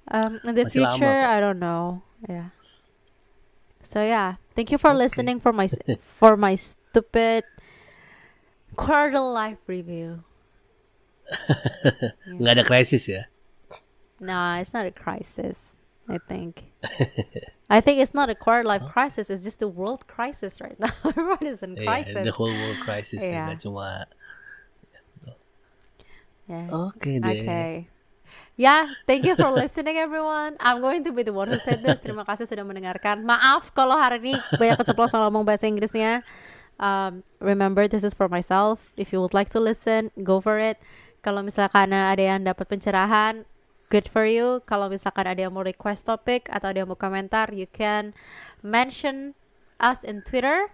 Um, 0.08 0.40
in 0.44 0.54
the 0.54 0.64
Masih 0.64 0.84
future. 0.84 1.20
I 1.24 1.40
don't 1.40 1.58
know. 1.58 2.02
Yeah. 2.28 2.52
So 3.82 4.02
yeah, 4.02 4.36
thank 4.54 4.70
you 4.70 4.78
for 4.78 4.92
listening 4.92 5.40
for 5.40 5.52
my 5.52 5.68
for 6.20 6.36
my 6.36 6.54
stupid 6.54 7.44
quarter 8.76 9.20
life 9.20 9.60
review. 9.66 10.24
Nggak 12.28 12.52
ada 12.60 12.64
krisis 12.64 13.08
ya. 13.08 13.28
No, 14.20 14.60
it's 14.60 14.72
not 14.72 14.84
a 14.84 14.92
crisis. 14.92 15.72
I 16.04 16.18
think. 16.20 16.68
I 17.70 17.80
think 17.80 17.96
it's 17.96 18.12
not 18.12 18.28
a 18.28 18.36
quarter 18.36 18.64
life 18.64 18.84
crisis. 18.92 19.30
It's 19.30 19.44
just 19.44 19.62
a 19.64 19.68
world 19.68 20.06
crisis 20.06 20.60
right 20.60 20.76
now. 20.76 20.92
Everyone 21.04 21.44
is 21.44 21.62
in 21.64 21.76
crisis. 21.76 22.24
the 22.24 22.32
whole 22.32 22.52
world 22.52 22.80
crisis. 22.84 23.24
Nggak 23.24 23.64
cuma. 23.64 24.04
Yeah. 26.44 26.68
Oke 26.68 27.24
deh. 27.24 27.40
Okay. 27.40 27.88
Yeah, 28.54 28.86
thank 29.10 29.26
you 29.26 29.34
for 29.34 29.50
listening 29.50 29.98
everyone. 29.98 30.54
I'm 30.62 30.78
going 30.78 31.02
to 31.02 31.10
be 31.10 31.26
the 31.26 31.34
one 31.34 31.50
who 31.50 31.58
said 31.58 31.82
this. 31.82 31.98
Terima 31.98 32.22
kasih 32.22 32.46
sudah 32.46 32.62
mendengarkan. 32.62 33.26
Maaf 33.26 33.74
kalau 33.74 33.98
hari 33.98 34.22
ini 34.22 34.32
banyak 34.54 34.78
keceplosan 34.78 35.26
ngomong 35.26 35.42
bahasa 35.42 35.66
Inggrisnya. 35.66 36.22
Um, 36.78 37.26
remember 37.42 37.90
this 37.90 38.06
is 38.06 38.14
for 38.14 38.30
myself. 38.30 38.78
If 38.94 39.10
you 39.10 39.18
would 39.18 39.34
like 39.34 39.50
to 39.58 39.60
listen, 39.62 40.14
go 40.22 40.38
for 40.38 40.62
it. 40.62 40.78
Kalau 41.26 41.42
misalkan 41.42 41.90
ada 41.90 42.22
yang 42.22 42.46
dapat 42.46 42.70
pencerahan, 42.70 43.42
good 43.90 44.06
for 44.06 44.22
you. 44.22 44.62
Kalau 44.70 44.86
misalkan 44.86 45.26
ada 45.26 45.42
yang 45.42 45.50
mau 45.50 45.66
request 45.66 46.06
topik 46.06 46.46
atau 46.46 46.70
ada 46.70 46.86
yang 46.86 46.94
mau 46.94 46.98
komentar, 46.98 47.50
you 47.50 47.66
can 47.66 48.14
mention 48.62 49.34
us 49.82 50.06
in 50.06 50.22
Twitter 50.22 50.70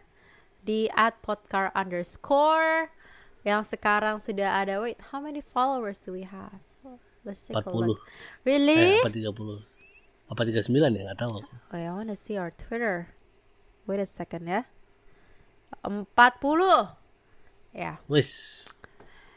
di 0.69 0.93
@podcar 1.25 1.73
underscore 1.73 2.93
yang 3.41 3.65
sekarang 3.65 4.21
sudah 4.21 4.61
ada 4.61 4.85
wait 4.85 5.01
how 5.17 5.17
many 5.17 5.41
followers 5.41 5.97
do 5.97 6.13
we 6.13 6.29
have 6.29 6.61
40. 7.25 7.89
look 7.89 8.01
really 8.45 8.97
Eh, 8.97 9.05
apa 9.05 9.11
30? 9.13 9.33
Apa 10.31 10.41
39 10.47 10.73
ya? 10.95 11.03
Nggak 11.11 11.19
tahu 11.19 11.33
aku. 11.43 11.53
oh 11.53 11.77
I 11.79 11.91
wanna 11.91 12.15
see 12.17 12.39
our 12.39 12.51
Twitter 12.55 13.11
wait 13.89 13.99
a 13.99 14.07
second 14.07 14.47
ya 14.47 14.63
40 15.83 16.97
ya 17.73 17.99
Wis. 18.11 18.31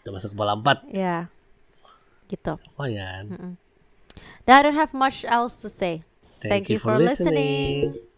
Udah 0.03 0.11
masuk 0.19 0.34
kepala 0.36 0.53
4. 0.59 0.89
ya 0.91 1.29
gitu 2.27 2.57
Lumayan. 2.75 3.55
Now 4.45 4.59
I 4.59 4.61
don't 4.65 4.75
have 4.77 4.91
much 4.93 5.23
else 5.23 5.55
to 5.63 5.69
say 5.71 6.03
Thank, 6.43 6.67
you 6.67 6.75
for 6.75 6.99
listening. 6.99 7.95